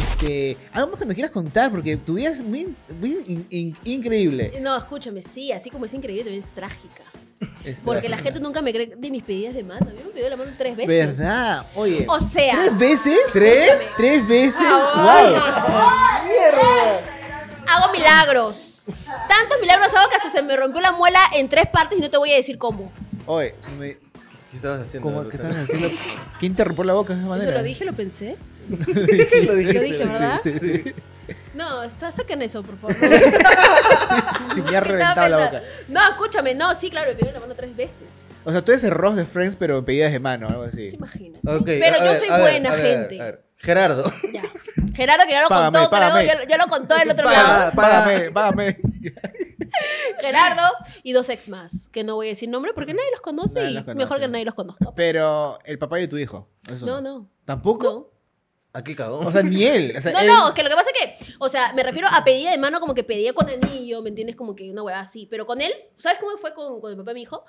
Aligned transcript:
este, 0.00 0.56
algo 0.72 0.90
más 0.90 0.98
que 1.00 1.06
nos 1.06 1.14
quieras 1.14 1.32
contar, 1.32 1.70
porque 1.70 1.96
tu 1.96 2.14
vida 2.14 2.30
es 2.30 2.40
muy, 2.42 2.74
muy 3.00 3.18
in- 3.26 3.46
in- 3.50 3.76
increíble. 3.84 4.54
No, 4.60 4.76
escúchame, 4.76 5.22
sí, 5.22 5.52
así 5.52 5.70
como 5.70 5.84
es 5.84 5.94
increíble, 5.94 6.24
también 6.24 6.44
es 6.44 6.54
trágica. 6.54 7.02
Porque 7.84 8.08
la 8.08 8.16
gente 8.18 8.40
nunca 8.40 8.60
me 8.62 8.72
cree 8.72 8.86
de 8.96 9.10
mis 9.10 9.22
pedidas 9.22 9.54
de 9.54 9.62
mano. 9.62 9.86
A 9.88 9.92
mí 9.92 10.00
me 10.04 10.10
pidió 10.10 10.28
la 10.28 10.36
mano 10.36 10.50
tres 10.58 10.76
veces. 10.76 10.88
¿Verdad? 11.18 11.66
Oye. 11.76 12.04
O 12.08 12.18
sea, 12.18 12.54
¿Tres 12.56 12.78
veces? 12.78 13.18
¿Tres? 13.32 13.92
¿Tres 13.96 14.26
veces? 14.26 14.66
¡Wow! 14.68 15.36
hago 17.66 17.92
milagros. 17.92 18.82
Tantos 19.28 19.60
milagros 19.60 19.88
hago 19.94 20.08
que 20.10 20.16
hasta 20.16 20.30
se 20.30 20.42
me 20.42 20.56
rompió 20.56 20.80
la 20.80 20.92
muela 20.92 21.20
en 21.36 21.48
tres 21.48 21.66
partes 21.72 21.98
y 21.98 22.00
no 22.00 22.10
te 22.10 22.16
voy 22.16 22.32
a 22.32 22.36
decir 22.36 22.58
cómo. 22.58 22.90
Oye, 23.26 23.54
me- 23.78 23.98
¿Qué 24.50 24.56
estabas 24.56 24.82
haciendo? 24.82 25.08
¿cómo, 25.08 25.20
¿qué 25.28 25.36
Luciana? 25.36 25.62
estabas 25.62 25.88
haciendo? 25.90 26.28
¿Quién 26.40 26.54
te 26.54 26.64
rompió 26.64 26.84
la 26.84 26.94
boca 26.94 27.14
de 27.14 27.20
esa 27.20 27.28
Eso 27.28 27.30
manera? 27.38 27.52
lo 27.58 27.62
dije, 27.62 27.84
lo 27.84 27.92
pensé. 27.92 28.36
Lo 28.68 28.76
dijiste. 28.76 29.44
Lo 29.74 29.80
dije, 29.82 29.98
¿verdad? 30.04 30.40
Sí, 30.42 30.58
sí, 30.58 30.82
sí. 30.84 30.94
No, 31.54 31.82
está, 31.82 32.10
saquen 32.10 32.40
eso, 32.42 32.62
por 32.62 32.78
favor. 32.78 32.96
Sí, 34.54 34.62
me 34.70 34.76
ha 34.76 34.80
reventado 34.80 35.28
la 35.28 35.44
boca. 35.44 35.62
No, 35.88 36.00
escúchame, 36.08 36.54
no, 36.54 36.74
sí, 36.74 36.90
claro, 36.90 37.08
me 37.08 37.14
pidieron 37.14 37.34
la 37.34 37.40
mano 37.40 37.54
tres 37.54 37.76
veces. 37.76 38.02
O 38.44 38.50
sea, 38.50 38.64
tú 38.64 38.72
eres 38.72 38.82
el 38.84 38.90
Ross 38.92 39.14
de 39.16 39.24
Friends, 39.26 39.56
pero 39.56 39.78
en 39.78 39.84
pedidas 39.84 40.10
de 40.12 40.18
mano, 40.20 40.48
algo 40.48 40.62
así. 40.62 40.88
Se 40.90 40.96
imagina. 40.96 41.38
Ok, 41.44 41.64
Pero 41.66 41.96
a 41.96 41.98
yo 41.98 42.04
ver, 42.04 42.18
soy 42.18 42.28
ver, 42.30 42.40
buena 42.40 42.70
a 42.70 42.76
ver, 42.76 42.80
gente. 42.86 43.20
a 43.20 43.24
ver. 43.24 43.42
Gerardo. 43.56 44.12
Ya. 44.32 44.42
Gerardo, 44.94 45.24
que 45.26 45.32
ya 45.32 45.42
lo 45.42 45.48
Págame, 45.48 45.78
contó, 45.78 45.90
creo, 45.90 46.00
págame. 46.00 46.26
ya, 46.26 46.44
ya 46.44 46.56
lo 46.56 46.66
contó 46.66 46.96
el 46.96 47.10
otro 47.10 47.24
Págame, 47.24 47.48
lado. 47.58 47.72
págame, 47.74 48.30
págame. 48.30 48.78
Gerardo 50.20 50.62
y 51.02 51.12
dos 51.12 51.28
ex 51.28 51.48
más, 51.48 51.88
que 51.88 52.04
no 52.04 52.14
voy 52.16 52.26
a 52.26 52.30
decir 52.30 52.48
nombre 52.48 52.72
porque 52.74 52.94
nadie 52.94 53.10
los 53.12 53.20
conoce 53.20 53.54
Nadie 53.54 53.70
y 53.70 53.74
los 53.74 53.84
conoce. 53.84 53.98
mejor 53.98 54.20
que 54.20 54.28
nadie 54.28 54.44
los 54.44 54.54
conozca. 54.54 54.92
Pero 54.94 55.58
el 55.64 55.78
papá 55.78 55.96
de 55.96 56.08
tu 56.08 56.16
hijo. 56.18 56.48
eso 56.70 56.86
No, 56.86 57.00
no. 57.00 57.28
¿Tampoco? 57.44 57.84
No. 57.84 58.18
Aquí 58.74 58.94
cagó. 58.94 59.18
O 59.20 59.32
sea, 59.32 59.42
ni 59.42 59.64
él. 59.64 59.94
O 59.96 60.00
sea, 60.00 60.12
No, 60.12 60.20
él- 60.20 60.26
no, 60.28 60.48
es 60.48 60.54
que 60.54 60.62
lo 60.62 60.68
que 60.68 60.74
pasa 60.76 60.90
es 60.90 60.98
que, 61.26 61.34
o 61.38 61.48
sea, 61.48 61.72
me 61.72 61.82
refiero 61.82 62.06
a 62.10 62.22
pedida 62.22 62.50
de 62.50 62.58
mano 62.58 62.80
como 62.80 62.94
que 62.94 63.02
pedía 63.02 63.32
con 63.32 63.48
anillo, 63.48 64.02
¿me 64.02 64.10
entiendes? 64.10 64.36
Como 64.36 64.54
que 64.54 64.70
una 64.70 64.82
hueá 64.82 65.00
así. 65.00 65.26
Pero 65.26 65.46
con 65.46 65.60
él, 65.60 65.72
¿sabes 65.96 66.18
cómo 66.20 66.36
fue 66.36 66.54
con, 66.54 66.80
con 66.80 66.90
el 66.92 66.96
papá 66.98 67.10
de 67.10 67.14
mi 67.14 67.22
hijo? 67.22 67.44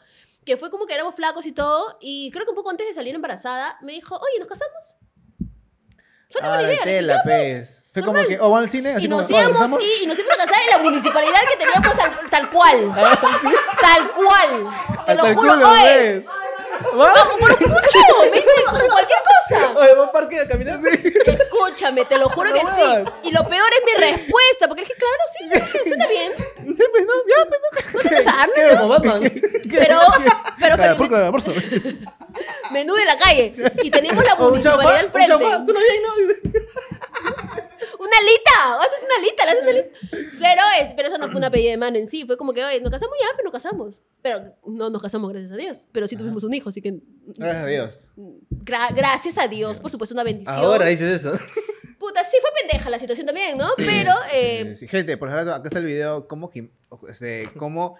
Que 0.45 0.55
fue 0.57 0.71
como 0.71 0.85
que 0.87 0.93
éramos 0.93 1.13
flacos 1.15 1.45
y 1.45 1.51
todo, 1.51 1.97
y 2.01 2.31
creo 2.31 2.45
que 2.45 2.51
un 2.51 2.55
poco 2.55 2.69
antes 2.69 2.87
de 2.87 2.93
salir 2.93 3.13
embarazada, 3.13 3.77
me 3.81 3.91
dijo, 3.91 4.15
oye, 4.15 4.39
¿nos 4.39 4.47
casamos? 4.47 4.95
Ah, 6.41 6.61
de 6.61 6.77
tela, 6.77 7.15
"Ya, 7.15 7.21
pues". 7.23 7.83
Fue 7.91 8.03
como 8.03 8.23
que, 8.23 8.39
o 8.39 8.49
van 8.51 8.63
al 8.63 8.69
cine, 8.69 8.91
así 8.91 9.05
Y 9.05 9.09
como, 9.09 9.21
nos, 9.21 9.29
"Oh, 9.29 9.33
¿nos 9.33 9.39
íbamos, 9.41 9.53
casamos?". 9.57 9.79
sí, 9.81 9.91
y 10.03 10.05
nos 10.05 10.19
íbamos 10.19 10.39
a 10.39 10.45
casar 10.45 10.61
en 10.63 10.69
la 10.69 10.77
municipalidad 10.77 11.39
que 11.49 11.57
teníamos 11.65 11.97
tal, 11.97 12.29
tal 12.29 12.49
cual. 12.51 12.91
Ah, 12.97 13.39
¿sí? 13.41 13.47
Tal 13.81 14.11
cual. 14.11 14.67
Te 15.07 15.15
lo 15.15 15.23
juro, 15.33 15.35
culo, 15.53 15.67
¿Va? 16.97 17.13
Por 17.39 17.51
un 17.51 17.57
pucho, 17.57 18.31
¿viste? 18.31 18.51
Por 18.69 18.87
cualquier 18.89 19.19
cosa. 19.19 19.79
Oye, 19.79 19.95
¿vos 19.95 20.09
parque 20.09 20.39
a 20.41 20.47
caminar? 20.47 20.79
Escúchame, 20.83 22.05
te 22.05 22.17
lo 22.17 22.29
juro 22.29 22.49
No 22.49 22.55
que 22.55 22.61
sí. 22.61 23.27
Y 23.29 23.31
lo 23.31 23.47
peor 23.47 23.69
es 23.73 23.85
mi 23.85 23.93
respuesta, 24.05 24.67
porque 24.67 24.83
es 24.83 24.87
que 24.89 24.95
claro, 24.95 25.23
sí, 25.37 25.83
suena 25.87 26.07
bien. 26.07 26.31
Sí, 26.57 26.83
pues, 26.91 27.05
no, 27.05 27.13
ya, 27.27 27.49
pues, 27.49 27.61
no. 27.63 27.99
No 28.03 28.09
te 28.09 28.23
¿Qué? 28.55 28.75
Como 28.77 28.87
Batman. 28.89 29.21
Pero, 29.69 29.99
pero 30.59 30.75
Claro, 30.77 30.97
felizmente- 30.97 31.97
menú 32.71 32.95
de 32.95 33.05
la 33.05 33.17
calle. 33.17 33.53
Y 33.83 33.89
teníamos 33.91 34.23
la 34.23 34.33
O 34.35 34.43
un 34.45 34.49
municipalidad 34.51 34.95
al 34.97 35.05
Un 35.07 35.11
frente. 35.11 35.27
chaufa. 35.31 35.65
Suena 35.65 35.79
bien, 35.81 36.01
¿no? 36.03 36.15
Dice. 36.15 36.67
Una 37.99 38.17
alita, 38.17 38.79
haces 38.81 38.99
una 39.03 39.15
alita, 39.17 39.45
le 39.45 39.51
haces 39.51 39.61
una 39.61 39.71
alita. 39.71 39.99
Pero, 40.39 40.61
es, 40.87 40.93
pero 40.93 41.07
eso 41.09 41.17
no 41.17 41.27
fue 41.27 41.35
una 41.37 41.51
pedida 41.51 41.71
de 41.71 41.77
mano 41.77 41.97
en 41.97 42.07
sí, 42.07 42.25
fue 42.25 42.37
como 42.37 42.53
que, 42.53 42.63
oye, 42.63 42.79
nos 42.81 42.91
casamos 42.91 43.15
ya, 43.19 43.27
pero 43.35 43.43
nos 43.43 43.53
casamos. 43.53 44.01
Pero 44.21 44.55
no 44.65 44.89
nos 44.89 45.01
casamos, 45.01 45.29
gracias 45.31 45.51
a 45.51 45.55
Dios. 45.57 45.85
Pero 45.91 46.07
sí 46.07 46.15
tuvimos 46.15 46.43
un 46.43 46.53
hijo, 46.53 46.69
así 46.69 46.81
que. 46.81 46.95
Gracias 47.37 47.63
a 47.63 47.67
Dios. 47.67 48.07
gra- 48.49 48.93
gracias 48.95 49.37
a 49.37 49.47
Dios, 49.47 49.79
por 49.79 49.91
supuesto, 49.91 50.13
una 50.15 50.23
bendición. 50.23 50.55
Ahora 50.55 50.85
dices 50.85 51.25
eso. 51.25 51.37
Puta, 51.99 52.23
sí 52.23 52.37
fue 52.41 52.49
pendeja 52.61 52.89
la 52.89 52.97
situación 52.97 53.25
también, 53.27 53.57
¿no? 53.57 53.67
Sí, 53.75 53.83
pero, 53.85 54.13
sí, 54.13 54.29
eh, 54.33 54.75
sí. 54.75 54.87
Gente, 54.87 55.17
por 55.17 55.27
ejemplo, 55.29 55.53
acá 55.53 55.67
está 55.67 55.79
el 55.79 55.85
video 55.85 56.27
cómo, 56.29 56.49
este, 57.09 57.49
cómo 57.57 57.97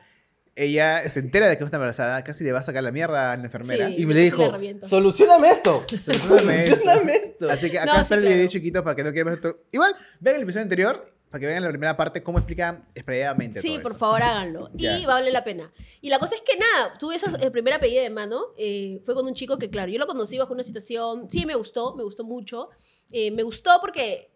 ella 0.56 1.08
se 1.10 1.20
entera 1.20 1.48
de 1.48 1.58
que 1.58 1.64
está 1.64 1.78
embarazada, 1.78 2.24
casi 2.24 2.44
le 2.44 2.52
va 2.52 2.60
a 2.60 2.64
sacar 2.64 2.84
la 2.84 2.92
mierda 2.92 3.32
a 3.34 3.38
la 3.38 3.44
enfermera. 3.46 3.88
Sí. 3.88 3.96
Y 4.00 4.06
me 4.06 4.14
le 4.14 4.22
dijo, 4.22 4.44
solucioname 4.82 5.50
esto. 5.50 5.86
Solucioname 6.02 6.56
esto. 6.56 6.76
Solucioname 6.76 7.16
esto. 7.16 7.50
Así 7.50 7.72
que 7.72 7.80
acá 7.80 7.94
No, 7.96 8.02
está 8.02 8.16
sí, 8.16 8.20
el 8.20 8.22
video 8.22 8.36
claro. 8.38 8.50
chiquito 8.52 8.84
para 8.84 8.96
que 8.96 9.04
no 9.04 9.12
quieran 9.12 9.30
ver 9.34 9.40
otro. 9.40 9.64
Igual, 9.72 9.96
vean 10.20 10.36
el 10.38 10.44
episodio 10.44 10.64
anterior 10.64 11.14
para 11.30 11.40
que 11.42 11.46
vean 11.46 11.62
la 11.64 11.70
primera 11.70 11.96
parte 11.96 12.24
cómo 12.24 12.40
explica 12.40 12.82
explayadamente 12.96 13.62
Sí, 13.62 13.74
todo 13.74 13.82
por 13.84 13.92
eso. 13.92 14.00
favor 14.00 14.24
háganlo. 14.24 14.70
Y 14.78 15.06
vale 15.06 15.32
la 15.32 15.44
pena. 15.44 15.72
Y 16.02 16.10
la 16.10 16.18
cosa 16.20 16.36
es 16.36 16.42
que 16.42 16.58
nada, 16.58 16.98
tuve 16.98 17.16
esa 17.16 17.32
eh, 17.40 17.52
primera 17.52 17.80
pedida 17.80 18.02
de 18.02 18.10
mano. 18.10 18.42
eh, 18.58 19.02
fue 19.06 19.14
con 19.14 19.26
un 19.28 19.36
chico 19.36 19.58
que, 19.60 19.70
claro, 19.70 19.92
yo 19.92 20.00
lo 20.00 20.08
conocí 20.08 20.38
bajo 20.38 20.54
una 20.54 20.64
situación. 20.64 21.30
Sí, 21.30 21.46
me 21.46 21.56
gustó, 21.56 21.96
me 21.96 22.04
gustó 22.04 22.24
mucho. 22.24 22.70
Eh, 23.12 23.30
me 23.32 23.44
gustó 23.44 23.72
porque 23.82 24.32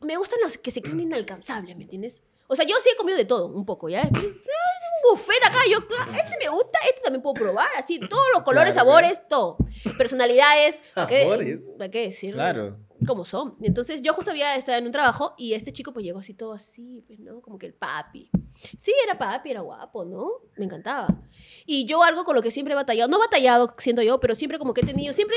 me 0.00 0.16
gustan 0.16 0.38
los 0.42 0.58
que 0.58 0.70
se 0.70 0.82
creen 0.82 1.00
inalcanzables, 1.00 1.76
¿me 1.76 1.84
entiendes? 1.84 2.20
O 2.48 2.54
sea, 2.54 2.64
yo 2.66 2.76
sí 2.82 2.90
he 2.92 2.96
comido 2.96 3.16
de 3.18 3.24
todo, 3.24 3.46
un 3.48 3.64
poco, 3.66 3.88
¿ya? 3.88 4.02
Buffet 5.10 5.44
acá, 5.44 5.58
yo, 5.70 5.78
ah, 6.00 6.08
este 6.12 6.36
me 6.38 6.48
gusta, 6.48 6.78
este 6.88 7.00
también 7.02 7.22
puedo 7.22 7.34
probar, 7.34 7.68
así, 7.78 7.98
todos 8.10 8.24
los 8.34 8.42
colores, 8.42 8.74
Claro, 8.74 8.88
sabores, 8.90 9.28
todo. 9.28 9.56
Personalidades, 9.98 10.92
¿para 10.94 11.06
qué- 11.06 11.22
Sabores. 11.22 11.74
¿para 11.78 11.90
qué 11.90 12.00
decirlo? 12.02 12.36
Claro. 12.36 12.78
como 13.06 13.24
son. 13.24 13.56
Entonces 13.60 14.00
yo 14.02 14.14
justo 14.14 14.30
había 14.30 14.56
estado 14.56 14.78
en 14.78 14.86
un 14.86 14.92
trabajo 14.92 15.34
y 15.36 15.52
este 15.54 15.72
chico 15.72 15.92
pues 15.92 16.04
llegó 16.04 16.20
así 16.20 16.32
todo 16.34 16.52
así, 16.54 17.02
pues, 17.06 17.18
¿no? 17.18 17.40
Como 17.42 17.58
que 17.58 17.66
el 17.66 17.74
papi. 17.74 18.30
Sí, 18.78 18.92
era 19.04 19.18
papi, 19.18 19.50
era 19.50 19.60
guapo, 19.60 20.04
¿no? 20.04 20.30
Me 20.56 20.64
encantaba. 20.64 21.08
Y 21.66 21.84
yo 21.84 22.02
algo 22.02 22.24
con 22.24 22.34
lo 22.34 22.42
que 22.42 22.50
siempre 22.50 22.72
he 22.72 22.74
batallado, 22.76 23.08
no 23.10 23.18
batallado 23.18 23.74
siento 23.78 24.00
yo, 24.02 24.18
pero 24.20 24.34
siempre 24.34 24.58
como 24.58 24.72
que 24.72 24.80
he 24.80 24.84
tenido, 24.86 25.12
siempre, 25.12 25.36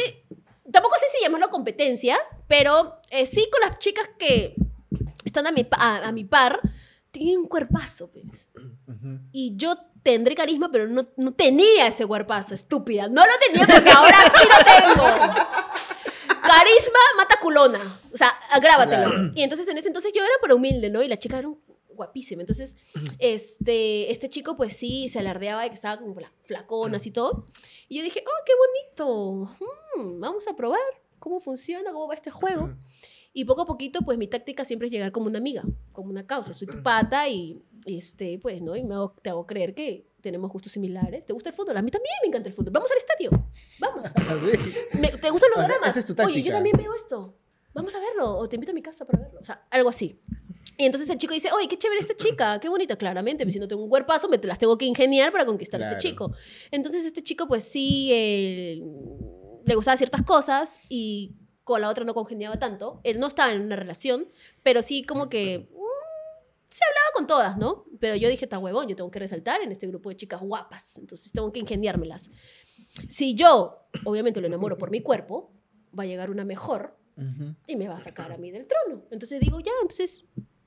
tampoco 0.71 0.95
sé 0.99 1.05
si 1.17 1.23
llamarlo 1.23 1.49
competencia, 1.49 2.17
pero 2.47 2.99
eh, 3.09 3.25
sí 3.25 3.49
con 3.51 3.61
las 3.67 3.77
chicas 3.79 4.09
que 4.17 4.55
están 5.25 5.45
a 5.47 5.51
mi, 5.51 5.67
a, 5.71 6.07
a 6.07 6.11
mi 6.13 6.23
par, 6.23 6.59
tienen 7.11 7.39
un 7.39 7.47
cuerpazo, 7.47 8.09
pues. 8.09 8.47
Ujú. 8.89 9.19
Y 9.31 9.55
yo 9.55 9.75
tendré 10.03 10.35
carisma, 10.35 10.69
pero 10.71 10.87
no, 10.87 11.07
no 11.17 11.33
tenía 11.33 11.87
ese 11.87 12.05
cuerpazo, 12.05 12.53
estúpida. 12.53 13.07
No 13.07 13.21
lo 13.25 13.31
tenía 13.47 13.67
porque 13.67 13.89
ahora 13.89 14.17
sí 14.33 14.47
lo 14.47 14.93
tengo. 14.95 15.35
Carisma 16.41 16.99
mata 17.17 17.35
culona. 17.41 17.79
O 18.13 18.17
sea, 18.17 18.33
grábatelo. 18.61 19.09
Claro. 19.09 19.31
Y 19.35 19.43
entonces 19.43 19.67
en 19.67 19.77
ese 19.77 19.87
entonces 19.87 20.11
yo 20.15 20.23
era 20.23 20.33
pero 20.41 20.55
humilde, 20.55 20.89
¿no? 20.89 21.03
Y 21.03 21.07
la 21.07 21.17
chica 21.19 21.37
era 21.37 21.47
un- 21.47 21.59
guapísima. 21.89 22.41
Entonces, 22.41 22.75
este, 23.19 24.09
este 24.11 24.29
chico 24.29 24.55
pues 24.55 24.75
sí 24.77 25.09
se 25.09 25.19
alardeaba 25.19 25.63
de 25.63 25.67
que 25.69 25.75
estaba 25.75 25.97
como 25.99 26.15
fla- 26.15 26.31
flacón, 26.45 26.95
así 26.95 27.11
todo. 27.11 27.45
Y 27.89 27.97
yo 27.97 28.03
dije, 28.03 28.23
oh, 28.25 28.43
qué 28.45 28.53
bonito. 28.55 29.55
Mm, 29.97 30.19
vamos 30.21 30.47
a 30.47 30.55
probar 30.55 30.79
cómo 31.19 31.41
funciona, 31.41 31.91
cómo 31.91 32.07
va 32.07 32.15
este 32.15 32.31
juego. 32.31 32.73
Y 33.33 33.43
poco 33.45 33.61
a 33.63 33.65
poquito, 33.65 34.01
pues 34.01 34.17
mi 34.17 34.27
táctica 34.27 34.63
siempre 34.65 34.87
es 34.87 34.91
llegar 34.93 35.11
como 35.11 35.27
una 35.27 35.37
amiga, 35.39 35.63
como 35.91 36.09
una 36.09 36.25
causa. 36.25 36.53
Soy 36.53 36.67
tu 36.67 36.81
pata 36.81 37.27
y, 37.27 37.61
y, 37.68 37.68
este, 37.85 38.39
pues, 38.39 38.61
¿no? 38.61 38.75
Y 38.75 38.83
me 38.83 38.95
hago- 38.95 39.15
te 39.21 39.29
hago 39.29 39.45
creer 39.47 39.73
que 39.73 40.05
tenemos 40.21 40.51
gustos 40.51 40.71
similares. 40.73 41.25
¿Te 41.25 41.33
gusta 41.33 41.49
el 41.49 41.55
fútbol? 41.55 41.77
A 41.77 41.81
mí 41.81 41.91
también 41.91 42.13
me 42.21 42.27
encanta 42.27 42.49
el 42.49 42.55
fútbol. 42.55 42.71
Vamos 42.73 42.89
al 42.91 42.97
estadio. 42.97 43.29
Vamos. 43.79 44.03
Así. 44.29 44.99
Me- 44.99 45.09
¿Te 45.09 45.29
gustan 45.29 45.49
los 45.55 45.59
O 45.59 45.65
sea, 45.65 45.67
dramas? 45.75 45.89
esa 45.95 45.99
es 45.99 46.05
tu 46.05 46.23
Oye, 46.23 46.41
yo 46.41 46.51
también 46.51 46.75
veo 46.77 46.93
esto. 46.93 47.33
Vamos 47.73 47.93
a 47.95 47.99
verlo. 47.99 48.37
O 48.37 48.49
te 48.49 48.55
invito 48.55 48.71
a 48.71 48.75
mi 48.75 48.81
casa 48.81 49.05
para 49.05 49.19
verlo. 49.23 49.39
O 49.41 49.45
sea, 49.45 49.65
algo 49.69 49.89
así. 49.89 50.19
Y 50.77 50.85
entonces 50.85 51.09
el 51.09 51.17
chico 51.17 51.33
dice, 51.33 51.49
oye, 51.51 51.67
qué 51.67 51.77
chévere 51.77 51.99
esta 51.99 52.15
chica, 52.15 52.57
qué 52.59 52.69
bonita. 52.69 52.95
Claramente, 52.95 53.43
pues, 53.43 53.53
si 53.53 53.59
no 53.59 53.67
tengo 53.67 53.83
un 53.83 53.89
cuerpazo, 53.89 54.29
me 54.29 54.37
las 54.37 54.59
tengo 54.59 54.77
que 54.77 54.85
ingeniar 54.85 55.31
para 55.31 55.45
conquistar 55.45 55.81
a 55.81 55.85
Claro. 55.85 55.97
este 55.97 56.09
chico. 56.09 56.31
Entonces 56.71 57.05
este 57.05 57.21
chico, 57.21 57.47
pues 57.47 57.65
sí, 57.65 58.09
eh, 58.13 58.81
le 59.65 59.75
gustaban 59.75 59.97
ciertas 59.97 60.23
cosas 60.23 60.77
y 60.89 61.33
con 61.65 61.81
la 61.81 61.89
otra 61.89 62.03
no 62.05 62.13
congeniaba 62.13 62.57
tanto. 62.59 62.99
Él 63.03 63.19
no 63.19 63.27
estaba 63.27 63.53
en 63.53 63.61
una 63.61 63.75
relación, 63.75 64.27
pero 64.63 64.81
sí 64.81 65.03
como 65.03 65.29
que 65.29 65.69
se 66.69 66.83
hablaba 66.83 67.07
con 67.15 67.27
todas, 67.27 67.57
¿no? 67.57 67.85
Pero 67.99 68.15
yo 68.15 68.29
dije, 68.29 68.45
está 68.45 68.59
huevón, 68.59 68.87
yo 68.87 68.95
tengo 68.95 69.09
que 69.11 69.19
resaltar 69.19 69.61
en 69.61 69.71
este 69.71 69.87
grupo 69.87 70.09
de 70.09 70.15
chicas 70.17 70.39
guapas, 70.41 70.97
entonces 70.97 71.31
tengo 71.31 71.51
que 71.51 71.59
ingeniármelas. 71.59 72.29
Si 73.07 73.33
yo, 73.35 73.87
obviamente, 74.05 74.39
lo 74.41 74.47
enamoro 74.47 74.77
por 74.77 74.91
mi 74.91 75.01
cuerpo, 75.01 75.51
va 75.97 76.03
a 76.03 76.05
llegar 76.05 76.29
una 76.29 76.45
mejor 76.45 76.95
y 77.67 77.75
me 77.75 77.87
va 77.89 77.97
a 77.97 77.99
sacar 77.99 78.31
a 78.31 78.37
mí 78.37 78.49
del 78.51 78.65
trono. 78.65 79.03
Entonces 79.11 79.39
digo, 79.41 79.59
ya, 79.59 79.71
entonces 79.81 80.23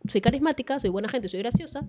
soy 0.08 0.20
carismática, 0.20 0.78
soy 0.80 0.90
buena 0.90 1.08
gente, 1.08 1.28
soy 1.28 1.38
graciosa. 1.38 1.88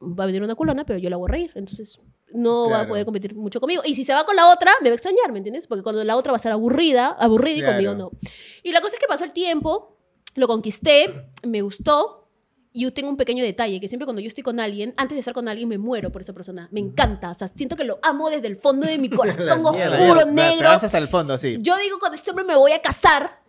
Va 0.00 0.24
a 0.24 0.26
venir 0.26 0.42
una 0.44 0.54
culona, 0.54 0.84
pero 0.86 0.98
yo 1.00 1.10
la 1.10 1.16
voy 1.16 1.28
a 1.28 1.32
reír. 1.32 1.52
Entonces 1.56 1.98
no 2.32 2.64
va 2.70 2.76
a 2.76 2.78
Claro. 2.80 2.88
poder 2.90 3.04
competir 3.04 3.34
mucho 3.34 3.58
conmigo. 3.60 3.82
Y 3.84 3.96
si 3.96 4.04
se 4.04 4.14
va 4.14 4.24
con 4.24 4.36
la 4.36 4.52
otra, 4.52 4.70
me 4.80 4.90
va 4.90 4.92
a 4.92 4.94
extrañar, 4.94 5.32
¿me 5.32 5.38
entiendes? 5.38 5.66
Porque 5.66 5.82
cuando 5.82 6.04
la 6.04 6.16
otra 6.16 6.30
va 6.30 6.36
a 6.36 6.38
ser 6.38 6.52
aburrida, 6.52 7.08
aburrida 7.08 7.56
y 7.56 7.60
Claro. 7.62 7.72
conmigo 7.74 7.94
no. 7.94 8.10
Y 8.62 8.70
la 8.70 8.80
cosa 8.80 8.94
es 8.94 9.00
que 9.00 9.06
pasó 9.08 9.24
el 9.24 9.32
tiempo, 9.32 9.96
lo 10.36 10.46
conquisté, 10.46 11.06
me 11.42 11.62
gustó. 11.62 12.27
Y 12.72 12.82
yo 12.82 12.92
tengo 12.92 13.08
un 13.08 13.16
pequeño 13.16 13.42
detalle, 13.42 13.80
que 13.80 13.88
siempre 13.88 14.04
cuando 14.04 14.20
yo 14.20 14.28
estoy 14.28 14.42
con 14.44 14.60
alguien, 14.60 14.92
antes 14.96 15.16
de 15.16 15.20
estar 15.20 15.32
con 15.34 15.48
alguien, 15.48 15.68
me 15.68 15.78
muero 15.78 16.12
por 16.12 16.20
esa 16.22 16.32
persona. 16.34 16.68
Me 16.70 16.80
encanta, 16.80 17.30
o 17.30 17.34
sea, 17.34 17.48
siento 17.48 17.76
que 17.76 17.84
lo 17.84 17.98
amo 18.02 18.28
desde 18.30 18.46
el 18.46 18.56
fondo 18.56 18.86
de 18.86 18.98
mi 18.98 19.08
corazón 19.10 19.64
oscuro, 19.64 19.78
ya, 19.78 20.18
te- 20.18 20.24
Te 20.26 20.32
negro. 20.32 20.68
vas 20.68 20.84
hasta 20.84 20.98
el 20.98 21.08
fondo, 21.08 21.34
así. 21.34 21.56
Yo 21.60 21.76
digo, 21.78 21.98
con 21.98 22.12
este 22.14 22.30
hombre 22.30 22.44
me 22.44 22.56
voy 22.56 22.72
a 22.72 22.82
casar 22.82 23.40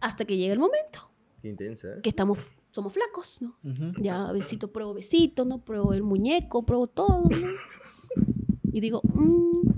hasta 0.00 0.24
que 0.24 0.36
llegue 0.36 0.52
el 0.52 0.58
momento. 0.58 1.08
Qué 1.40 1.48
intensa, 1.48 1.88
¿eh? 1.88 2.00
Que 2.02 2.08
estamos, 2.08 2.38
somos 2.72 2.92
flacos, 2.92 3.40
¿no? 3.42 3.56
Ujú. 3.64 3.92
Ya, 4.02 4.30
besito, 4.32 4.68
pruebo 4.72 4.92
besito, 4.94 5.44
¿no? 5.44 5.58
Pruebo 5.64 5.92
el 5.94 6.02
muñeco, 6.02 6.64
pruebo 6.64 6.86
todo, 6.88 7.22
¿no? 7.28 7.28
Y 8.72 8.80
digo, 8.80 9.02
mm, 9.04 9.68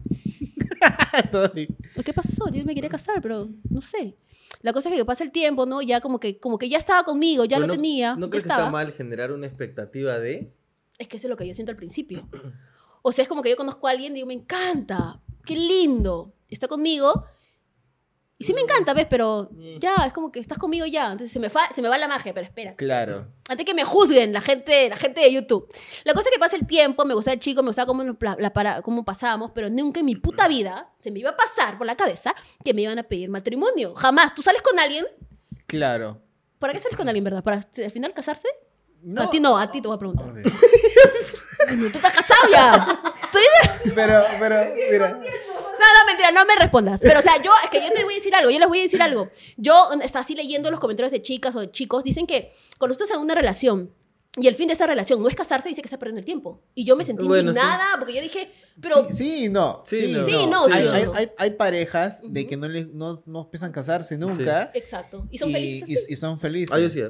Bien. 1.55 1.77
¿qué 2.05 2.13
pasó? 2.13 2.49
Yo 2.51 2.65
me 2.65 2.75
quería 2.75 2.91
casar, 2.91 3.21
pero 3.23 3.49
no 3.71 3.81
sé. 3.81 4.17
La 4.63 4.73
cosa 4.73 4.89
es 4.89 4.95
que 4.97 5.05
pasa 5.05 5.25
el 5.25 5.33
tiempo, 5.33 5.67
¿no? 5.67 5.83
Ya 5.83 6.01
como 6.01 6.19
que, 6.21 6.39
como 6.39 6.59
que 6.59 6.69
ya 6.69 6.79
estaba 6.79 7.05
conmigo, 7.05 7.45
ya 7.45 7.57
Pero 7.57 7.67
lo 7.67 7.67
no- 7.69 7.73
tenía. 7.75 8.17
¿No 8.17 8.31
crees 8.31 8.45
que 8.45 8.51
está 8.51 8.71
mal 8.71 8.93
generar 8.93 9.33
una 9.33 9.47
expectativa 9.47 10.19
de...? 10.19 10.53
Es 10.99 11.09
que 11.09 11.17
eso 11.19 11.27
es 11.27 11.31
lo 11.31 11.37
que 11.37 11.47
yo 11.47 11.55
siento 11.55 11.71
al 11.73 11.77
principio. 11.77 12.27
O 13.03 13.13
sea, 13.13 13.23
es 13.23 13.29
como 13.29 13.43
que 13.43 13.51
yo 13.51 13.57
conozco 13.57 13.87
a 13.87 13.91
alguien 13.91 14.13
y 14.13 14.15
digo, 14.17 14.27
me 14.29 14.35
encanta, 14.35 15.21
qué 15.45 15.55
lindo, 15.55 16.33
está 16.49 16.69
conmigo. 16.69 17.25
Y 18.39 18.45
sí 18.45 18.53
me 18.53 18.61
encanta, 18.61 18.93
¿ves? 18.93 19.07
Pero 19.09 19.49
ya, 19.81 19.95
es 20.07 20.13
como 20.13 20.31
que 20.31 20.41
estás 20.41 20.59
conmigo 20.59 20.85
ya. 20.85 21.07
Entonces 21.07 21.33
se 21.33 21.39
me, 21.39 21.49
fa- 21.49 21.73
se 21.75 21.81
me 21.81 21.89
va 21.89 21.97
la 21.97 22.07
magia, 22.07 22.35
pero 22.35 22.45
espera. 22.47 22.75
Claro. 22.75 23.29
Antes 23.49 23.65
que 23.65 23.73
me 23.73 23.85
juzguen 23.85 24.33
la 24.35 24.43
gente, 24.43 24.91
la 24.91 24.97
gente 24.97 25.23
de 25.23 25.33
YouTube. 25.33 25.67
La 26.05 26.13
cosa 26.13 26.29
es 26.29 26.35
que 26.35 26.39
pasa 26.39 26.55
el 26.57 26.67
tiempo, 26.67 27.05
me 27.07 27.15
gustaba 27.15 27.33
el 27.33 27.41
chico, 27.41 27.63
me 27.63 27.69
gustaba 27.71 27.87
cómo, 27.87 28.05
nos 28.05 28.17
la 28.39 28.53
para- 28.53 28.83
cómo 28.83 29.07
pasábamos, 29.07 29.53
pero 29.55 29.71
nunca 29.71 30.01
en 30.01 30.07
mi 30.07 30.17
puta 30.17 30.49
vida 30.49 30.93
se 30.99 31.11
me 31.11 31.21
iba 31.21 31.31
a 31.31 31.37
pasar 31.37 31.79
por 31.79 31.87
la 31.87 31.97
cabeza 31.97 32.35
que 32.63 32.75
me 32.75 32.83
iban 32.83 32.99
a 32.99 33.05
pedir 33.05 33.31
matrimonio. 33.31 33.95
Jamás. 33.95 34.35
¿Tú 34.35 34.43
sales 34.43 34.61
con 34.61 34.79
alguien? 34.79 35.07
Claro. 35.67 36.21
¿Para 36.59 36.75
qué 36.75 36.81
sales 36.81 36.97
con 36.99 37.09
alguien, 37.09 37.25
verdad? 37.25 37.43
¿Para 37.43 37.57
al 37.59 37.91
final 37.91 38.13
casarse? 38.13 38.49
No, 39.03 39.23
a 39.23 39.31
ti 39.31 39.41
no, 39.41 39.57
a 39.57 39.67
ti 39.69 39.81
te 39.81 39.89
voy 39.89 39.95
a 39.97 39.99
preguntar. 39.99 40.27
Ok. 40.29 40.37
Tú 41.69 41.87
estás 41.99 42.13
casado 42.15 42.51
ya. 42.51 42.87
Tú 43.37 43.43
dices- 43.85 43.93
Pero, 43.95 44.23
pero, 44.41 44.57
mira. 44.91 45.11
No, 45.13 45.19
no, 45.21 46.07
mentira, 46.07 46.31
no 46.33 46.45
me 46.47 46.57
respondas. 46.57 47.01
Pero, 47.01 47.21
o 47.21 47.23
sea, 47.23 47.41
yo, 47.43 47.53
es 47.65 47.71
que 47.71 47.81
yo 47.87 47.93
te 47.93 48.05
voy 48.05 48.15
a 48.15 48.17
decir 48.17 48.35
algo, 48.35 48.51
yo 48.51 48.59
les 48.59 48.69
voy 48.69 48.79
a 48.81 48.83
decir 48.83 49.03
algo. 49.03 49.31
Yo, 49.57 49.91
está 50.03 50.21
así 50.21 50.35
leyendo 50.35 50.71
los 50.71 50.81
comentarios 50.81 51.13
de 51.13 51.23
chicas 51.23 51.55
o 51.57 51.61
de 51.61 51.71
chicos, 51.71 52.03
dicen 52.03 52.27
que 52.27 52.51
cuando 52.79 52.93
estás 52.93 53.11
en 53.11 53.19
una 53.21 53.35
relación 53.35 53.93
y 54.39 54.49
el 54.49 54.55
fin 54.55 54.67
de 54.69 54.75
esa 54.75 54.87
relación 54.87 55.23
no 55.23 55.29
es 55.29 55.37
casarse, 55.37 55.69
dice 55.69 55.81
que 55.83 55.87
está 55.87 55.99
perdiendo 55.99 56.19
el 56.21 56.25
tiempo. 56.27 56.61
Y 56.75 56.85
yo 56.85 56.97
me 56.97 57.05
sentí 57.05 57.25
Bueno, 57.27 57.53
sí. 57.53 57.59
indignada 57.59 57.99
porque 57.99 58.15
yo 58.15 58.21
dije, 58.21 58.51
pero 58.81 59.05
sí, 59.09 59.13
sí 59.13 59.49
no. 59.49 59.83
Sí, 59.87 59.99
Sí, 60.07 60.13
no. 60.13 60.19
no. 60.21 60.27
Sí, 60.27 60.47
no, 60.47 60.65
hay, 60.67 60.83
sí, 60.83 60.89
hay, 60.93 61.05
no. 61.05 61.15
hay- 61.15 61.31
hay 61.39 61.51
parejas 61.53 62.21
de 62.25 62.47
que 62.47 62.57
no, 62.57 62.69
les, 62.69 62.93
no, 62.93 63.23
no 63.27 63.51
a 63.63 63.73
casarse 63.73 64.19
nunca. 64.19 64.71
Exacto. 64.75 65.27
Y 65.31 65.39
son 65.39 65.51
y, 65.51 65.53
felices 65.55 65.83
así. 65.85 66.07
y- 66.09 66.13
y 66.13 66.17
son 66.17 66.39
felices. 66.39 66.75
Ah, 66.75 66.81
yo 66.81 66.91
sí. 66.91 67.03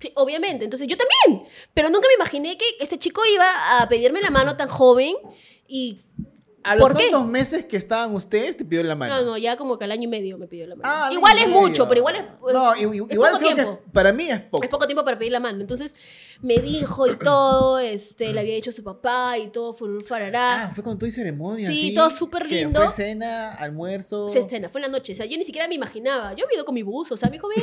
Sí, 0.00 0.10
obviamente. 0.16 0.64
Entonces 0.64 0.88
yo 0.88 0.96
también. 0.96 1.46
Pero 1.74 1.90
nunca 1.90 2.08
me 2.08 2.14
imaginé 2.14 2.56
que 2.56 2.64
este 2.80 2.98
chico 2.98 3.20
iba 3.26 3.80
a 3.80 3.88
pedirme 3.88 4.22
la 4.22 4.30
mano 4.30 4.56
tan 4.56 4.68
joven 4.68 5.14
y... 5.72 6.00
¿A 6.64 6.76
los 6.76 6.82
¿Por 6.86 6.96
qué? 6.96 7.08
cuántos 7.10 7.26
meses 7.28 7.64
que 7.64 7.76
estaban 7.76 8.14
ustedes 8.14 8.56
te 8.56 8.64
pidió 8.64 8.84
la 8.84 8.94
mano? 8.94 9.16
No, 9.16 9.24
no, 9.32 9.36
ya 9.36 9.56
como 9.56 9.78
que 9.78 9.84
al 9.84 9.90
año 9.90 10.04
y 10.04 10.06
medio 10.06 10.38
me 10.38 10.46
pidió 10.46 10.64
la 10.68 10.76
mano. 10.76 10.88
Ah, 10.88 11.08
igual 11.12 11.36
es 11.38 11.48
medio. 11.48 11.60
mucho, 11.60 11.88
pero 11.88 11.98
igual 11.98 12.14
es... 12.14 12.22
No, 12.52 12.72
es 12.72 12.78
i- 12.78 12.84
i- 12.84 13.00
poco 13.00 13.12
igual 13.14 13.38
creo 13.38 13.54
tiempo. 13.56 13.80
que 13.84 13.90
para 13.90 14.12
mí 14.12 14.28
es 14.30 14.40
poco. 14.42 14.62
Es 14.62 14.70
poco 14.70 14.86
tiempo 14.86 15.04
para 15.04 15.18
pedir 15.18 15.32
la 15.32 15.40
mano. 15.40 15.60
Entonces 15.60 15.96
me 16.40 16.58
dijo 16.60 17.08
y 17.08 17.18
todo, 17.18 17.80
este, 17.80 18.32
le 18.32 18.38
había 18.38 18.54
dicho 18.54 18.70
a 18.70 18.72
su 18.72 18.84
papá 18.84 19.38
y 19.38 19.48
todo, 19.48 19.72
furur, 19.74 20.04
farará. 20.04 20.66
Ah, 20.66 20.70
fue 20.72 20.84
con 20.84 20.96
todo 20.96 21.08
y 21.08 21.12
ceremonia. 21.12 21.68
Sí, 21.68 21.88
¿sí? 21.88 21.94
todo 21.96 22.10
súper 22.10 22.46
¿Qué? 22.46 22.54
lindo. 22.64 22.80
Fue 22.80 22.92
cena, 22.92 23.54
almuerzo. 23.54 24.28
Se 24.28 24.38
escena, 24.38 24.68
fue 24.68 24.80
en 24.82 24.92
la 24.92 24.96
noche. 24.98 25.14
O 25.14 25.16
sea, 25.16 25.26
yo 25.26 25.36
ni 25.36 25.42
siquiera 25.44 25.66
me 25.66 25.74
imaginaba. 25.74 26.32
Yo 26.34 26.44
había 26.44 26.54
ido 26.58 26.64
con 26.64 26.76
mi 26.76 26.84
bus, 26.84 27.10
o 27.10 27.16
sea, 27.16 27.28
me 27.28 27.32
dijo, 27.38 27.48
ven. 27.48 27.60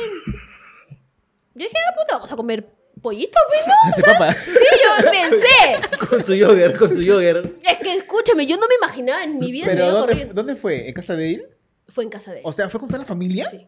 Yo 1.54 1.64
dije, 1.64 1.76
ah, 1.88 1.94
puta, 1.98 2.16
vamos 2.16 2.30
a 2.32 2.36
comer 2.36 2.68
pollito, 3.00 3.38
pues, 3.48 3.66
¿no? 3.66 3.74
Ese 3.90 4.02
papá. 4.02 4.32
Sí, 4.32 4.50
yo 4.52 5.10
pensé. 5.10 5.96
Con 6.08 6.24
su 6.24 6.34
yogurt, 6.34 6.76
con 6.78 6.92
su 6.92 7.00
yogurt. 7.02 7.56
Es 7.62 7.78
que, 7.78 7.94
escúchame, 7.94 8.46
yo 8.46 8.56
no 8.56 8.66
me 8.68 8.74
imaginaba 8.74 9.22
en 9.24 9.38
mi 9.38 9.52
vida. 9.52 9.66
me 9.66 9.72
Pero 9.72 9.84
iba 9.84 9.92
a 9.92 9.96
¿dónde, 9.98 10.12
correr. 10.14 10.34
¿dónde 10.34 10.56
fue? 10.56 10.88
¿En 10.88 10.94
casa 10.94 11.14
de 11.14 11.30
él? 11.34 11.48
Fue 11.88 12.04
en 12.04 12.10
casa 12.10 12.32
de 12.32 12.38
él. 12.38 12.42
O 12.46 12.52
sea, 12.52 12.68
¿fue 12.68 12.80
con 12.80 12.88
toda 12.88 12.98
la 13.00 13.04
familia? 13.04 13.48
Sí. 13.50 13.66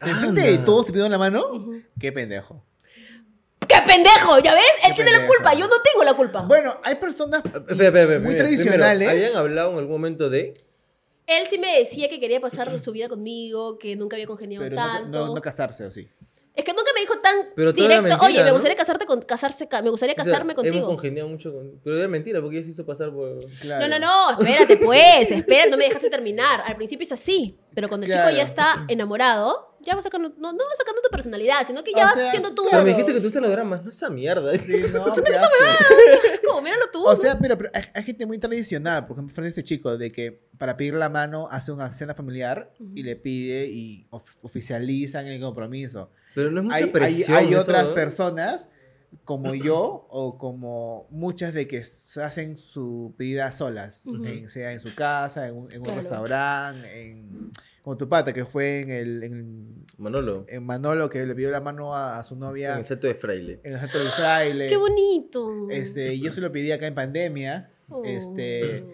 ¿Enfrente 0.00 0.42
de 0.42 0.58
todos 0.58 0.86
te 0.86 0.92
pidieron 0.92 1.10
la 1.10 1.18
mano? 1.18 1.42
Qué 2.00 2.12
pendejo. 2.12 2.64
¡Qué 3.66 3.76
pendejo! 3.86 4.38
¿Ya 4.40 4.54
ves? 4.54 4.64
Él 4.86 4.94
tiene 4.94 5.10
la 5.12 5.26
culpa, 5.26 5.52
yo 5.54 5.66
no 5.68 5.76
tengo 5.82 6.04
la 6.04 6.14
culpa. 6.14 6.42
Bueno, 6.42 6.74
hay 6.84 6.94
personas 6.96 7.42
Espera, 7.44 7.62
espera, 7.68 8.02
espera, 8.02 8.20
muy 8.20 8.36
tradicionales. 8.36 8.96
primero, 9.08 9.10
¿Habían 9.10 9.36
hablado 9.36 9.72
en 9.72 9.78
algún 9.78 9.92
momento 9.92 10.30
de...? 10.30 10.54
Él 11.26 11.46
sí 11.46 11.58
me 11.58 11.78
decía 11.78 12.08
que 12.08 12.18
quería 12.20 12.40
pasar 12.40 12.80
su 12.80 12.90
vida 12.92 13.08
conmigo, 13.08 13.78
que 13.78 13.94
nunca 13.96 14.16
había 14.16 14.26
congeniado 14.26 14.64
pero 14.64 14.76
no, 14.76 14.82
tanto. 14.86 15.26
no, 15.26 15.34
no 15.34 15.40
casarse, 15.42 15.84
¿o 15.84 15.90
sí? 15.90 16.08
Es 16.58 16.64
que 16.64 16.72
nunca 16.72 16.90
me 16.92 17.00
dijo 17.02 17.16
tan 17.20 17.36
Pero 17.54 17.72
directo, 17.72 18.02
mentira, 18.02 18.26
oye, 18.26 18.38
me 18.40 18.46
¿no? 18.48 18.54
gustaría 18.54 18.76
casarte 18.76 19.06
con 19.06 19.22
casarse, 19.22 19.68
ca- 19.68 19.80
me 19.80 19.90
gustaría 19.90 20.14
O 20.14 20.16
sea, 20.16 20.24
casarme 20.24 20.54
Hemos 20.54 20.64
contigo. 20.64 20.86
congeniado 20.88 21.28
mucho 21.28 21.52
con... 21.52 21.80
Pero 21.84 21.96
era 21.96 22.08
mentira, 22.08 22.40
porque 22.40 22.56
ella 22.56 22.64
se 22.64 22.72
hizo 22.72 22.84
pasar 22.84 23.12
por... 23.12 23.38
Claro. 23.60 23.86
No, 23.88 23.98
no, 24.00 24.04
no, 24.34 24.42
espérate 24.42 24.76
pues, 24.78 25.30
espera, 25.30 25.66
no 25.70 25.76
me 25.76 25.84
dejaste 25.84 26.10
terminar. 26.10 26.62
Al 26.66 26.74
principio 26.74 27.04
es 27.04 27.12
así, 27.12 27.56
pero 27.74 27.88
cuando 27.88 28.06
el 28.06 28.12
Claro. 28.12 28.28
chico 28.30 28.38
ya 28.38 28.44
está 28.44 28.84
enamorado, 28.88 29.76
ya 29.88 29.96
va 29.96 30.02
sacando, 30.02 30.28
no, 30.36 30.52
no 30.52 30.58
va 30.58 30.76
sacando 30.76 31.02
tu 31.02 31.08
personalidad, 31.10 31.66
sino 31.66 31.82
que 31.82 31.92
ya 31.92 32.02
O 32.04 32.06
vas 32.06 32.14
sea, 32.14 32.30
siendo 32.30 32.54
tú. 32.54 32.64
Pero 32.70 32.82
me 32.84 32.90
dijiste 32.90 33.12
que 33.12 33.20
tú 33.20 33.26
estás 33.28 33.38
en 33.38 33.42
los 33.44 33.52
dramas. 33.52 33.82
No 33.82 33.90
esa 33.90 34.10
mierda. 34.10 34.56
Sí, 34.56 34.72
no, 34.92 35.14
qué 35.14 35.32
Es 35.32 35.40
asco. 35.42 36.46
como, 36.46 36.62
míralo 36.62 36.84
tú. 36.92 37.04
O 37.04 37.16
sea, 37.16 37.38
pero, 37.38 37.56
pero 37.58 37.70
hay, 37.74 37.82
hay 37.94 38.02
gente 38.04 38.26
muy 38.26 38.38
tradicional, 38.38 39.06
por 39.06 39.16
ejemplo, 39.16 39.34
frente 39.34 39.48
a 39.48 39.50
este 39.50 39.64
chico, 39.64 39.96
de 39.98 40.12
que 40.12 40.46
para 40.58 40.76
pedir 40.76 40.94
la 40.94 41.08
mano 41.08 41.48
hace 41.50 41.72
una 41.72 41.90
cena 41.90 42.14
familiar 42.14 42.72
y 42.94 43.02
le 43.02 43.16
pide 43.16 43.66
y 43.66 44.06
of- 44.10 44.44
oficializan 44.44 45.26
el 45.26 45.40
compromiso. 45.40 46.10
Pero 46.34 46.50
no 46.50 46.60
es 46.60 46.64
mucha 46.64 46.76
Hay, 46.76 46.82
hay, 46.84 46.90
presión. 46.90 47.36
hay 47.36 47.48
eso, 47.52 47.60
otras 47.60 47.88
¿no? 47.88 47.94
personas 47.94 48.68
como 49.24 49.54
yo 49.54 50.06
o 50.10 50.38
como 50.38 51.06
muchas 51.10 51.54
de 51.54 51.66
que 51.66 51.82
se 51.82 52.22
hacen 52.22 52.56
su 52.56 53.14
pedida 53.16 53.50
solas, 53.52 54.06
en- 54.06 54.48
sea 54.50 54.72
en 54.72 54.80
su 54.80 54.94
casa, 54.94 55.48
en 55.48 55.56
un, 55.56 55.72
en 55.72 55.78
un 55.78 55.84
Claro. 55.84 55.96
restaurante, 56.00 57.10
en, 57.12 57.50
como 57.82 57.96
tu 57.96 58.08
pata 58.08 58.32
que 58.32 58.44
fue 58.44 58.80
en 58.80 58.90
el 58.90 59.22
en, 59.22 59.84
Manolo. 59.96 60.44
en 60.48 60.64
Manolo 60.64 61.08
que 61.08 61.24
le 61.24 61.34
pidió 61.34 61.50
la 61.50 61.60
mano 61.60 61.94
a, 61.94 62.18
a 62.18 62.24
su 62.24 62.34
En 62.34 62.40
novia 62.40 62.76
el 62.78 62.84
seto 62.86 63.06
de 63.06 63.14
fraile. 63.14 63.60
en 63.64 63.72
el 63.74 63.80
centro 63.80 64.00
del 64.00 64.10
fraile. 64.10 64.68
Qué 64.68 64.76
bonito. 64.76 65.68
Este, 65.70 66.18
yo 66.18 66.30
se 66.32 66.40
lo 66.40 66.52
pedí 66.52 66.70
acá 66.72 66.86
en 66.86 66.94
pandemia. 66.94 67.70
Oh. 67.88 68.02
Este, 68.04 68.84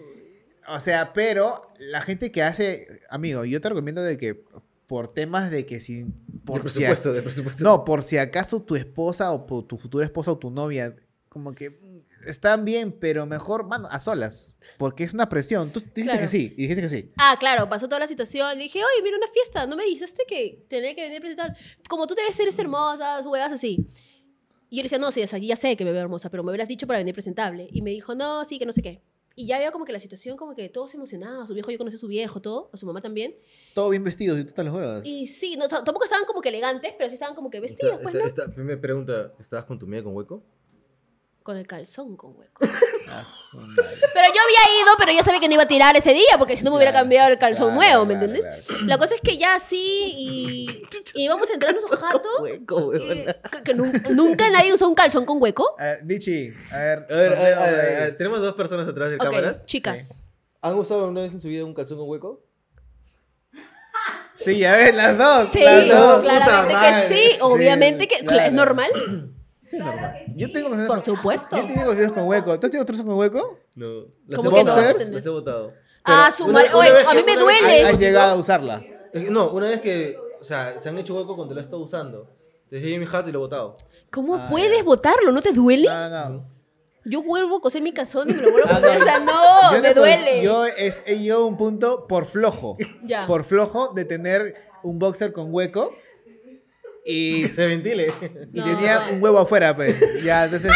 o 0.69 0.79
sea, 0.79 1.11
pero 1.13 1.61
la 1.77 1.99
gente 2.01 2.31
que 2.31 2.41
hace, 2.41 2.87
amigo, 3.09 3.43
yo 3.43 3.59
te 3.59 3.67
recomiendo 3.69 4.01
de 4.01 4.17
que 4.17 4.45
por 4.87 5.07
temas 5.13 5.49
de 5.51 5.65
que 5.65 5.79
si 5.79 6.03
De 6.03 6.09
por 6.45 6.57
si 6.63 6.63
presupuesto, 6.79 7.13
de 7.13 7.21
presupuesto. 7.21 7.63
no, 7.63 7.83
por 7.83 8.01
si 8.03 8.17
acaso 8.17 8.61
tu 8.61 8.75
esposa 8.75 9.31
o 9.31 9.45
por 9.47 9.63
tu 9.63 9.77
futura 9.77 10.05
esposa 10.05 10.31
o 10.31 10.37
tu 10.37 10.49
novia 10.51 10.95
como 11.29 11.53
que 11.53 11.71
mm, 11.71 11.97
están 12.27 12.63
bien, 12.63 12.93
pero 12.93 13.25
mejor, 13.25 13.65
mano, 13.67 13.87
a 13.91 13.99
solas, 13.99 14.55
porque 14.77 15.03
es 15.03 15.13
una 15.13 15.27
presión. 15.27 15.69
Tú 15.71 15.79
dijiste 15.81 16.03
Claro. 16.03 16.19
que 16.21 16.27
sí, 16.29 16.49
dijiste 16.49 16.81
que 16.81 16.89
sí. 16.89 17.11
Ah, 17.17 17.35
claro, 17.37 17.67
pasó 17.67 17.87
toda 17.87 17.99
la 17.99 18.07
situación. 18.07 18.57
Dije, 18.57 18.79
oye, 18.79 19.03
mira 19.03 19.17
una 19.17 19.27
fiesta. 19.27 19.67
No 19.67 19.75
me 19.75 19.83
dijiste 19.83 20.23
que 20.27 20.65
tenía 20.69 20.95
que 20.95 21.01
venir 21.01 21.17
a 21.17 21.19
presentar. 21.19 21.57
Como 21.89 22.07
tú 22.07 22.15
debes 22.15 22.35
ser 22.37 22.43
eres 22.47 22.57
hermosa, 22.57 23.19
huevas 23.21 23.51
así. 23.51 23.85
Y 24.69 24.77
yo 24.77 24.81
le 24.81 24.83
decía, 24.83 24.97
no, 24.97 25.11
sí, 25.11 25.23
ya 25.41 25.55
sé 25.57 25.75
que 25.75 25.83
me 25.85 25.91
veo 25.91 26.01
hermosa, 26.01 26.29
pero 26.29 26.41
me 26.43 26.51
hubieras 26.51 26.67
dicho 26.69 26.87
para 26.87 26.99
venir 26.99 27.13
presentable. 27.13 27.67
Y 27.71 27.81
me 27.81 27.91
dijo, 27.91 28.15
no, 28.15 28.45
sí, 28.45 28.57
que 28.57 28.65
no 28.65 28.71
sé 28.71 28.81
qué. 28.81 29.01
Y 29.37 29.47
ya 29.47 29.59
veo 29.59 29.71
como 29.73 29.83
que 29.83 29.91
la 29.91 29.99
situación, 29.99 30.37
como 30.37 30.55
que 30.55 30.69
todos 30.69 30.93
emocionados. 30.93 31.47
Su 31.49 31.53
viejo, 31.53 31.69
yo 31.69 31.77
conocí 31.77 31.97
a 31.97 31.99
su 31.99 32.07
viejo, 32.07 32.41
todo, 32.41 32.69
a 32.71 32.77
su 32.77 32.85
mamá 32.85 33.01
también. 33.01 33.35
Todo 33.73 33.89
bien 33.89 34.03
vestido 34.03 34.37
y 34.39 34.45
tú 34.45 34.53
te 34.53 34.63
los 34.63 34.71
juegas. 34.73 35.05
Y 35.05 35.27
sí, 35.27 35.57
no, 35.57 35.67
tampoco 35.67 36.05
estaban 36.05 36.25
como 36.25 36.39
que 36.41 36.49
elegantes, 36.49 36.93
pero 36.97 37.09
sí 37.09 37.15
estaban 37.15 37.35
como 37.35 37.49
que 37.49 37.59
vestidos, 37.59 37.93
Esta- 37.99 38.03
pues, 38.03 38.15
esta- 38.15 38.23
¿no? 38.23 38.27
esta- 38.43 38.55
primera 38.55 38.79
pregunta, 38.79 39.33
¿estabas 39.39 39.65
con 39.65 39.77
tu 39.77 39.85
amiga 39.85 40.03
con 40.03 40.15
hueco? 40.15 40.41
Con 41.45 41.57
el 41.57 41.67
calzón 41.67 42.17
con 42.17 42.35
hueco. 42.35 42.65
Ah. 43.07 43.23
Pero 43.53 44.27
yo 44.33 44.41
había 44.41 44.81
ido, 44.81 44.89
pero 44.97 45.11
yo 45.11 45.19
sabía 45.23 45.39
que 45.39 45.47
no 45.47 45.53
iba 45.53 45.63
a 45.63 45.67
tirar 45.67 45.95
ese 45.95 46.11
día, 46.11 46.37
porque 46.39 46.57
si 46.57 46.63
no 46.63 46.71
me 46.71 46.77
hubiera 46.77 46.91
cambiado 46.91 47.29
el 47.31 47.37
calzón 47.37 47.67
claro, 47.75 47.75
nuevo, 47.75 48.05
¿me 48.07 48.15
claro, 48.15 48.25
entiendes? 48.33 48.65
claro. 48.65 48.85
La 48.87 48.97
cosa 48.97 49.13
es 49.13 49.21
que 49.21 49.37
ya 49.37 49.59
sí, 49.59 50.11
y, 50.17 50.67
y 51.13 51.23
íbamos 51.23 51.47
a 51.51 51.53
entrar 51.53 51.75
en 51.77 51.83
un 51.83 51.89
jato. 51.89 52.27
Hueco, 52.41 52.93
y- 52.95 52.97
huevona. 52.97 53.33
que, 53.51 53.63
que 53.63 53.75
nun- 53.75 54.09
nunca 54.09 54.49
nadie 54.49 54.73
usó 54.73 54.89
un 54.89 54.95
calzón 54.95 55.23
con 55.23 55.39
hueco. 55.41 55.75
A 55.77 55.83
ver, 55.85 55.99
Dichi, 56.05 56.51
a 56.73 56.77
ver, 56.79 56.97
A 57.09 57.15
ver, 57.15 57.37
a 57.37 57.43
ver, 57.43 57.53
a 57.53 57.61
ver, 57.67 57.79
a 57.97 57.99
ver, 58.05 58.17
tenemos 58.17 58.41
dos 58.41 58.55
personas 58.55 58.87
atrás 58.87 59.11
de 59.11 59.17
cámaras. 59.19 59.65
chicas. 59.67 60.23
¿Han 60.61 60.73
usado 60.75 61.07
una 61.07 61.21
vez 61.21 61.33
en 61.35 61.39
su 61.41 61.47
vida 61.47 61.63
un 61.63 61.75
calzón 61.75 61.99
con 61.99 62.09
hueco? 62.09 62.43
Sí, 64.33 64.57
ya 64.59 64.75
ves, 64.75 64.95
las 64.95 65.17
dos. 65.17 65.47
Sí, 65.53 65.61
las 65.63 65.87
dos. 65.87 66.21
claramente 66.23 66.51
puta 66.51 66.67
que 66.67 66.73
madre. 66.73 67.07
sí, 67.09 67.37
obviamente 67.39 68.01
Sí, 68.01 68.07
que 68.07 68.25
claro. 68.25 68.47
es 68.47 68.51
normal. 68.53 68.91
Sí, 69.65 69.77
es 69.77 69.83
normal. 69.83 70.13
Yo 70.35 70.51
tengo 70.51 70.69
calzones 70.69 70.87
Por 70.87 71.03
con- 71.03 71.15
supuesto. 71.15 71.57
Yo 71.57 71.67
calzones 71.67 72.11
con 72.11 72.27
hueco. 72.27 72.59
¿Tú 72.59 72.65
has 72.67 72.71
tenido 72.71 72.85
trozos 72.85 73.05
con 73.05 73.15
hueco? 73.15 73.59
No. 73.75 74.05
Las 74.27 74.37
¿Cómo 74.37 74.51
he 74.51 74.53
que 74.53 74.63
no? 74.63 74.75
¿Boxers? 74.75 75.09
Las 75.09 75.25
he 75.25 75.29
botado. 75.29 75.73
Ah, 76.03 76.29
su 76.31 76.43
una- 76.43 76.53
madre. 76.53 76.69
Oye, 76.73 76.91
vez 76.91 77.07
a 77.07 77.11
que- 77.11 77.17
mí 77.17 77.23
me 77.25 77.35
duele. 77.37 77.83
¿Has 77.85 77.99
llegado 77.99 78.33
a 78.33 78.35
usarla? 78.35 78.83
Eh, 79.13 79.27
No, 79.31 79.49
una 79.51 79.67
vez 79.69 79.81
que, 79.81 80.17
o 80.39 80.43
sea, 80.43 80.79
se 80.79 80.87
han 80.89 80.97
hecho 80.99 81.15
hueco 81.15 81.35
cuando 81.35 81.53
lo 81.55 81.59
he 81.59 81.63
estado 81.63 81.81
usando. 81.81 82.29
A 82.71 82.75
mi 82.75 83.05
jato 83.05 83.29
y 83.29 83.31
lo 83.31 83.39
he 83.39 83.41
botado. 83.41 83.77
¿Cómo 84.11 84.35
Ah, 84.35 84.47
puedes 84.49 84.77
ya. 84.77 84.83
botarlo? 84.83 85.31
¿No 85.31 85.41
te 85.41 85.51
duele? 85.51 85.87
No, 85.87 86.09
no. 86.29 86.55
Yo 87.05 87.21
vuelvo 87.23 87.57
a 87.57 87.61
coser 87.61 87.81
mi 87.81 87.91
calzón 87.93 88.29
y 88.29 88.33
me 88.33 88.41
lo 88.41 88.51
vuelvo 88.51 88.67
a 88.69 88.77
Ah, 88.77 88.81
poner. 88.81 88.97
no. 88.99 89.03
O 89.03 89.05
sea, 89.05 89.19
no, 89.19 89.75
Yo 89.75 89.81
me 89.81 89.93
duele. 89.93 90.43
Yo 90.43 90.65
es, 90.65 91.03
he 91.05 91.17
llegado 91.19 91.43
a 91.43 91.45
un 91.45 91.55
punto 91.57 92.05
por 92.07 92.25
flojo. 92.25 92.77
Ya. 93.05 93.25
Por 93.25 93.43
flojo 93.43 93.93
de 93.93 94.05
tener 94.05 94.55
un 94.83 94.99
boxer 94.99 95.31
con 95.33 95.53
hueco. 95.53 95.91
Y, 97.05 97.43
Que 97.43 97.49
se 97.49 97.67
ventile. 97.67 98.11
y 98.53 98.59
No, 98.59 98.65
tenía 98.65 99.07
un 99.11 99.21
huevo 99.23 99.39
afuera, 99.39 99.75
pues. 99.75 99.95
Ya, 100.23 100.45
entonces. 100.45 100.73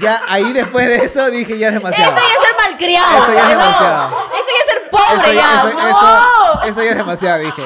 Ya 0.00 0.20
ahí 0.28 0.52
después 0.52 0.86
de 0.86 0.96
eso 0.96 1.30
dije 1.30 1.56
ya 1.58 1.68
es 1.68 1.74
demasiado. 1.74 2.14
Esto 2.14 2.20
ya 2.28 2.34
es 2.34 2.42
ser 2.46 2.68
malcriado. 2.70 3.18
Eso 3.22 3.32
ya 3.32 3.38
es 3.38 3.44
no. 3.44 3.48
demasiado. 3.50 4.16
Eso 4.34 4.44
ya 4.48 4.60
es 4.60 4.70
ser 4.72 4.90
pobre 4.90 5.16
Eso, 5.16 5.26
ya. 5.26 5.32
ya- 5.32 5.58
eso, 5.68 5.72
no. 5.72 5.88
eso- 5.88 6.62
eso 6.70 6.82
ya 6.84 6.90
es 6.90 6.96
demasiado, 6.96 7.38
dije. 7.44 7.62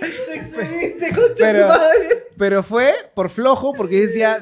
Te 0.00 0.34
excediste, 0.34 1.14
concha 1.14 1.34
Pero- 1.38 1.68
madre. 1.68 2.26
Pero 2.36 2.62
fue 2.62 2.94
por 3.14 3.28
flojo 3.28 3.74
porque 3.74 4.00
decía, 4.00 4.38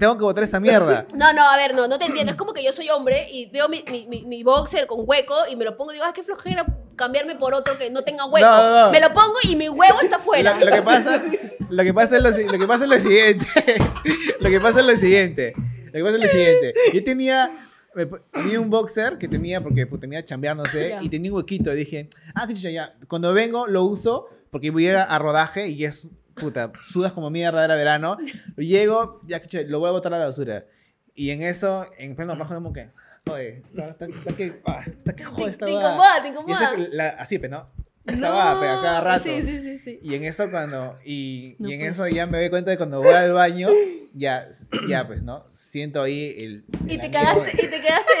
tengo 0.00 0.16
que 0.16 0.22
botar 0.24 0.42
esta 0.42 0.58
mierda. 0.58 1.04
No, 1.14 1.32
no, 1.34 1.46
a 1.48 1.56
ver, 1.58 1.74
no, 1.74 1.86
no 1.86 1.98
te 1.98 2.06
entiendo. 2.06 2.32
Es 2.32 2.36
como 2.38 2.54
que 2.54 2.64
yo 2.64 2.72
soy 2.72 2.88
hombre 2.88 3.28
y 3.30 3.50
veo 3.50 3.68
mi, 3.68 3.84
mi, 3.90 4.06
mi, 4.06 4.22
mi 4.24 4.42
boxer 4.42 4.86
con 4.86 5.00
hueco 5.04 5.34
y 5.48 5.54
me 5.54 5.64
lo 5.66 5.76
pongo 5.76 5.92
y 5.92 5.96
digo, 5.96 6.06
ah, 6.08 6.14
qué 6.14 6.22
flojera 6.22 6.64
cambiarme 6.96 7.36
por 7.36 7.52
otro 7.52 7.76
que 7.76 7.90
no 7.90 8.02
tenga 8.04 8.24
hueco. 8.24 8.46
No, 8.46 8.56
no, 8.62 8.86
no. 8.86 8.90
Me 8.90 9.00
lo 9.00 9.12
pongo 9.12 9.34
y 9.42 9.54
mi 9.54 9.68
huevo 9.68 10.00
está 10.00 10.18
fuera. 10.18 10.54
Lo, 10.54 10.64
lo 10.64 10.72
que 10.76 10.82
pasa, 10.82 11.20
lo 11.70 11.82
que 11.82 11.94
pasa 11.94 12.16
es 12.16 12.22
lo, 12.22 12.32
si- 12.32 12.44
lo 12.44 12.58
que 12.58 12.66
pasa 12.66 12.84
es 12.84 12.90
lo 12.90 13.00
siguiente. 13.00 13.46
lo 14.40 14.48
que 14.50 14.60
pasa 14.60 14.80
es 14.80 14.86
lo 14.86 14.96
siguiente. 14.96 15.54
Lo 15.86 15.92
que 15.92 16.02
pasa 16.02 16.16
es 16.16 16.22
lo 16.22 16.28
siguiente. 16.28 16.74
Yo 16.92 17.04
tenía, 17.04 17.50
me 17.94 18.06
po- 18.06 18.20
tenía 18.32 18.60
un 18.60 18.70
boxer 18.70 19.18
que 19.18 19.28
tenía, 19.28 19.62
porque 19.62 19.86
pues, 19.86 20.00
tenía 20.00 20.20
que 20.20 20.26
chambear, 20.26 20.56
no 20.56 20.64
sé, 20.66 20.90
Ya. 20.90 20.98
y 21.02 21.08
tenía 21.08 21.30
un 21.32 21.38
huequito. 21.38 21.72
Y 21.72 21.76
dije, 21.76 22.08
ah, 22.34 22.46
qué 22.46 22.54
chucha, 22.54 22.70
ya. 22.70 22.94
Cuando 23.08 23.32
vengo 23.32 23.66
lo 23.66 23.84
uso 23.84 24.28
porque 24.50 24.70
voy 24.70 24.86
a, 24.86 24.90
ir 24.90 24.96
a 24.96 25.18
rodaje 25.18 25.68
y 25.68 25.84
es, 25.84 26.08
puta, 26.34 26.72
sudas 26.84 27.12
como 27.12 27.30
mierda, 27.30 27.64
era 27.64 27.74
verano. 27.76 28.16
Llego, 28.56 29.20
ya 29.26 29.40
que 29.40 29.46
chucha, 29.48 29.64
lo 29.66 29.78
voy 29.80 29.88
a 29.88 29.92
botar 29.92 30.12
a 30.14 30.18
la 30.18 30.26
basura. 30.26 30.66
Y 31.14 31.30
en 31.30 31.40
eso, 31.42 31.86
en 31.98 32.14
pleno 32.14 32.34
rojo, 32.36 32.54
como 32.54 32.72
que, 32.74 32.88
oye, 33.30 33.56
está, 33.64 33.88
está, 33.90 34.04
está 34.06 34.32
que, 34.36 34.60
ah, 34.66 34.84
está 34.86 35.16
que 35.16 35.24
jode 35.24 35.46
Te, 35.46 35.50
esta 35.52 35.66
te 35.66 35.72
vaga". 35.72 35.88
incomoda, 35.88 36.22
te 36.22 36.28
Y 36.28 36.30
incomoda. 36.30 36.54
esa- 36.74 36.76
la- 36.92 37.08
así, 37.08 37.38
pues, 37.38 37.50
¿no? 37.50 37.70
Estaba 38.06 38.58
pues, 38.58 38.70
a 38.70 38.80
cada 38.82 39.00
rato. 39.00 39.24
Sí, 39.24 39.42
sí, 39.44 39.60
sí, 39.60 39.78
sí. 39.78 39.98
Y 40.02 40.14
en 40.14 40.24
eso 40.24 40.50
cuando 40.50 40.96
y, 41.04 41.56
No, 41.58 41.68
y 41.68 41.74
en 41.74 41.80
pues. 41.80 41.92
eso 41.92 42.06
ya 42.08 42.26
me 42.26 42.38
doy 42.38 42.50
cuenta 42.50 42.70
de 42.70 42.76
cuando 42.76 43.02
voy 43.02 43.14
al 43.14 43.32
baño, 43.32 43.68
ya, 44.14 44.46
ya 44.88 45.06
pues, 45.06 45.22
¿no? 45.22 45.46
Siento 45.52 46.02
ahí 46.02 46.34
el... 46.38 46.64
Y 46.86 46.94
el 46.94 47.00
te 47.00 47.06
amigo- 47.06 47.12
cagaste, 47.12 47.50
y 47.52 47.68
te 47.68 47.80
quedaste, 47.82 48.12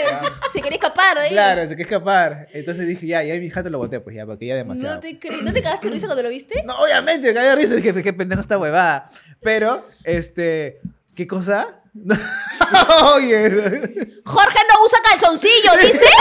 se 0.52 0.60
quería 0.60 0.76
escapar 0.76 1.18
ahí. 1.18 1.30
Claro, 1.30 1.62
se 1.62 1.68
quiere 1.68 1.82
escapar. 1.82 2.48
Entonces 2.52 2.86
dije, 2.86 3.06
ya, 3.06 3.22
ya 3.22 3.34
mi 3.36 3.48
jato 3.48 3.70
lo 3.70 3.78
boté, 3.78 4.00
pues 4.00 4.14
ya, 4.16 4.26
porque 4.26 4.46
ya 4.46 4.56
demasiado. 4.56 4.96
No 4.96 5.00
te, 5.00 5.18
¿No 5.42 5.52
te 5.52 5.62
cagaste 5.62 5.88
risa 5.88 6.06
cuando 6.06 6.22
lo 6.24 6.28
viste? 6.30 6.62
No, 6.64 6.74
obviamente, 6.78 7.32
me 7.32 7.40
de 7.40 7.54
risa, 7.56 7.74
dije, 7.76 8.02
qué 8.02 8.12
pendejo 8.12 8.40
esta 8.40 8.58
huevada. 8.58 9.08
Pero, 9.40 9.86
este, 10.04 10.80
¿qué 11.14 11.26
cosa? 11.26 11.82
Oye, 13.14 13.48
Jorge 14.24 14.58
no 14.68 14.84
usa 14.84 14.98
calzoncillo, 15.10 15.70
dice. 15.80 16.04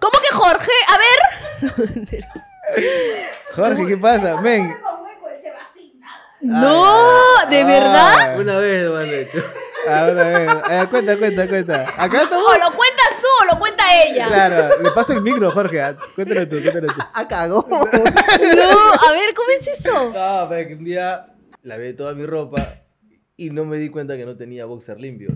¿Cómo 0.00 0.12
que 0.20 0.34
Jorge? 0.34 0.72
A 0.88 0.98
ver. 0.98 2.24
Jorge, 3.54 3.86
¿qué 3.86 3.96
pasa? 3.96 4.40
Ven. 4.40 4.74
No, 6.40 7.46
¿de 7.50 7.60
Ah. 7.62 7.66
verdad? 7.66 8.38
Una 8.40 8.58
vez 8.58 8.84
lo 8.84 8.98
han 8.98 9.08
hecho. 9.08 9.42
Ah, 9.88 10.08
una 10.12 10.24
vez. 10.24 10.50
Eh, 10.70 10.86
cuenta, 10.90 11.16
cuenta, 11.16 11.48
cuenta. 11.48 11.82
Acá 11.96 12.22
estamos. 12.22 12.44
O 12.46 12.52
lo 12.58 12.76
cuentas 12.76 13.08
tú 13.20 13.26
o 13.42 13.44
lo 13.52 13.58
cuenta 13.58 13.82
ella. 14.04 14.28
Claro, 14.28 14.82
le 14.82 14.90
pasa 14.90 15.14
el 15.14 15.22
micro, 15.22 15.50
Jorge. 15.50 15.80
ah, 15.80 15.96
Cuéntalo 16.14 16.46
tú, 16.48 16.60
cuéntalo 16.60 16.86
tú. 16.88 17.00
¡Ah, 17.14 17.26
cagó! 17.26 17.66
No, 17.68 17.76
a 17.78 19.12
ver, 19.12 19.34
¿cómo 19.34 19.48
es 19.60 19.66
eso? 19.68 20.10
No, 20.12 20.46
pero 20.48 20.68
que 20.68 20.74
un 20.74 20.84
día 20.84 21.26
lavé 21.62 21.92
toda 21.94 22.14
mi 22.14 22.26
ropa 22.26 22.80
y 23.36 23.50
no 23.50 23.64
me 23.64 23.78
di 23.78 23.88
cuenta 23.88 24.16
que 24.16 24.24
no 24.26 24.36
tenía 24.36 24.66
boxer 24.66 25.00
limpio. 25.00 25.30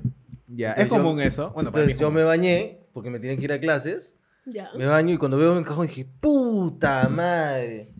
Ya, 0.49 0.71
Entonces 0.71 0.85
es 0.85 0.91
común 0.91 1.17
yo- 1.19 1.23
eso. 1.25 1.51
Bueno, 1.53 1.71
para 1.73 1.85
mí 1.87 1.93
Entonces 1.93 1.95
es 1.95 2.01
yo 2.01 2.07
común. 2.09 2.21
me 2.21 2.25
bañé 2.25 2.81
porque 2.93 3.11
me 3.11 3.19
tienen 3.21 3.39
que 3.39 3.45
ir 3.45 3.53
a 3.53 3.61
clases. 3.61 4.17
Ya. 4.53 4.71
Me 4.77 4.87
baño 4.87 5.15
y 5.15 5.19
cuando 5.19 5.37
veo 5.37 5.55
mi 5.55 5.63
cajón 5.65 5.87
dije, 5.87 6.05
puta 6.21 7.09
madre. 7.09 7.93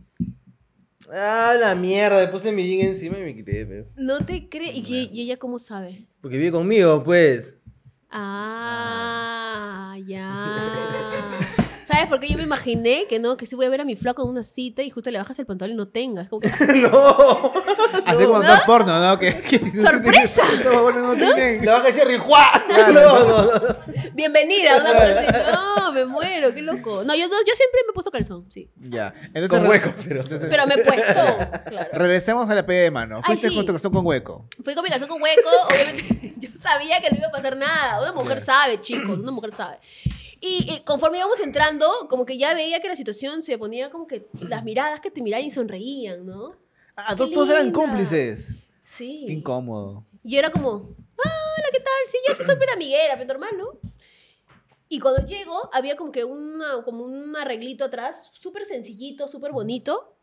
Ah, 1.13 1.55
la 1.59 1.75
mierda. 1.75 2.21
Le 2.21 2.29
puse 2.29 2.53
mi 2.53 2.67
jean 2.67 2.89
encima 2.89 3.19
y 3.19 3.23
me 3.23 3.35
quité, 3.35 3.67
pues. 3.67 3.95
No 3.97 4.25
te 4.25 4.49
crees. 4.49 4.77
¿Y, 4.77 4.83
que- 4.83 5.09
y 5.13 5.23
ella 5.23 5.37
cómo 5.39 5.59
sabe? 5.59 6.07
Porque 6.21 6.37
vive 6.39 6.53
conmigo, 6.53 7.03
pues. 7.03 7.57
Ah, 8.11 9.97
ya. 10.07 11.27
¿Sabes 12.01 12.09
por 12.09 12.21
qué 12.21 12.29
yo 12.29 12.37
me 12.39 12.45
imaginé 12.45 13.07
que 13.09 13.19
no? 13.19 13.37
Que 13.37 13.45
si 13.45 13.55
voy 13.57 13.67
a 13.67 13.69
ver 13.69 13.83
a 13.83 13.85
mi 13.85 13.95
flaco 13.95 14.23
en 14.23 14.31
una 14.31 14.43
cita 14.43 14.83
y 14.83 14.89
justo 14.89 15.11
le 15.11 15.19
bajas 15.19 15.39
el 15.39 15.45
pantalón 15.45 15.75
y 15.75 15.77
no 15.77 15.89
tenga. 15.89 16.23
Es 16.23 16.29
como 16.31 16.41
que. 16.41 16.49
no. 16.91 17.53
Así 18.07 18.25
como 18.25 18.43
¿No? 18.43 18.49
porno, 18.65 18.99
¿no? 19.01 19.19
Que, 19.19 19.39
que- 19.43 19.59
¡Sorpresa! 19.83 20.43
No 20.65 21.15
tienen. 21.15 21.65
Le 21.65 21.71
baja 21.71 21.89
ese 21.89 22.05
rijuá. 22.05 22.47
Claro. 22.69 22.93
No, 22.93 23.25
no, 23.25 23.43
no. 23.59 23.77
Bienvenida, 24.15 24.77
una 24.81 24.93
cosa 24.95 25.11
así. 25.11 25.27
No, 25.53 25.93
me 25.93 26.05
muero, 26.07 26.55
qué 26.55 26.63
loco. 26.63 27.03
No, 27.05 27.15
yo, 27.15 27.29
no- 27.29 27.41
yo 27.47 27.55
siempre 27.55 27.81
me 27.87 27.91
he 27.91 27.93
puesto 27.93 28.11
calzón, 28.11 28.47
sí. 28.51 28.71
Ya. 28.77 29.13
Entonces, 29.35 29.51
Con 29.51 29.67
hueco, 29.69 29.93
pero. 30.03 30.21
entonces, 30.21 30.49
Pero 30.51 30.67
me 30.67 30.75
he 30.77 30.85
puesto. 30.85 31.21
Claro. 31.71 31.89
regresemos 31.93 32.49
a 32.51 32.55
la 32.55 32.65
peda 32.67 32.83
de 32.85 32.91
mano. 32.91 33.17
Ay, 33.19 33.23
Fuiste 33.25 33.49
sí. 33.51 33.55
con 33.55 33.67
tu 33.67 33.73
calzón 33.73 33.93
con 33.93 34.07
hueco. 34.07 34.47
Fui 34.65 34.75
con 34.75 34.83
mi 34.83 34.91
calzón 34.91 35.09
con 35.09 35.21
hueco, 35.23 35.49
obviamente 35.69 36.35
yo 36.39 36.49
sabía 36.61 37.01
que 37.01 37.11
no 37.11 37.19
iba 37.19 37.29
a 37.29 37.31
pasar 37.31 37.57
nada. 37.57 38.01
Una 38.03 38.13
mujer 38.13 38.43
sabe, 38.45 38.81
chicos, 38.81 39.19
una 39.19 39.31
mujer 39.31 39.53
sabe. 39.55 39.79
Y, 40.41 40.73
y 40.73 40.81
conforme 40.85 41.19
íbamos 41.19 41.39
entrando, 41.41 41.87
como 42.09 42.25
que 42.25 42.39
ya 42.39 42.55
veía 42.55 42.81
que 42.81 42.89
la 42.89 42.97
situación 42.97 43.43
se 43.43 43.59
ponía 43.59 43.91
como 43.91 44.07
que 44.07 44.27
las 44.49 44.65
miradas 44.65 45.01
que 45.01 45.11
te 45.11 45.21
miraban 45.21 45.47
y 45.47 45.51
sonreían, 45.51 46.25
¿no? 46.27 46.57
Ah, 46.97 47.09
Qué 47.11 47.17
todos, 47.17 47.31
todos 47.33 47.51
eran 47.51 47.71
cómplices. 47.73 48.55
Sí. 48.85 49.25
Qué 49.27 49.33
incómodo. 49.35 50.05
Y 50.25 50.37
era 50.37 50.51
como, 50.51 50.71
ah, 51.25 51.29
hola, 51.59 51.69
¿qué 51.73 51.81
tal? 51.81 51.93
Sí, 52.07 52.19
yo 52.27 52.35
soy 52.35 52.47
súper 52.47 52.71
amiguera, 52.71 53.15
pero 53.19 53.29
normal, 53.29 53.51
¿no? 53.59 53.79
Y 54.89 54.99
cuando 54.99 55.25
llego, 55.25 55.71
había 55.73 55.97
como 55.97 56.11
que 56.11 56.25
una, 56.25 56.83
como 56.85 57.05
un 57.05 57.37
arreglito 57.37 57.85
atrás, 57.85 58.31
súper 58.33 58.67
sencillito, 58.67 59.29
súper 59.29 59.53
bonito, 59.53 60.17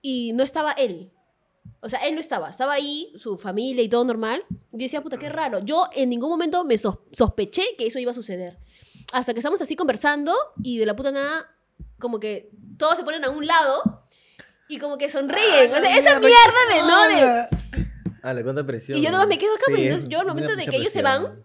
y 0.00 0.32
no 0.34 0.44
estaba 0.44 0.72
él. 0.72 1.10
O 1.80 1.88
sea, 1.88 1.98
él 2.06 2.14
no 2.14 2.20
estaba, 2.20 2.50
estaba 2.50 2.74
ahí, 2.74 3.12
su 3.16 3.36
familia 3.36 3.82
y 3.82 3.88
todo 3.88 4.04
normal. 4.04 4.44
Yo 4.70 4.84
decía, 4.84 5.00
puta, 5.00 5.16
qué 5.16 5.28
raro. 5.28 5.58
Yo 5.64 5.88
en 5.92 6.08
ningún 6.10 6.30
momento 6.30 6.62
me 6.64 6.78
sos- 6.78 6.98
sospeché 7.12 7.62
que 7.76 7.88
eso 7.88 7.98
iba 7.98 8.12
a 8.12 8.14
suceder. 8.14 8.58
Hasta 9.12 9.32
que 9.32 9.40
estamos 9.40 9.60
así 9.62 9.76
conversando 9.76 10.34
y 10.62 10.78
de 10.78 10.86
la 10.86 10.96
puta 10.96 11.10
nada, 11.12 11.54
como 11.98 12.18
que 12.20 12.50
todos 12.78 12.96
se 12.96 13.04
ponen 13.04 13.24
a 13.24 13.30
un 13.30 13.46
lado 13.46 14.06
y 14.68 14.78
como 14.78 14.98
que 14.98 15.08
sonríen. 15.08 15.72
o 15.74 15.80
sea, 15.80 15.96
esa 15.96 16.18
mierda 16.20 16.60
de, 16.74 16.80
¿no? 16.80 17.08
De, 17.08 17.48
Ah, 18.22 18.34
le 18.34 18.42
cuenta 18.42 18.66
presión. 18.66 18.98
y 18.98 19.02
yo 19.02 19.10
nomás 19.12 19.28
me 19.28 19.38
quedo 19.38 19.54
acá, 19.54 19.64
Sí, 19.66 19.72
pues, 19.72 19.80
es- 19.80 19.86
entonces 19.86 20.08
yo 20.08 20.20
al 20.20 20.26
momento 20.26 20.56
de 20.56 20.66
que 20.66 20.76
ellos 20.76 20.92
se 20.92 21.02
van, 21.02 21.44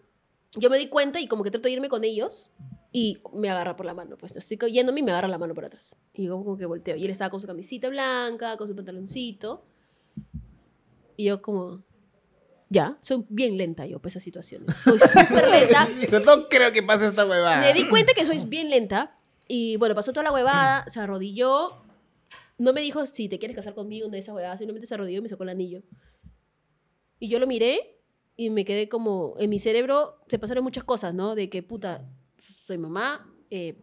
yo 0.55 0.69
me 0.69 0.77
di 0.79 0.87
cuenta 0.87 1.19
y 1.19 1.27
como 1.27 1.43
que 1.43 1.51
trato 1.51 1.65
de 1.67 1.71
irme 1.73 1.89
con 1.89 2.03
ellos 2.03 2.51
y 2.91 3.21
me 3.33 3.49
agarra 3.51 3.75
por 3.75 3.85
la 3.85 3.93
mano, 3.93 4.17
pues 4.17 4.35
estoy 4.35 4.57
yéndome 4.71 4.99
y 4.99 5.03
me 5.03 5.11
agarra 5.11 5.27
la 5.27 5.37
mano 5.37 5.53
por 5.53 5.63
atrás. 5.65 5.95
Y 6.13 6.23
yo 6.25 6.37
como 6.43 6.57
que 6.57 6.65
volteo. 6.65 6.95
Y 6.97 7.05
él 7.05 7.11
estaba 7.11 7.29
con 7.29 7.39
su 7.39 7.45
camisita 7.47 7.87
blanca, 7.89 8.57
con 8.57 8.67
su 8.67 8.75
pantaloncito. 8.75 9.63
Y 11.15 11.25
yo 11.25 11.41
como, 11.41 11.83
ya, 12.71 12.97
soy 13.01 13.25
bien 13.27 13.57
lenta 13.57 13.85
yo 13.85 13.99
para 13.99 14.09
esas 14.11 14.23
situaciones. 14.23 14.73
Soy 14.83 14.97
súper 14.97 15.49
lenta. 15.49 15.87
No 16.25 16.47
creo 16.47 16.71
que 16.71 16.81
pase 16.81 17.05
esta 17.05 17.25
huevada. 17.25 17.59
Me 17.59 17.73
di 17.73 17.87
cuenta 17.89 18.13
que 18.13 18.25
soy 18.25 18.39
bien 18.45 18.69
lenta. 18.69 19.17
Y 19.49 19.75
bueno, 19.75 19.93
pasó 19.93 20.13
toda 20.13 20.23
la 20.23 20.31
huevada, 20.31 20.85
se 20.89 21.01
arrodilló. 21.01 21.83
No 22.57 22.71
me 22.71 22.79
dijo 22.79 23.05
si 23.05 23.27
te 23.27 23.39
quieres 23.39 23.57
casar 23.57 23.73
conmigo, 23.73 24.07
una 24.07 24.15
de 24.15 24.21
esas 24.21 24.33
huevadas. 24.33 24.57
Simplemente 24.59 24.87
se 24.87 24.93
arrodilló 24.93 25.19
y 25.19 25.21
me 25.21 25.27
sacó 25.27 25.43
el 25.43 25.49
anillo. 25.49 25.83
Y 27.19 27.27
yo 27.27 27.39
lo 27.39 27.45
miré 27.47 27.99
y 28.37 28.49
me 28.49 28.63
quedé 28.63 28.87
como. 28.87 29.35
En 29.37 29.49
mi 29.49 29.59
cerebro 29.59 30.21
se 30.29 30.39
pasaron 30.39 30.63
muchas 30.63 30.85
cosas, 30.85 31.13
¿no? 31.13 31.35
De 31.35 31.49
que, 31.49 31.63
puta, 31.63 32.07
soy 32.65 32.77
mamá, 32.77 33.29
eh, 33.49 33.75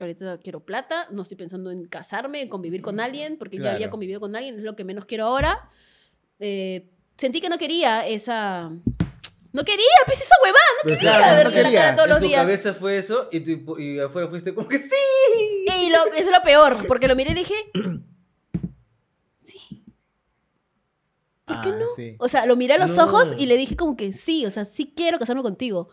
ahorita 0.00 0.38
quiero 0.38 0.64
plata, 0.66 1.06
no 1.12 1.22
estoy 1.22 1.36
pensando 1.36 1.70
en 1.70 1.84
casarme, 1.86 2.40
en 2.42 2.48
convivir 2.48 2.82
con 2.82 2.98
alguien, 2.98 3.38
porque 3.38 3.58
ya 3.58 3.62
Claro. 3.62 3.76
había 3.76 3.90
convivido 3.90 4.18
con 4.18 4.34
alguien, 4.34 4.56
es 4.56 4.62
lo 4.62 4.74
que 4.74 4.82
menos 4.82 5.04
quiero 5.04 5.26
ahora. 5.26 5.70
Eh, 6.40 6.88
sentí 7.22 7.40
que 7.40 7.48
no 7.48 7.56
quería 7.58 8.06
esa. 8.06 8.70
No 9.54 9.64
quería, 9.64 9.84
pues 10.06 10.20
esa 10.20 10.34
huevada, 10.42 10.64
no 10.78 10.82
Pero 10.84 10.96
quería 10.96 11.16
claro, 11.18 11.36
verte 11.36 11.56
no 11.56 11.62
la 11.62 11.68
quería. 11.68 11.80
cara 11.80 11.94
todos 11.96 12.06
En 12.08 12.10
los 12.14 12.18
tu 12.20 12.26
días. 12.26 12.40
cabeza 12.42 12.74
fue 12.74 12.98
eso 12.98 13.28
y, 13.30 13.40
tú- 13.40 13.78
y 13.78 13.98
afuera 14.00 14.28
fuiste 14.28 14.54
como 14.54 14.66
que 14.68 14.78
sí. 14.78 14.90
Y 15.66 15.90
lo, 15.90 16.06
eso 16.14 16.30
es 16.30 16.36
lo 16.38 16.42
peor, 16.42 16.86
porque 16.86 17.06
lo 17.08 17.14
miré 17.16 17.32
y 17.32 17.34
dije, 17.34 17.54
sí. 19.40 19.84
¿Por 21.44 21.60
qué 21.60 21.68
Ah, 21.70 21.76
no? 21.78 21.86
sí. 21.94 22.16
O 22.18 22.28
sea, 22.28 22.46
lo 22.46 22.56
miré 22.56 22.74
a 22.74 22.78
los 22.78 22.92
No. 22.92 23.04
ojos 23.04 23.34
y 23.36 23.46
le 23.46 23.56
dije 23.56 23.76
como 23.76 23.96
que 23.96 24.12
sí, 24.12 24.46
o 24.46 24.50
sea, 24.50 24.64
sí 24.64 24.92
quiero 24.96 25.18
casarme 25.18 25.42
contigo. 25.42 25.90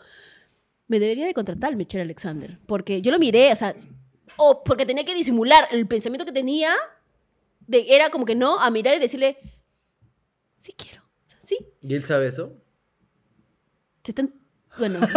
Me 0.87 0.99
debería 0.99 1.25
de 1.25 1.33
contratar 1.33 1.75
Michelle 1.75 2.03
Alexander, 2.03 2.57
porque 2.65 3.01
yo 3.01 3.11
lo 3.11 3.19
miré, 3.19 3.51
o 3.51 3.55
sea, 3.55 3.75
o 4.37 4.63
porque 4.63 4.85
tenía 4.85 5.05
que 5.05 5.13
disimular 5.13 5.67
el 5.71 5.85
pensamiento 5.87 6.25
que 6.25 6.31
tenía, 6.31 6.73
de, 7.67 7.85
era 7.89 8.09
como 8.09 8.25
que 8.25 8.35
no, 8.35 8.59
a 8.59 8.69
mirar 8.71 8.95
y 8.95 8.99
decirle, 8.99 9.37
sí 10.57 10.73
quiero, 10.77 10.98
sí. 11.49 11.57
¿Y 11.81 11.95
él 11.95 12.03
sabe 12.03 12.27
eso? 12.27 12.53
Se 14.03 14.11
están... 14.11 14.33
Bueno. 14.77 14.99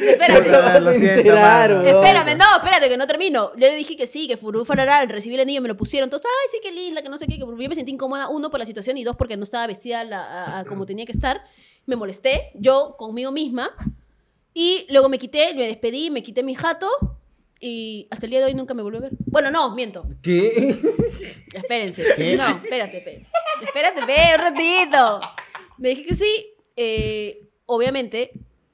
Espérate. 0.00 0.80
Lo 0.80 0.92
siento, 0.92 1.20
Enteraron. 1.20 1.84
mano. 1.84 1.88
Espérame, 1.98 2.36
no, 2.38 2.56
espérate, 2.56 2.88
que 2.88 2.96
no 2.96 3.06
termino. 3.06 3.52
Yo 3.56 3.68
le 3.68 3.76
dije 3.76 3.96
que 3.96 4.06
sí, 4.06 4.26
que 4.26 4.36
Furú 4.36 4.64
Fararal, 4.64 5.08
recibí 5.08 5.34
el 5.34 5.42
anillo, 5.42 5.60
me 5.62 5.68
lo 5.68 5.76
pusieron. 5.76 6.06
Entonces, 6.06 6.28
ay, 6.30 6.48
sí, 6.50 6.58
qué 6.62 6.72
linda, 6.72 7.02
que 7.02 7.08
no 7.08 7.18
sé 7.18 7.26
qué. 7.26 7.34
Que 7.34 7.40
yo 7.40 7.46
me 7.56 7.74
sentí 7.74 7.92
incómoda, 7.92 8.28
uno, 8.28 8.50
por 8.50 8.58
la 8.60 8.66
situación 8.66 8.96
y 8.98 9.04
dos, 9.04 9.16
porque 9.16 9.36
no 9.36 9.44
estaba 9.44 9.66
vestida 9.66 10.02
la- 10.04 10.24
a- 10.24 10.58
a 10.60 10.64
como 10.64 10.86
tenía 10.86 11.04
que 11.06 11.12
estar. 11.12 11.42
Me 11.86 11.96
molesté, 11.96 12.50
yo 12.54 12.96
conmigo 12.98 13.30
misma. 13.30 13.70
Y 14.54 14.86
luego 14.90 15.08
me 15.08 15.18
quité, 15.18 15.54
me 15.54 15.66
despedí, 15.66 16.10
me 16.10 16.22
quité 16.22 16.42
mi 16.42 16.54
jato. 16.54 16.88
Y 17.60 18.06
hasta 18.10 18.26
el 18.26 18.30
día 18.30 18.40
de 18.40 18.46
hoy 18.46 18.54
nunca 18.54 18.74
me 18.74 18.82
volvió 18.82 18.98
a 18.98 19.02
ver. 19.02 19.12
Bueno, 19.26 19.50
no, 19.50 19.74
miento. 19.74 20.06
¿Qué? 20.22 20.76
Espérense. 21.54 22.04
¿Qué? 22.16 22.36
No, 22.36 22.60
espérate, 22.62 23.00
pe. 23.00 23.26
Espérate, 23.62 24.02
pe, 24.04 24.12
un 24.34 24.40
ratito. 24.40 25.20
Me 25.78 25.90
dije 25.90 26.04
que 26.04 26.14
sí. 26.14 26.46
eh, 26.76 27.48
obviamente, 27.66 28.32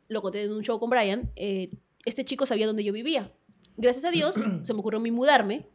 lo 0.08 0.22
conté 0.22 0.42
en 0.42 0.52
un 0.52 0.62
show 0.62 0.78
con 0.78 0.90
Brian. 0.90 1.30
eh, 1.36 1.70
este 2.06 2.24
chico 2.24 2.46
sabía 2.46 2.66
dónde 2.66 2.82
yo 2.82 2.92
vivía. 2.92 3.30
Gracias 3.76 4.04
a 4.06 4.10
Dios, 4.10 4.34
se 4.64 4.72
me 4.72 4.80
ocurrió 4.80 4.98
a 4.98 5.02
mí 5.02 5.10
mudarme. 5.10 5.66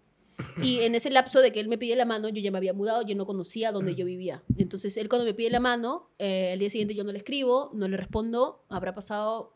Y 0.62 0.80
en 0.82 0.96
ese 0.96 1.10
lapso 1.10 1.40
de 1.40 1.54
que 1.54 1.62
él 1.62 1.70
me 1.70 1.78
pide 1.78 1.96
la 1.96 2.04
mano, 2.04 2.28
yo 2.28 2.42
ya 2.42 2.52
me 2.52 2.58
había 2.58 2.74
mudado, 2.74 3.04
yo 3.04 3.16
no 3.16 3.26
conocía 3.26 3.72
dónde 3.72 3.96
yo 3.96 4.06
vivía. 4.06 4.44
Entonces, 4.58 4.98
él 4.98 5.08
cuando 5.08 5.24
me 5.26 5.34
pide 5.34 5.50
la 5.50 5.62
mano, 5.62 6.10
eh, 6.20 6.50
el 6.52 6.60
día 6.60 6.70
siguiente 6.70 6.94
yo 6.94 7.06
no 7.06 7.14
le 7.14 7.20
escribo, 7.20 7.72
no 7.74 7.88
le 7.88 7.96
respondo, 7.96 8.66
habrá 8.68 8.94
pasado 8.94 9.55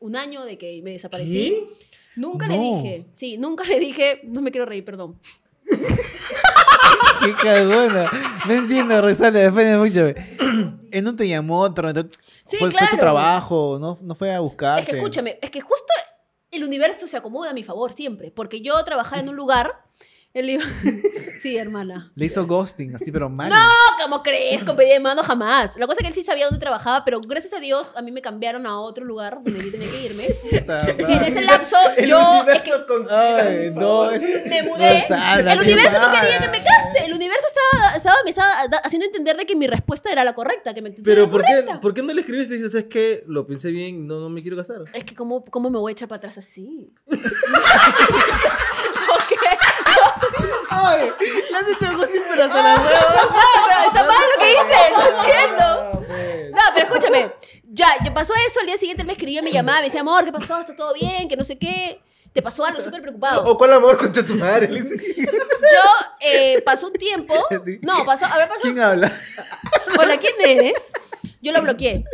un 0.00 0.16
año 0.16 0.44
de 0.44 0.58
que 0.58 0.80
me 0.82 0.90
desaparecí. 0.92 1.64
Nunca 2.16 2.48
le 2.48 2.56
No. 2.56 2.62
dije, 2.82 3.06
sí, 3.14 3.36
nunca 3.38 3.64
le 3.64 3.78
dije, 3.78 4.20
no 4.24 4.42
me 4.42 4.50
quiero 4.50 4.66
reír, 4.66 4.84
perdón. 4.84 5.18
Qué 7.24 7.34
cagona. 7.34 8.10
No 8.46 8.52
entiendo, 8.52 9.00
Roxana, 9.00 9.38
depende 9.38 9.76
mucho. 9.76 10.06
Él 10.90 11.04
no 11.04 11.14
te 11.14 11.28
llamó, 11.28 11.68
rentó- 11.68 12.08
Sí, 12.44 12.56
fue, 12.56 12.70
fue 12.70 12.70
claro. 12.78 12.90
tu 12.92 12.96
trabajo, 12.98 13.78
no, 13.80 13.98
no 14.00 14.14
fue 14.14 14.30
a 14.30 14.36
Es 14.36 14.40
buscarte. 14.40 14.90
que 14.90 14.96
escúchame, 14.96 15.38
es 15.40 15.50
que 15.50 15.60
justo 15.60 15.92
el 16.50 16.64
universo 16.64 17.06
se 17.06 17.16
acomoda 17.16 17.50
a 17.50 17.54
mi 17.54 17.62
favor 17.62 17.92
siempre, 17.92 18.32
porque 18.32 18.60
yo 18.60 18.82
trabajaba 18.84 19.22
en 19.22 19.28
un 19.28 19.36
lugar, 19.36 19.84
él 20.32 20.50
iba... 20.50 20.64
sí, 21.40 21.56
hermana. 21.56 22.12
Le 22.14 22.26
hizo 22.26 22.46
ghosting, 22.46 22.94
así, 22.94 23.10
pero 23.10 23.28
mal. 23.28 23.50
No, 23.50 23.56
¿cómo 24.00 24.22
crees? 24.22 24.62
Con 24.62 24.76
pedida 24.76 24.94
de 24.94 25.00
mano 25.00 25.24
jamás. 25.24 25.76
La 25.76 25.86
cosa 25.86 25.98
es 26.00 26.02
que 26.02 26.08
él 26.08 26.14
sí 26.14 26.22
sabía 26.22 26.44
dónde 26.46 26.60
trabajaba, 26.60 27.04
pero 27.04 27.20
gracias 27.20 27.52
a 27.54 27.58
Dios 27.58 27.90
a 27.96 28.02
mí 28.02 28.12
me 28.12 28.22
cambiaron 28.22 28.66
a 28.66 28.78
otro 28.78 29.04
lugar 29.04 29.38
donde 29.42 29.64
yo 29.64 29.70
tenía 29.72 29.90
que 29.90 30.04
irme. 30.04 30.28
Y 31.08 31.12
en 31.12 31.24
ese 31.24 31.40
lapso 31.42 31.76
El 31.96 32.06
yo 32.08 32.44
es 32.46 32.62
que 32.62 32.70
Ay, 33.10 33.70
no. 33.74 34.10
me 34.10 34.62
mudé. 34.62 35.04
El 35.08 35.60
universo 35.60 36.00
no 36.00 36.12
quería 36.20 36.38
que 36.38 36.48
me 36.48 36.62
case. 36.62 37.04
El 37.04 37.14
universo 37.14 37.46
estaba, 37.48 37.96
estaba, 37.96 38.16
me 38.24 38.30
estaba 38.30 38.62
haciendo 38.84 39.06
entender 39.06 39.36
de 39.36 39.46
que 39.46 39.56
mi 39.56 39.66
respuesta 39.66 40.12
era 40.12 40.22
la 40.22 40.34
correcta, 40.34 40.74
que 40.74 40.80
era 40.80 40.90
Pero 41.02 41.30
¿por 41.30 41.44
qué. 41.44 41.64
¿por 41.80 41.94
qué 41.94 42.02
no 42.02 42.12
le 42.12 42.20
escribiste 42.20 42.54
y 42.54 42.58
dices, 42.58 42.74
es 42.74 42.84
que 42.84 43.24
lo 43.26 43.46
pensé 43.46 43.70
bien, 43.70 44.06
no, 44.06 44.20
no 44.20 44.28
me 44.28 44.42
quiero 44.42 44.56
casar? 44.56 44.82
Es 44.92 45.04
que 45.04 45.14
cómo, 45.14 45.44
cómo 45.44 45.70
me 45.70 45.78
voy 45.78 45.90
a 45.90 45.94
echar 45.94 46.08
para 46.08 46.18
atrás 46.18 46.38
así. 46.38 46.92
Ay, 50.70 51.10
le 51.50 51.56
has 51.56 51.68
hecho 51.68 51.96
ghosting, 51.96 52.22
pero 52.28 52.44
hasta 52.44 52.62
la 52.62 52.74
hueva. 52.80 53.00
No, 53.30 53.66
pero 53.66 53.80
está 53.86 54.04
mal 54.04 54.22
lo 54.34 54.40
que 54.42 54.50
hice, 54.52 54.90
no 54.92 55.20
entiendo. 55.20 55.92
No, 55.92 56.06
pues. 56.06 56.50
No, 56.50 56.60
pero 56.74 56.86
escúchame. 56.86 57.32
Ya, 57.72 57.88
ya 58.04 58.12
pasó 58.12 58.32
eso, 58.48 58.60
al 58.60 58.66
día 58.66 58.76
siguiente 58.76 59.02
él 59.02 59.06
me 59.06 59.12
escribía, 59.12 59.42
me 59.42 59.52
llamaba, 59.52 59.78
me 59.78 59.84
decía, 59.84 60.00
amor, 60.00 60.24
¿qué 60.24 60.32
pasó? 60.32 60.60
¿Está 60.60 60.74
todo 60.74 60.92
bien? 60.92 61.28
Que 61.28 61.36
no 61.36 61.44
sé 61.44 61.58
qué. 61.58 62.00
¿Te 62.32 62.42
pasó 62.42 62.64
algo? 62.64 62.80
Súper 62.80 63.00
preocupado. 63.00 63.44
¿O 63.44 63.58
cuál 63.58 63.72
amor 63.72 63.96
contra 63.96 64.24
tu 64.24 64.34
madre? 64.36 64.68
Yo, 64.72 66.06
eh, 66.20 66.62
pasó 66.64 66.86
un 66.86 66.92
tiempo. 66.92 67.34
No, 67.82 68.04
pasó, 68.04 68.26
a 68.26 68.38
ver, 68.38 68.48
pasó. 68.48 68.60
¿Quién 68.62 68.78
habla? 68.80 69.10
Hola, 69.98 70.16
¿quién 70.18 70.34
eres? 70.44 70.92
Yo 71.42 71.52
lo 71.52 71.62
bloqueé. 71.62 72.04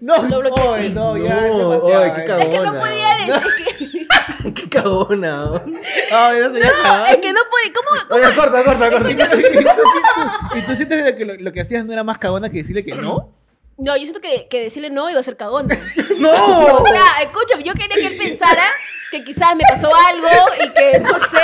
No, 0.00 0.22
Lo 0.24 0.40
bloqueé, 0.40 0.82
sí. 0.82 0.88
no, 0.90 1.16
ya 1.16 1.34
No, 1.42 1.46
es 1.46 1.82
demasiado. 1.82 2.02
ay, 2.02 2.12
qué 2.14 2.20
eh. 2.20 2.24
cagón. 2.26 2.42
Es 2.42 2.48
que 2.48 2.58
no 2.60 2.72
podía 2.80 3.16
decir 3.16 3.76
que. 3.76 4.02
Qué 4.54 4.68
cagona. 4.68 5.62
Ay, 6.10 6.40
no 6.40 6.50
se 6.50 6.60
llama. 6.60 7.06
Es 7.10 7.18
que 7.18 7.32
no 7.32 7.40
podía. 7.70 7.72
¿Cómo? 8.08 8.16
Oye, 8.26 8.34
corta, 8.36 8.64
corta, 8.64 8.90
corta. 8.90 9.10
¿Y 9.10 9.14
tú, 9.16 9.22
y 9.22 9.26
tú 9.26 9.38
sientes- 9.38 10.58
y 10.58 10.62
tú 10.66 10.74
sientes 10.76 11.14
que 11.14 11.24
lo, 11.26 11.34
lo 11.36 11.52
que 11.52 11.60
hacías 11.60 11.84
no 11.86 11.92
era 11.92 12.04
más 12.04 12.18
cagona 12.18 12.48
que 12.50 12.58
decirle 12.58 12.84
que 12.84 12.94
no? 12.94 13.30
No, 13.78 13.96
yo 13.96 14.02
siento 14.02 14.20
que, 14.20 14.46
que 14.48 14.60
decirle 14.62 14.90
no 14.90 15.08
iba 15.10 15.18
a 15.18 15.22
ser 15.22 15.36
cagón. 15.36 15.66
¡No! 16.18 16.30
O 16.76 16.86
sea, 16.86 17.22
escúchame, 17.22 17.64
yo 17.64 17.72
quería 17.74 17.96
que 17.96 18.06
él 18.06 18.16
pensara 18.18 18.62
que 19.10 19.24
quizás 19.24 19.56
me 19.56 19.62
pasó 19.68 19.88
algo 19.94 20.28
y 20.64 20.68
que 20.72 20.98
no 21.00 21.08
sé, 21.08 21.42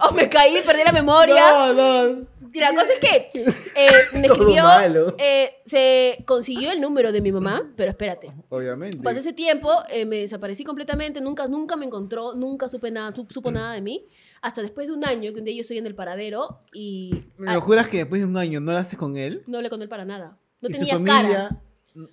o 0.00 0.12
me 0.12 0.28
caí, 0.28 0.60
perdí 0.66 0.82
la 0.84 0.92
memoria. 0.92 1.50
No, 1.50 1.72
no. 1.72 2.14
Y 2.52 2.60
la 2.60 2.70
cosa 2.70 2.92
es 2.92 2.98
que 3.00 3.30
eh, 3.74 3.90
me 4.14 4.26
escribió, 4.28 4.64
eh, 5.18 5.60
se 5.64 6.22
consiguió 6.26 6.70
el 6.70 6.80
número 6.80 7.10
de 7.10 7.20
mi 7.20 7.32
mamá, 7.32 7.62
pero 7.76 7.90
espérate. 7.90 8.30
Obviamente. 8.50 8.98
Pasó 8.98 9.18
ese 9.18 9.32
tiempo, 9.32 9.70
eh, 9.88 10.04
me 10.04 10.18
desaparecí 10.18 10.62
completamente, 10.64 11.20
nunca, 11.20 11.46
nunca 11.48 11.74
me 11.76 11.86
encontró, 11.86 12.34
nunca 12.34 12.68
supe 12.68 12.90
nada, 12.92 13.12
su- 13.14 13.26
supo 13.30 13.50
nada 13.50 13.72
de 13.72 13.80
mí. 13.80 14.06
Hasta 14.44 14.60
después 14.60 14.86
de 14.86 14.92
un 14.92 15.06
año, 15.06 15.32
que 15.32 15.38
un 15.38 15.44
día 15.46 15.54
yo 15.54 15.62
estoy 15.62 15.78
en 15.78 15.86
el 15.86 15.94
paradero 15.94 16.60
y 16.74 17.24
¿Me 17.38 17.54
lo 17.54 17.62
juras 17.62 17.88
que 17.88 17.96
después 17.96 18.20
de 18.20 18.26
un 18.26 18.36
año 18.36 18.60
no 18.60 18.72
lo 18.72 18.78
haces 18.78 18.98
con 18.98 19.16
él? 19.16 19.42
no 19.46 19.56
hablé 19.56 19.70
con 19.70 19.80
él 19.80 19.88
para 19.88 20.04
nada. 20.04 20.36
No 20.60 20.68
¿Y 20.68 20.72
tenía 20.72 20.92
su 20.92 20.98
familia 20.98 21.48
cara. 21.48 21.62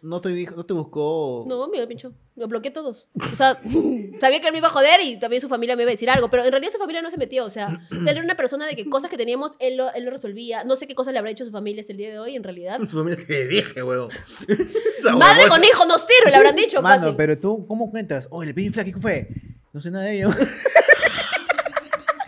no 0.01 0.21
te 0.21 0.29
dijo, 0.29 0.55
no 0.55 0.65
te 0.65 0.71
buscó? 0.73 1.43
No, 1.45 1.67
me 1.67 1.85
pinchó. 1.87 2.13
Lo 2.37 2.47
bloqueé 2.47 2.71
todos. 2.71 3.09
O 3.33 3.35
sea, 3.35 3.59
sabía 4.21 4.39
que 4.39 4.47
él 4.47 4.53
me 4.53 4.59
iba 4.59 4.69
a 4.69 4.71
joder 4.71 5.01
y 5.03 5.19
también 5.19 5.41
su 5.41 5.49
familia 5.49 5.75
me 5.75 5.83
iba 5.83 5.89
a 5.89 5.93
decir 5.93 6.09
algo, 6.09 6.29
pero 6.29 6.45
en 6.45 6.51
realidad 6.51 6.71
su 6.71 6.77
familia 6.77 7.01
no 7.01 7.11
se 7.11 7.17
metió. 7.17 7.43
O 7.43 7.49
sea, 7.49 7.85
él 7.91 8.07
era 8.07 8.21
una 8.21 8.37
persona 8.37 8.65
de 8.65 8.77
que 8.77 8.89
cosas 8.89 9.09
que 9.11 9.17
teníamos, 9.17 9.51
él 9.59 9.75
lo, 9.75 9.91
él 9.93 10.05
lo 10.05 10.11
resolvía. 10.11 10.63
No 10.63 10.77
sé 10.77 10.87
qué 10.87 10.95
cosas 10.95 11.11
le 11.11 11.19
habrá 11.19 11.31
hecho 11.31 11.43
a 11.43 11.47
su 11.47 11.51
familia 11.51 11.81
hasta 11.81 11.91
el 11.91 11.97
día 11.97 12.11
de 12.11 12.19
hoy, 12.19 12.37
en 12.37 12.43
realidad. 12.43 12.79
Su 12.79 12.97
familia 12.97 13.19
te 13.27 13.45
dije, 13.49 13.83
huevón. 13.83 14.09
Madre 15.17 15.49
con 15.49 15.61
hijo 15.65 15.85
no 15.85 15.97
sirve, 15.97 16.31
le 16.31 16.37
habrán 16.37 16.55
dicho 16.55 16.81
Mano, 16.81 17.01
fácil. 17.01 17.15
pero 17.17 17.37
tú, 17.37 17.65
¿cómo 17.67 17.91
cuentas? 17.91 18.29
Oh, 18.31 18.41
el 18.41 18.53
Pin 18.55 18.71
Flaky, 18.71 18.93
¿qué 18.93 18.99
fue? 19.01 19.27
No 19.73 19.81
sé 19.81 19.91
nada 19.91 20.05
de 20.05 20.15
ello. 20.19 20.29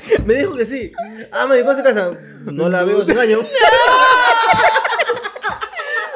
Me 0.25 0.35
dijo 0.35 0.55
que 0.55 0.65
sí. 0.65 0.91
Ah, 1.31 1.47
me 1.47 1.57
dijo 1.57 1.75
se 1.75 1.83
casa. 1.83 2.11
No 2.45 2.69
la 2.69 2.83
veo 2.83 3.01
hace 3.01 3.11
un 3.11 3.19
año. 3.19 3.37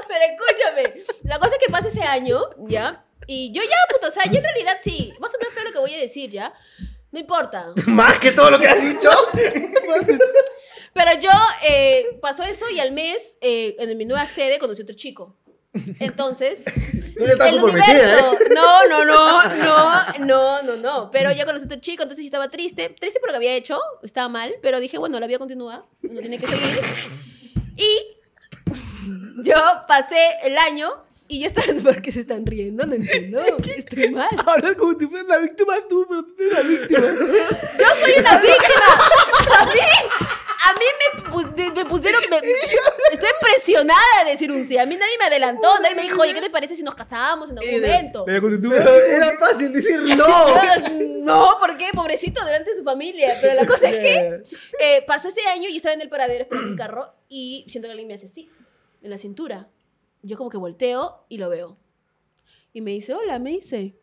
Pero 0.08 0.26
escúchame, 0.34 1.04
la 1.24 1.40
cosa 1.40 1.56
es 1.56 1.66
que 1.66 1.72
pasa 1.72 1.88
ese 1.88 2.04
año, 2.04 2.42
¿ya? 2.68 3.04
Y 3.28 3.52
yo 3.52 3.62
ya, 3.62 3.78
puto, 3.90 4.08
o 4.08 4.12
sea, 4.12 4.24
yo 4.26 4.38
en 4.38 4.44
realidad 4.44 4.78
sí. 4.84 5.14
Va 5.22 5.28
a 5.28 5.30
sonar 5.30 5.52
feo 5.52 5.64
lo 5.64 5.72
que 5.72 5.80
voy 5.80 5.94
a 5.94 6.00
decir, 6.00 6.32
¿ya? 6.32 6.54
No 7.12 7.20
importa. 7.20 7.74
Más 7.88 8.20
que 8.20 8.32
todo 8.32 8.52
lo 8.52 8.60
que 8.60 8.68
has 8.68 8.82
dicho. 8.82 9.10
Pero 10.94 11.20
yo, 11.20 11.30
eh, 11.64 12.18
pasó 12.22 12.44
eso 12.44 12.70
y 12.70 12.80
al 12.80 12.92
mes, 12.92 13.38
eh, 13.42 13.76
en 13.80 13.98
mi 13.98 14.06
nueva 14.06 14.26
sede, 14.26 14.60
conocí 14.60 14.82
a 14.82 14.84
otro 14.84 14.96
chico. 14.96 15.38
Entonces, 16.00 16.64
Tú 17.18 17.26
ya 17.26 17.32
estás 17.34 17.48
el 17.48 17.60
comprometida, 17.60 17.94
universo. 17.94 18.34
¿eh? 18.34 18.54
No, 18.54 18.88
no, 18.88 19.06
no, 19.06 19.44
no, 19.56 20.04
no, 20.20 20.62
no, 20.64 20.76
no. 20.78 21.12
Pero 21.12 21.32
ya 21.32 21.46
conocí 21.46 21.64
a 21.64 21.66
otro 21.68 21.80
chico, 21.80 22.04
entonces 22.04 22.24
yo 22.24 22.28
estaba 22.28 22.50
triste. 22.50 22.96
Triste 23.00 23.20
por 23.20 23.30
lo 23.30 23.34
que 23.34 23.38
había 23.38 23.56
hecho, 23.56 23.80
estaba 24.04 24.30
mal, 24.30 24.56
pero 24.62 24.80
dije, 24.80 24.98
bueno, 24.98 25.20
la 25.20 25.28
vida 25.28 25.40
continúa, 25.40 25.84
no 26.02 26.20
tiene 26.20 26.38
que 26.38 26.48
seguir. 26.48 26.82
Y 27.76 28.18
yo 29.44 29.56
pasé 29.88 30.18
el 30.44 30.58
año 30.58 30.90
y 31.28 31.40
yo 31.42 31.48
estaba. 31.48 31.68
¿Por 31.84 32.02
qué 32.02 32.12
se 32.12 32.22
están 32.22 32.46
riendo? 32.46 32.86
No 32.86 32.96
entiendo. 32.96 33.40
Estoy 33.76 34.10
mal. 34.12 34.30
Ahora 34.46 34.70
es 34.70 34.76
como 34.76 34.98
si 34.98 35.08
fueras 35.08 35.28
la 35.28 35.38
víctima 35.38 35.74
tú, 35.90 36.06
pero 36.08 36.24
tú 36.24 36.34
eres 36.40 36.54
la 36.54 36.62
víctima. 36.62 37.02
Yo 37.80 37.86
soy 38.02 38.14
una 38.20 38.38
víctima. 38.38 38.86
A 39.60 39.66
mí, 39.66 39.80
a 40.70 40.74
mí 40.74 41.46
me, 41.56 41.64
de- 41.64 41.72
me 41.72 41.86
pusieron. 41.86 42.22
me- 42.30 42.38
estoy 43.12 43.30
presionada 43.42 44.02
a 44.22 44.26
decir 44.26 44.52
un 44.52 44.66
sí. 44.66 44.78
A 44.78 44.86
mí 44.86 44.96
nadie 44.96 45.18
me 45.20 45.26
adelantó, 45.26 45.68
nadie 45.82 45.96
me 45.96 46.02
dijo, 46.04 46.22
oye, 46.22 46.34
¿qué 46.34 46.42
te 46.42 46.50
parece 46.50 46.76
si 46.76 46.84
nos 46.84 46.96
casamos 46.96 47.50
en 47.50 47.58
algún 47.58 47.74
momento? 47.82 48.26
Era 49.16 49.38
fácil 49.38 49.72
decir 49.74 50.00
no. 50.16 50.26
No, 51.28 51.58
¿por 51.60 51.76
qué? 51.78 51.90
Pobrecito, 51.94 52.44
delante 52.46 52.70
de 52.72 52.78
su 52.78 52.84
familia. 52.86 53.38
Pero 53.42 53.54
la 53.54 53.68
cosa 53.68 53.90
es 53.90 53.98
que 53.98 54.44
eh, 54.80 55.04
pasó 55.06 55.28
ese 55.28 55.42
año 55.42 55.68
y 55.68 55.74
yo 55.74 55.78
estaba 55.78 55.94
en 55.94 56.00
el 56.02 56.08
paradero 56.10 56.44
esperando 56.44 56.72
mi 56.72 56.78
carro 56.78 57.14
y 57.28 57.66
siento 57.70 57.88
que 57.88 57.92
alguien 57.92 58.08
me 58.08 58.14
hace 58.14 58.28
así, 58.28 58.50
en 59.02 59.10
la 59.10 59.18
cintura. 59.18 59.68
Yo 60.24 60.38
como 60.38 60.50
que 60.50 60.58
volteo 60.58 61.26
y 61.28 61.38
lo 61.38 61.50
veo. 61.50 61.78
Y 62.72 62.80
me 62.82 62.92
dice, 62.92 63.14
hola, 63.14 63.40
me 63.40 63.50
dice. 63.52 63.96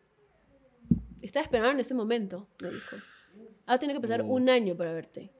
Estaba 1.21 1.43
esperando 1.43 1.71
en 1.71 1.79
ese 1.79 1.95
momento, 1.95 2.47
me 2.61 2.69
dijo. 2.69 2.95
Ahora 3.65 3.79
tiene 3.79 3.95
que 3.95 3.99
pasar 4.01 4.21
un 4.21 4.47
año 4.47 4.75
para 4.77 4.93
verte. 4.93 5.31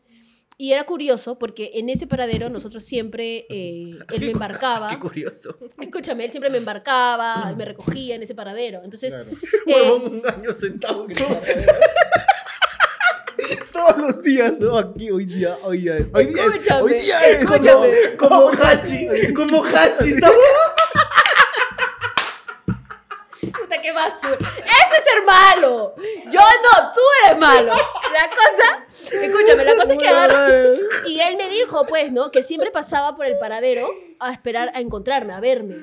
Y 0.57 0.71
era 0.71 0.85
curioso 0.85 1.37
porque 1.37 1.71
en 1.75 1.89
ese 1.89 2.07
paradero 2.07 2.49
nosotros 2.49 2.83
siempre, 2.85 3.45
eh, 3.49 3.99
él 4.13 4.19
me 4.21 4.31
embarcaba. 4.31 4.89
Qué 4.89 4.99
curioso. 4.99 5.57
Escúchame, 5.81 6.25
él 6.25 6.31
siempre 6.31 6.49
me 6.49 6.57
embarcaba, 6.59 7.53
me 7.57 7.65
recogía 7.65 8.15
en 8.15 8.23
ese 8.23 8.35
paradero. 8.35 8.81
Entonces, 8.83 9.13
Claro. 9.13 9.31
eh, 9.31 9.37
Huevón, 9.67 10.15
un 10.21 10.27
año 10.27 10.53
sentado. 10.53 11.05
en 11.05 11.11
el 11.11 11.17
paradero. 11.17 11.73
Todos 13.73 13.97
los 13.97 14.21
días, 14.23 14.59
aquí, 14.79 15.11
hoy 15.11 15.25
día, 15.25 15.57
hoy 15.63 15.79
día. 15.79 15.97
Hoy 16.13 16.25
día, 16.27 16.41
es- 16.43 16.49
Escúchame, 16.53 16.81
hoy 16.81 16.93
día 16.93 17.19
es. 17.27 17.41
escúchame. 17.41 18.15
Como 18.17 18.49
Hachi. 18.51 19.33
Como 19.33 19.63
Hachi. 19.65 20.09
estamos- 20.11 20.37
Puta, 23.41 23.81
qué 23.81 23.91
basura. 23.91 24.37
Ese 24.37 24.97
es 24.97 25.03
ser 25.03 25.23
malo. 25.25 25.93
Yo 26.31 26.39
no, 26.39 26.91
tú 26.93 26.99
eres 27.25 27.37
malo. 27.39 27.71
La 28.13 28.29
cosa, 28.29 28.85
escúchame, 29.11 29.63
la 29.65 29.75
cosa 29.75 29.93
es 29.93 29.99
que 29.99 30.07
agarra. 30.07 30.49
Y 31.07 31.19
él 31.19 31.35
me 31.37 31.49
dijo, 31.49 31.85
pues, 31.87 32.11
¿no? 32.11 32.31
Que 32.31 32.43
siempre 32.43 32.71
pasaba 32.71 33.15
por 33.15 33.25
el 33.25 33.37
paradero 33.39 33.89
a 34.19 34.31
esperar 34.33 34.71
a 34.73 34.79
encontrarme, 34.81 35.33
a 35.33 35.39
verme. 35.39 35.75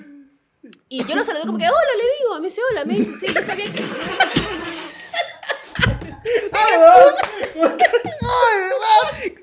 Y 0.89 1.05
yo 1.07 1.15
lo 1.17 1.25
saludé 1.25 1.45
como 1.47 1.59
que, 1.59 1.65
hola, 1.65 1.95
le 1.97 2.05
digo. 2.19 2.41
Me 2.41 2.49
dice, 2.49 2.61
hola, 2.71 2.85
me 2.85 2.95
dice, 2.95 3.13
sí, 3.21 3.27
yo 3.35 3.43
sabía 3.43 3.65
que. 3.67 3.83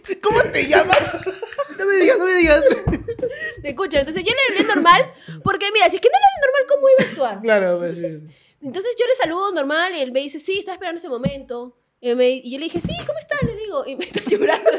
¿Cómo 0.22 0.42
te 0.52 0.68
llamas? 0.68 1.00
No 1.78 1.86
me 1.86 1.96
digas, 1.96 2.18
no 2.20 2.26
me 2.26 2.36
digas. 2.36 2.64
Escucha, 3.64 4.00
entonces 4.00 4.24
yo 4.24 4.32
le 4.34 4.54
hablé 4.56 4.68
normal, 4.68 5.12
porque 5.44 5.72
mira, 5.72 5.90
si 5.90 5.96
es 5.98 6.02
que 6.02 6.10
no 6.10 6.18
le 6.18 6.26
hablé 6.26 6.40
normal, 6.46 6.66
¿cómo 6.70 6.90
iba 6.90 6.98
a 7.00 7.10
actuar? 7.10 7.42
Claro, 7.42 7.78
pues 7.80 7.98
sí. 7.98 8.28
Entonces 8.62 8.96
yo 9.00 9.06
le 9.08 9.16
saludo 9.16 9.52
normal 9.54 9.96
y 9.96 10.02
él 10.02 10.12
me 10.12 10.20
dice, 10.20 10.40
sí, 10.40 10.60
estaba 10.60 10.74
esperando 10.76 11.00
ese 11.00 11.10
momento. 11.10 11.78
Y, 12.02 12.14
me- 12.16 12.30
y 12.30 12.52
yo 12.52 12.58
le 12.60 12.66
dije, 12.66 12.82
sí, 12.82 12.92
¿cómo 13.06 13.19
digo, 13.70 13.84
y 13.86 13.96
me 13.96 14.06
está 14.06 14.22
llorando. 14.30 14.70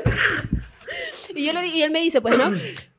y, 1.34 1.46
yo 1.46 1.52
le, 1.52 1.66
y 1.66 1.82
él 1.82 1.90
me 1.90 2.00
dice, 2.00 2.20
pues, 2.20 2.36
¿no? 2.36 2.52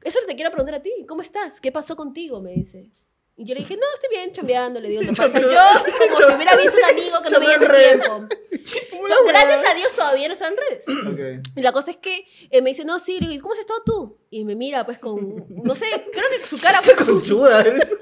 Eso 0.03 0.19
te 0.27 0.35
quiero 0.35 0.51
preguntar 0.51 0.75
a 0.75 0.81
ti, 0.81 0.91
¿cómo 1.07 1.21
estás? 1.21 1.61
¿Qué 1.61 1.71
pasó 1.71 1.95
contigo? 1.95 2.41
Me 2.41 2.51
dice. 2.51 2.89
Y 3.37 3.45
yo 3.45 3.55
le 3.55 3.61
dije, 3.61 3.75
no, 3.75 3.83
estoy 3.95 4.09
bien, 4.11 4.31
chambeando, 4.31 4.79
le 4.79 4.89
digo, 4.89 5.01
no 5.01 5.13
pasa. 5.13 5.39
Yo, 5.39 5.47
como 5.47 6.17
si 6.17 6.35
hubiera 6.35 6.55
visto 6.57 6.77
un 6.77 6.99
amigo 6.99 7.21
que 7.23 7.29
no 7.29 7.39
veía 7.39 7.55
hace 7.55 7.67
tiempo. 7.67 8.27
Entonces, 8.51 9.25
gracias 9.25 9.65
a 9.67 9.73
Dios 9.73 9.95
todavía 9.95 10.27
no 10.27 10.33
está 10.33 10.47
en 10.47 10.57
redes. 10.57 10.85
Ok. 10.87 11.47
Y 11.55 11.61
la 11.61 11.71
cosa 11.71 11.91
es 11.91 11.97
que 11.97 12.27
eh, 12.51 12.61
me 12.61 12.69
dice, 12.69 12.85
no, 12.85 12.99
sí, 12.99 13.13
le 13.13 13.21
digo, 13.21 13.33
¿y 13.33 13.39
¿cómo 13.39 13.53
has 13.53 13.59
estado 13.59 13.81
tú? 13.83 14.19
Y 14.29 14.43
me 14.43 14.55
mira, 14.55 14.85
pues, 14.85 14.99
con, 14.99 15.45
no 15.49 15.75
sé, 15.75 15.87
creo 16.11 16.25
que 16.39 16.45
su 16.45 16.59
cara 16.59 16.81
fue. 16.81 16.95
Conchuda, 16.95 17.61
eres. 17.61 17.97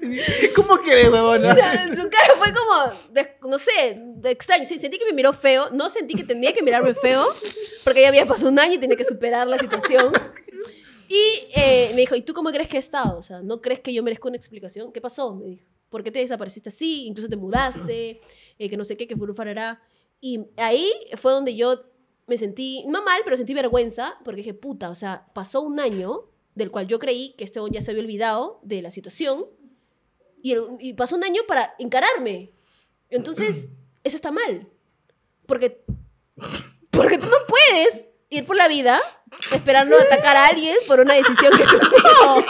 ¿Cómo 0.56 0.78
querés, 0.80 1.08
huevona? 1.08 1.54
Su 1.96 2.08
cara 2.10 2.34
fue 2.36 2.52
como, 2.52 3.12
de- 3.12 3.36
no 3.48 3.58
sé, 3.58 3.96
de 4.16 4.30
extraño. 4.30 4.64
Sí, 4.66 4.78
sentí 4.78 4.98
que 4.98 5.04
me 5.06 5.12
miró 5.12 5.32
feo. 5.32 5.70
No 5.70 5.88
sentí 5.90 6.14
que 6.14 6.24
tenía 6.24 6.52
que 6.52 6.62
mirarme 6.62 6.94
feo, 6.94 7.24
porque 7.84 8.02
ya 8.02 8.08
había 8.08 8.26
pasado 8.26 8.48
un 8.50 8.58
año 8.58 8.74
y 8.74 8.78
tenía 8.78 8.96
que 8.96 9.04
superar 9.04 9.46
la 9.46 9.58
situación. 9.58 10.12
Y 11.08 11.48
eh, 11.54 11.90
me 11.94 12.02
dijo, 12.02 12.14
¿y 12.14 12.22
tú 12.22 12.32
cómo 12.32 12.50
crees 12.50 12.68
que 12.68 12.76
he 12.76 12.80
estado? 12.80 13.18
O 13.18 13.22
sea, 13.22 13.40
¿no 13.42 13.60
crees 13.60 13.80
que 13.80 13.92
yo 13.92 14.02
merezco 14.02 14.28
una 14.28 14.36
explicación? 14.36 14.92
¿Qué 14.92 15.00
pasó? 15.00 15.34
Me 15.34 15.46
dijo, 15.46 15.64
¿por 15.88 16.04
qué 16.04 16.10
te 16.12 16.20
desapareciste 16.20 16.68
así? 16.68 17.06
Incluso 17.06 17.28
te 17.28 17.36
mudaste, 17.36 18.20
eh, 18.58 18.70
que 18.70 18.76
no 18.76 18.84
sé 18.84 18.96
qué, 18.96 19.08
que 19.08 19.16
furufarará. 19.16 19.82
Y 20.20 20.46
ahí 20.56 20.90
fue 21.16 21.32
donde 21.32 21.56
yo 21.56 21.82
me 22.28 22.36
sentí, 22.36 22.84
no 22.86 23.02
mal, 23.02 23.22
pero 23.24 23.36
sentí 23.36 23.54
vergüenza, 23.54 24.14
porque 24.24 24.38
dije, 24.38 24.54
puta, 24.54 24.88
o 24.88 24.94
sea, 24.94 25.26
pasó 25.34 25.62
un 25.62 25.80
año 25.80 26.30
del 26.54 26.70
cual 26.70 26.86
yo 26.86 27.00
creí 27.00 27.34
que 27.36 27.42
este 27.42 27.58
hombre 27.58 27.74
ya 27.74 27.82
se 27.82 27.90
había 27.90 28.02
olvidado 28.04 28.60
de 28.62 28.80
la 28.82 28.92
situación 28.92 29.46
y, 30.42 30.56
y 30.80 30.92
pasó 30.94 31.16
un 31.16 31.24
año 31.24 31.42
para 31.46 31.74
encararme. 31.78 32.52
Entonces, 33.08 33.70
eso 34.04 34.16
está 34.16 34.30
mal. 34.30 34.68
Porque, 35.46 35.82
porque 36.90 37.18
tú 37.18 37.26
no 37.26 37.36
puedes 37.46 38.06
ir 38.28 38.46
por 38.46 38.56
la 38.56 38.68
vida 38.68 39.00
esperando 39.52 39.98
atacar 39.98 40.36
a 40.36 40.46
alguien 40.46 40.76
por 40.86 41.00
una 41.00 41.14
decisión 41.14 41.52
que 41.56 41.64
tú 41.64 41.78
no. 42.22 42.44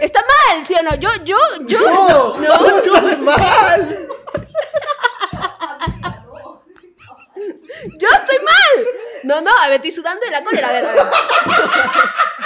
Está 0.00 0.22
mal, 0.22 0.66
¿sí 0.66 0.74
o 0.74 0.82
no? 0.82 0.94
Yo, 0.96 1.10
yo, 1.24 1.38
yo. 1.66 1.80
¡No! 1.80 2.36
¡No! 2.40 2.82
¡No! 2.82 3.18
¡Mal! 3.18 4.08
Yo 7.98 8.08
estoy 8.08 8.38
mal. 8.38 8.86
No, 9.24 9.40
no, 9.40 9.50
a 9.62 9.68
ver, 9.68 9.76
estoy 9.76 9.92
sudando 9.92 10.24
de 10.24 10.30
la 10.30 10.42
cólera. 10.42 10.68
A 10.68 10.72
ver, 10.72 10.86
a 10.86 10.92
ver. 10.92 11.02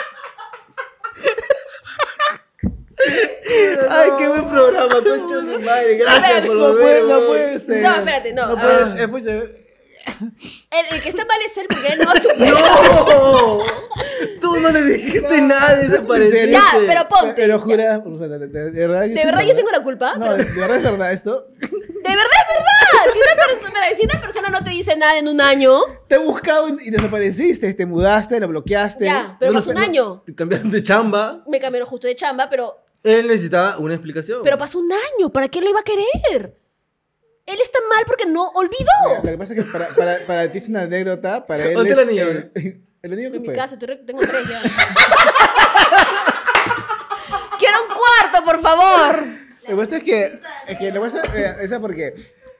¡Ay, 3.91 4.11
qué 4.19 4.29
buen 4.29 4.49
programa, 4.49 4.95
concha 4.95 5.37
de 5.37 5.53
su 5.55 5.61
madre! 5.61 5.97
Gracias 5.97 6.47
por 6.47 6.57
puede, 6.79 7.03
no 7.03 7.21
puede 7.21 7.61
ser. 7.61 7.83
No, 7.83 7.95
espérate, 7.97 8.33
no, 8.33 8.47
No 8.55 8.61
puede, 8.61 9.03
escucha. 9.03 9.31
El, 10.71 10.87
el 10.97 11.03
que 11.03 11.09
está 11.11 11.25
mal 11.25 11.37
es 11.45 11.57
él 11.59 11.67
porque 11.69 11.89
él 11.93 11.99
no. 12.01 12.13
¡No! 13.59 13.65
Tú 14.41 14.61
no 14.61 14.71
le 14.71 14.83
dijiste 14.83 15.41
nada, 15.43 15.77
desapareciste. 15.77 16.51
Ya, 16.51 16.61
pero 16.87 17.09
ponte. 17.09 17.35
Pero 17.37 17.59
jura, 17.61 18.03
o 18.05 18.19
sea, 18.19 18.29
de, 18.29 18.47
de- 18.49 18.71
de 18.71 18.87
verdad. 18.87 19.03
¿De 19.07 19.25
verdad 19.25 19.43
yo 19.43 19.55
tengo 19.55 19.71
la 19.71 19.83
culpa? 19.83 20.15
No, 20.17 20.37
de 20.37 20.45
verdad 20.45 20.77
es 20.77 20.83
verdad 20.83 21.13
esto. 21.13 21.47
De 22.01 22.17
verdad 22.17 22.33
es 22.41 22.57
verdad. 22.57 23.13
Si 23.13 23.19
una, 23.19 23.47
persona, 23.47 23.81
si 23.99 24.05
una 24.05 24.21
persona 24.23 24.49
no 24.49 24.65
te 24.65 24.71
dice 24.71 24.97
nada 24.97 25.19
en 25.19 25.29
un 25.29 25.39
año, 25.41 25.81
Te 26.09 26.15
he 26.15 26.19
buscado 26.19 26.67
y 26.69 26.89
desapareciste, 26.91 27.73
te 27.75 27.85
mudaste, 27.87 28.41
lo 28.41 28.49
bloqueaste. 28.49 29.05
ya, 29.05 29.37
pero 29.39 29.53
No, 29.53 29.59
pasó 29.59 29.71
un 29.71 29.79
año. 29.79 30.23
Te 30.25 30.35
cambiaron 30.35 30.71
de 30.71 30.83
chamba. 30.83 31.45
Me 31.47 31.59
cambiaron 31.61 31.87
justo 31.89 32.07
de 32.07 32.17
chamba, 32.17 32.49
pero, 32.49 32.75
Él 33.03 33.27
necesitaba 33.29 33.79
una 33.79 33.95
explicación. 33.95 34.41
pero 34.43 34.59
pasó 34.59 34.79
un 34.79 34.93
año. 34.93 35.31
¿Para 35.33 35.49
qué 35.49 35.61
lo 35.61 35.71
iba 35.71 35.81
a 35.81 35.85
querer? 35.85 36.57
Él 37.47 37.59
está 37.63 37.79
mal 37.89 38.05
porque 38.07 38.27
no 38.27 38.53
Mira, 38.53 38.59
olvidó. 38.59 39.17
Lo 39.25 39.31
que 39.31 39.39
pasa 39.39 39.55
es 39.55 39.65
que 39.65 39.71
para, 39.71 39.89
para, 39.89 40.27
para 40.27 40.53
ti 40.53 40.59
es 40.59 40.69
una 40.69 40.83
anécdota, 40.83 41.47
para 41.47 41.65
él 41.65 41.75
¿Dónde 41.75 41.93
es... 41.93 41.99
El, 41.99 42.51
el 43.03 43.11
niño 43.17 43.31
que 43.31 43.37
En 43.39 43.43
mi 43.43 43.53
casa, 43.53 43.79
tengo 43.79 44.21
tres 44.21 44.49
ya. 44.49 44.61
Quiero 47.59 47.77
un 47.83 47.89
cuarto, 47.89 48.45
por 48.45 48.61
favor. 48.61 49.27
Lo 49.63 49.69
que 49.69 49.77
pasa 49.77 49.97
es 49.97 50.03
que, 50.03 50.41
es 50.69 50.79
que 50.79 50.93
lo 50.93 50.95
que 50.95 51.01
pasa 51.01 51.23
eh, 51.37 51.57
es 51.61 51.73
porque 51.79 52.15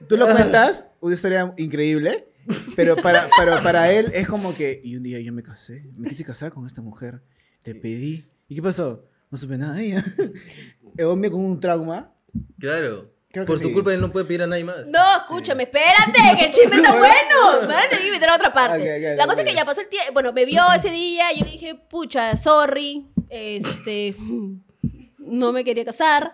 tú 0.07 0.17
lo 0.17 0.29
cuentas, 0.29 0.89
una 0.99 1.13
historia 1.13 1.53
increíble, 1.57 2.27
pero 2.75 2.95
para, 2.95 3.27
para, 3.35 3.61
para 3.63 3.91
él 3.91 4.11
es 4.13 4.27
como 4.27 4.53
que, 4.53 4.81
y 4.83 4.95
un 4.95 5.03
día 5.03 5.19
yo 5.19 5.33
me 5.33 5.43
casé, 5.43 5.83
me 5.97 6.09
quise 6.09 6.23
casar 6.23 6.51
con 6.51 6.67
esta 6.67 6.81
mujer, 6.81 7.21
le 7.63 7.75
pedí, 7.75 8.27
¿y 8.47 8.55
qué 8.55 8.61
pasó? 8.61 9.05
No 9.31 9.37
supe 9.37 9.57
nada 9.57 9.73
de 9.75 9.85
ella. 9.87 10.03
El 10.97 11.05
hombre 11.05 11.31
con 11.31 11.43
un 11.43 11.59
trauma. 11.59 12.13
Claro. 12.59 13.09
Creo 13.31 13.45
Por 13.45 13.61
tu 13.61 13.69
sí. 13.69 13.73
culpa 13.73 13.93
él 13.93 14.01
no 14.01 14.11
puede 14.11 14.25
pedir 14.25 14.41
a 14.41 14.47
nadie 14.47 14.65
más. 14.65 14.85
No, 14.87 15.17
escúchame, 15.17 15.63
espérate, 15.63 16.19
que 16.37 16.45
el 16.45 16.51
chisme 16.51 16.75
está 16.75 16.91
bueno. 16.91 17.65
Me 17.65 17.75
a 17.75 18.11
meter 18.11 18.29
a 18.29 18.35
otra 18.35 18.51
parte. 18.51 19.15
La 19.15 19.25
cosa 19.25 19.41
es 19.41 19.47
que 19.47 19.55
ya 19.55 19.63
pasó 19.63 19.79
el 19.79 19.87
tiempo. 19.87 20.11
Bueno, 20.11 20.33
me 20.33 20.43
vio 20.43 20.61
ese 20.75 20.89
día, 20.89 21.31
yo 21.33 21.45
le 21.45 21.51
dije, 21.51 21.75
pucha, 21.75 22.35
sorry, 22.35 23.07
este, 23.29 24.15
no 25.17 25.53
me 25.53 25.63
quería 25.63 25.85
casar. 25.85 26.33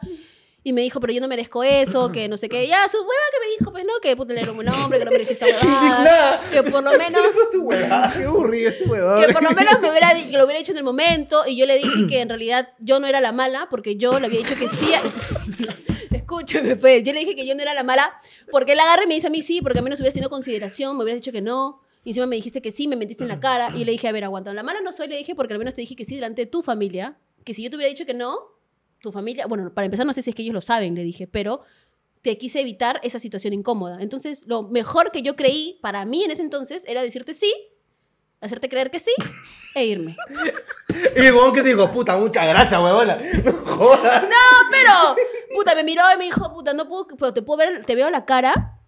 Y 0.67 0.73
me 0.73 0.81
dijo, 0.81 0.99
pero 0.99 1.13
yo 1.13 1.21
no 1.21 1.29
merezco 1.29 1.63
eso, 1.63 2.11
que 2.11 2.27
no 2.27 2.35
sé 2.35 2.49
qué. 2.49 2.67
Ya, 2.67 2.89
su 2.89 2.97
hueva 2.97 3.09
que 3.31 3.39
me 3.47 3.57
dijo, 3.57 3.71
pues 3.71 3.85
no, 3.85 3.93
que 4.01 4.17
puta 4.17 4.33
le 4.33 4.49
un 4.49 4.57
buen 4.57 4.67
hombre, 4.67 4.99
que 4.99 5.05
no 5.05 5.11
merecía. 5.11 5.47
Indignada. 5.47 6.41
Que 6.51 6.61
por 6.61 6.83
lo 6.83 6.91
menos 6.97 7.21
su 7.49 7.61
huevada? 7.61 8.11
Qué 8.13 8.25
aburrido 8.25 8.67
este 8.67 8.83
que 8.83 8.89
por 9.33 9.43
lo 9.43 9.51
menos 9.51 9.79
me 9.79 9.89
hubiera, 9.91 10.13
que 10.13 10.37
lo 10.37 10.43
hubiera 10.43 10.59
dicho 10.59 10.73
en 10.73 10.79
el 10.79 10.83
momento 10.83 11.47
y 11.47 11.55
yo 11.55 11.65
le 11.65 11.77
dije 11.77 12.07
que 12.09 12.19
en 12.19 12.27
realidad 12.27 12.67
yo 12.79 12.99
no 12.99 13.07
era 13.07 13.21
la 13.21 13.31
mala 13.31 13.67
porque 13.69 13.95
yo 13.95 14.19
le 14.19 14.25
había 14.25 14.39
dicho 14.39 14.55
que 14.59 14.67
sí. 14.67 14.93
a- 14.93 16.15
Escúchame, 16.17 16.75
pues. 16.75 17.01
Yo 17.05 17.13
le 17.13 17.19
dije 17.21 17.33
que 17.37 17.47
yo 17.47 17.55
no 17.55 17.61
era 17.61 17.73
la 17.73 17.83
mala 17.83 18.13
porque 18.51 18.73
él 18.73 18.79
agarra 18.81 19.05
y 19.05 19.07
me 19.07 19.13
dice 19.13 19.27
a 19.27 19.29
mí 19.29 19.41
sí, 19.41 19.61
porque 19.61 19.79
a 19.79 19.81
mí 19.81 19.89
no 19.89 19.95
se 19.95 20.01
hubiera 20.03 20.13
sido 20.13 20.29
consideración, 20.29 20.97
me 20.97 21.03
hubiera 21.03 21.15
dicho 21.15 21.31
que 21.31 21.41
no. 21.41 21.81
Y 22.03 22.09
encima 22.09 22.25
me 22.25 22.35
dijiste 22.35 22.61
que 22.61 22.71
sí, 22.73 22.89
me 22.89 22.97
mentiste 22.97 23.23
en 23.23 23.29
la 23.29 23.39
cara. 23.39 23.69
Y 23.73 23.79
yo 23.79 23.85
le 23.85 23.93
dije, 23.93 24.09
a 24.09 24.11
ver, 24.11 24.25
aguanta. 24.25 24.53
La 24.53 24.63
mala 24.63 24.81
no 24.81 24.91
soy, 24.91 25.07
le 25.07 25.15
dije, 25.15 25.33
porque 25.33 25.53
al 25.53 25.59
menos 25.59 25.75
te 25.75 25.79
dije 25.81 25.95
que 25.95 26.03
sí 26.03 26.15
delante 26.15 26.41
de 26.41 26.45
tu 26.45 26.61
familia. 26.61 27.17
Que 27.45 27.53
si 27.53 27.63
yo 27.63 27.69
te 27.69 27.77
hubiera 27.77 27.89
dicho 27.89 28.05
que 28.05 28.13
no, 28.13 28.37
tu 29.01 29.11
familia. 29.11 29.47
Bueno, 29.47 29.73
para 29.73 29.85
empezar, 29.85 30.05
no 30.05 30.13
sé 30.13 30.21
si 30.21 30.29
es 30.29 30.35
que 30.35 30.43
ellos 30.43 30.53
lo 30.53 30.61
saben, 30.61 30.95
le 30.95 31.03
dije, 31.03 31.27
pero 31.27 31.61
te 32.21 32.37
quise 32.37 32.61
evitar 32.61 32.99
esa 33.03 33.19
situación 33.19 33.53
incómoda. 33.53 34.01
Entonces, 34.01 34.43
lo 34.47 34.63
mejor 34.63 35.11
que 35.11 35.21
yo 35.21 35.35
creí 35.35 35.79
para 35.81 36.05
mí 36.05 36.23
en 36.23 36.31
ese 36.31 36.41
entonces 36.41 36.83
era 36.87 37.01
decirte 37.01 37.33
sí, 37.33 37.53
hacerte 38.41 38.69
creer 38.69 38.91
que 38.91 38.99
sí 38.99 39.13
e 39.75 39.85
irme. 39.85 40.15
Y 41.15 41.19
el 41.19 41.33
huevón 41.33 41.53
que 41.53 41.61
te 41.61 41.67
dijo, 41.69 41.91
puta, 41.91 42.17
muchas 42.17 42.47
gracias, 42.47 42.81
huevona. 42.81 43.17
No 43.43 43.51
jodas. 43.53 44.23
No, 44.23 44.69
pero, 44.71 45.15
puta, 45.53 45.75
me 45.75 45.83
miró 45.83 46.01
y 46.13 46.17
me 46.17 46.23
dijo, 46.23 46.51
puta, 46.53 46.73
no 46.73 46.87
puedo, 46.87 47.07
pero 47.07 47.33
te 47.33 47.41
puedo 47.41 47.57
ver, 47.59 47.85
te 47.85 47.93
veo 47.93 48.09
la 48.09 48.25
cara 48.25 48.79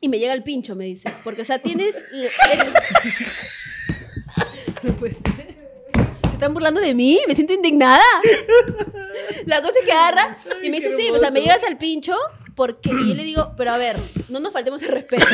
y 0.00 0.08
me 0.08 0.18
llega 0.18 0.34
el 0.34 0.44
pincho, 0.44 0.76
me 0.76 0.84
dice. 0.84 1.12
Porque, 1.24 1.42
o 1.42 1.44
sea, 1.44 1.58
tienes... 1.58 2.12
No 4.82 4.92
puede 4.94 5.14
ser. 5.14 5.57
¿Se 6.38 6.44
están 6.44 6.54
burlando 6.54 6.80
de 6.80 6.94
mí? 6.94 7.20
Me 7.26 7.34
siento 7.34 7.52
indignada. 7.52 8.04
La 9.44 9.60
cosa 9.60 9.76
es 9.80 9.84
que 9.84 9.90
agarra 9.90 10.36
y 10.62 10.70
me 10.70 10.76
dice, 10.76 10.96
sí, 10.96 11.10
o 11.10 11.18
sea, 11.18 11.32
me 11.32 11.40
llegas 11.40 11.64
al 11.64 11.76
pincho 11.76 12.14
porque... 12.54 12.90
Y 12.90 13.08
yo 13.08 13.14
le 13.16 13.24
digo, 13.24 13.54
pero 13.56 13.72
a 13.72 13.76
ver, 13.76 13.96
no 14.28 14.38
nos 14.38 14.52
faltemos 14.52 14.80
el 14.82 14.90
respeto. 14.90 15.26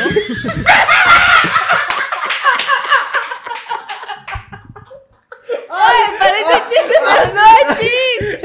¡Ay, 5.68 6.00
parece 6.18 6.62
chiste, 6.70 6.94
pero 7.06 7.34
no 7.34 7.42
es 7.44 7.68
chiste! 7.78 8.40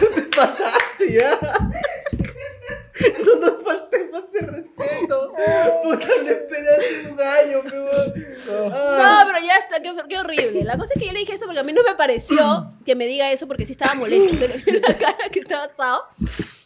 Tú 0.00 0.06
te 0.14 0.22
pasaste 0.34 1.12
ya. 1.12 1.38
No 3.24 3.36
nos 3.40 3.62
faltemos 3.62 4.32
de 4.32 4.40
respeto. 4.40 5.32
Puta, 5.82 6.08
le 6.22 6.30
esperaste 6.30 7.08
un 7.10 7.20
año, 7.20 7.62
peor. 7.62 8.14
No, 8.46 9.22
pero 9.26 9.44
ya 9.44 9.56
está, 9.56 9.80
qué, 9.82 9.92
qué 10.08 10.18
horrible. 10.18 10.64
La 10.64 10.78
cosa 10.78 10.92
es 10.94 11.00
que 11.00 11.06
yo 11.06 11.12
le 11.12 11.20
dije 11.20 11.34
eso 11.34 11.44
porque 11.46 11.60
a 11.60 11.62
mí 11.62 11.72
no 11.72 11.82
me 11.82 11.94
pareció 11.94 12.72
que 12.84 12.94
me 12.94 13.06
diga 13.06 13.30
eso 13.32 13.46
porque 13.46 13.66
sí 13.66 13.72
estaba 13.72 13.94
molesto. 13.94 14.36
Se 14.36 14.48
le 14.48 14.58
vio 14.58 14.80
la 14.80 14.96
cara 14.96 15.28
que 15.30 15.40
estaba 15.40 15.64
asado. 15.64 16.04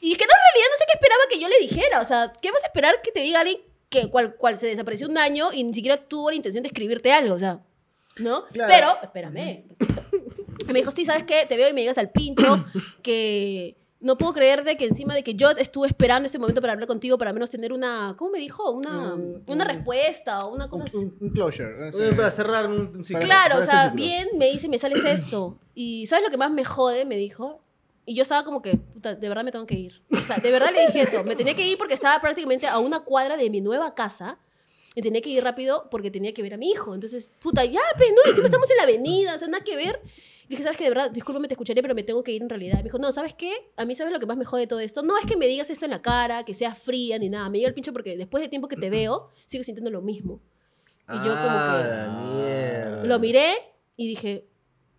Y 0.00 0.12
es 0.12 0.18
que 0.18 0.24
no, 0.24 0.32
en 0.32 0.44
realidad 0.52 0.68
no 0.70 0.78
sé 0.78 0.84
qué 0.86 0.94
esperaba 0.94 1.22
que 1.30 1.40
yo 1.40 1.48
le 1.48 1.58
dijera. 1.58 2.00
O 2.00 2.04
sea, 2.04 2.32
¿qué 2.40 2.50
vas 2.50 2.62
a 2.62 2.66
esperar 2.66 3.02
que 3.02 3.12
te 3.12 3.20
diga 3.20 3.40
alguien 3.40 3.60
que 3.88 4.08
cual, 4.08 4.36
cual 4.36 4.56
se 4.58 4.66
desapareció 4.66 5.08
un 5.08 5.18
año 5.18 5.52
y 5.52 5.64
ni 5.64 5.74
siquiera 5.74 5.96
tuvo 5.96 6.30
la 6.30 6.36
intención 6.36 6.62
de 6.62 6.68
escribirte 6.68 7.12
algo? 7.12 7.34
O 7.34 7.38
sea, 7.38 7.60
¿no? 8.18 8.46
Claro. 8.48 8.72
Pero, 8.72 8.98
espérame. 9.02 9.64
Me 10.66 10.78
dijo, 10.78 10.90
sí, 10.92 11.04
¿sabes 11.04 11.24
qué? 11.24 11.46
Te 11.48 11.56
veo 11.56 11.68
y 11.68 11.72
me 11.72 11.80
llegas 11.80 11.98
al 11.98 12.10
pincho 12.10 12.64
que... 13.02 13.76
No 14.00 14.16
puedo 14.16 14.32
creer 14.32 14.64
de 14.64 14.78
que 14.78 14.86
encima 14.86 15.14
de 15.14 15.22
que 15.22 15.34
yo 15.34 15.50
estuve 15.50 15.86
esperando 15.86 16.24
este 16.24 16.38
momento 16.38 16.62
para 16.62 16.72
hablar 16.72 16.86
contigo, 16.88 17.18
para 17.18 17.30
al 17.30 17.34
menos 17.34 17.50
tener 17.50 17.70
una, 17.72 18.14
¿cómo 18.16 18.30
me 18.30 18.38
dijo? 18.38 18.70
Una, 18.70 19.12
Un- 19.14 19.42
una 19.46 19.64
un- 19.64 19.70
respuesta 19.70 20.38
o 20.46 20.54
una 20.54 20.70
cosa 20.70 20.84
Un, 20.84 20.88
así. 20.88 20.96
un- 21.20 21.30
closure. 21.30 21.74
o 21.88 21.92
sea, 21.92 22.00
Oye, 22.08 22.14
Para 22.16 22.30
cerrar 22.30 22.66
un, 22.66 22.80
un 22.96 23.04
ciclo. 23.04 23.20
Para- 23.20 23.26
Claro, 23.26 23.54
o 23.56 23.58
para 23.58 23.70
sea, 23.70 23.80
ese 23.82 23.90
ciclo. 23.90 24.04
bien, 24.06 24.28
me 24.38 24.50
dice, 24.50 24.68
me 24.68 24.78
sales 24.78 25.04
esto. 25.04 25.58
Y 25.74 26.06
¿sabes 26.06 26.24
lo 26.24 26.30
que 26.30 26.38
más 26.38 26.50
me 26.50 26.64
jode? 26.64 27.04
Me 27.04 27.16
dijo. 27.16 27.60
Y 28.06 28.14
yo 28.14 28.22
estaba 28.22 28.42
como 28.44 28.62
que, 28.62 28.76
puta, 28.78 29.14
de 29.14 29.28
verdad 29.28 29.44
me 29.44 29.52
tengo 29.52 29.66
que 29.66 29.74
ir. 29.74 30.02
O 30.10 30.16
sea, 30.26 30.38
de 30.38 30.50
verdad 30.50 30.70
le 30.74 30.86
dije 30.86 31.02
eso. 31.02 31.22
Me 31.22 31.36
tenía 31.36 31.54
que 31.54 31.66
ir 31.66 31.76
porque 31.76 31.92
estaba 31.94 32.18
prácticamente 32.22 32.66
a 32.66 32.78
una 32.78 33.00
cuadra 33.00 33.36
de 33.36 33.50
mi 33.50 33.60
nueva 33.60 33.94
casa. 33.94 34.38
Y 34.94 35.02
tenía 35.02 35.20
que 35.20 35.28
ir 35.30 35.44
rápido 35.44 35.88
porque 35.90 36.10
tenía 36.10 36.32
que 36.34 36.42
ver 36.42 36.54
a 36.54 36.56
mi 36.56 36.70
hijo. 36.70 36.94
Entonces, 36.94 37.30
puta, 37.38 37.64
ya, 37.66 37.80
pues, 37.96 38.10
no, 38.10 38.28
encima 38.30 38.46
estamos 38.46 38.68
en 38.70 38.76
la 38.78 38.82
avenida, 38.84 39.34
o 39.36 39.38
sea, 39.38 39.46
nada 39.46 39.62
que 39.62 39.76
ver. 39.76 40.00
Dije, 40.50 40.64
¿sabes 40.64 40.76
qué? 40.76 40.84
De 40.84 40.90
verdad, 40.90 41.10
discúlpame, 41.12 41.46
te 41.46 41.54
escucharé, 41.54 41.80
pero 41.80 41.94
me 41.94 42.02
tengo 42.02 42.24
que 42.24 42.32
ir 42.32 42.42
en 42.42 42.48
realidad. 42.48 42.78
Me 42.78 42.82
dijo, 42.82 42.98
no, 42.98 43.12
¿sabes 43.12 43.34
qué? 43.34 43.52
A 43.76 43.84
mí, 43.84 43.94
¿sabes 43.94 44.12
lo 44.12 44.18
que 44.18 44.26
más 44.26 44.36
me 44.36 44.44
jode 44.44 44.62
de 44.62 44.66
todo 44.66 44.80
esto? 44.80 45.00
No 45.02 45.16
es 45.16 45.24
que 45.24 45.36
me 45.36 45.46
digas 45.46 45.70
esto 45.70 45.84
en 45.84 45.92
la 45.92 46.02
cara, 46.02 46.44
que 46.44 46.54
seas 46.54 46.76
fría 46.76 47.18
ni 47.20 47.28
nada. 47.30 47.48
Me 47.48 47.58
llega 47.58 47.68
el 47.68 47.74
pincho 47.74 47.92
porque 47.92 48.16
después 48.16 48.42
de 48.42 48.48
tiempo 48.48 48.66
que 48.66 48.74
te 48.76 48.90
veo, 48.90 49.28
sigo 49.46 49.62
sintiendo 49.62 49.90
lo 49.92 50.02
mismo. 50.02 50.40
Y 51.08 51.12
yo 51.14 51.22
como 51.22 51.34
Ah, 51.34 52.32
que... 52.34 52.36
mierda. 52.42 53.04
Lo 53.04 53.18
miré 53.20 53.54
y 53.96 54.08
dije, 54.08 54.48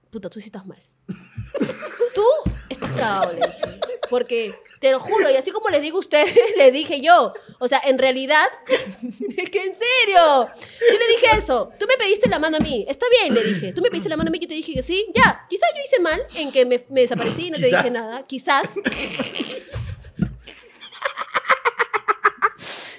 puta, 0.09 0.29
tú 0.29 0.39
sí 0.39 0.45
estás 0.47 0.65
mal. 0.65 0.81
tú 2.15 2.23
estás 2.69 2.95
Chao, 2.95 3.31
le 3.33 3.35
dije. 3.45 3.79
Porque, 4.11 4.53
te 4.81 4.91
lo 4.91 4.99
juro, 4.99 5.31
y 5.31 5.37
así 5.37 5.51
como 5.51 5.69
les 5.69 5.81
digo 5.81 5.95
a 5.95 6.01
ustedes, 6.01 6.35
le 6.57 6.69
dije 6.71 6.99
yo. 6.99 7.33
O 7.59 7.67
sea, 7.69 7.81
en 7.85 7.97
realidad, 7.97 8.45
es 9.37 9.49
que 9.49 9.63
en 9.63 9.73
serio. 9.73 10.49
Yo 10.81 10.99
le 10.99 11.07
dije 11.15 11.37
eso. 11.37 11.71
Tú 11.79 11.87
me 11.87 11.95
pediste 11.95 12.27
la 12.27 12.37
mano 12.37 12.57
a 12.57 12.59
mí. 12.59 12.85
Está 12.89 13.05
bien, 13.09 13.33
le 13.33 13.41
dije. 13.41 13.71
Tú 13.71 13.81
me 13.81 13.89
pediste 13.89 14.09
la 14.09 14.17
mano 14.17 14.27
a 14.27 14.31
mí, 14.31 14.39
yo 14.39 14.49
te 14.49 14.53
dije 14.53 14.73
que 14.73 14.83
sí. 14.83 15.07
Ya, 15.15 15.45
quizás 15.49 15.69
yo 15.73 15.81
hice 15.81 15.99
mal 16.01 16.21
en 16.35 16.51
que 16.51 16.65
me, 16.65 16.85
me 16.89 16.99
desaparecí 17.01 17.47
y 17.47 17.51
no 17.51 17.57
te 17.57 17.67
dije 17.67 17.89
nada. 17.89 18.27
Quizás. 18.27 18.75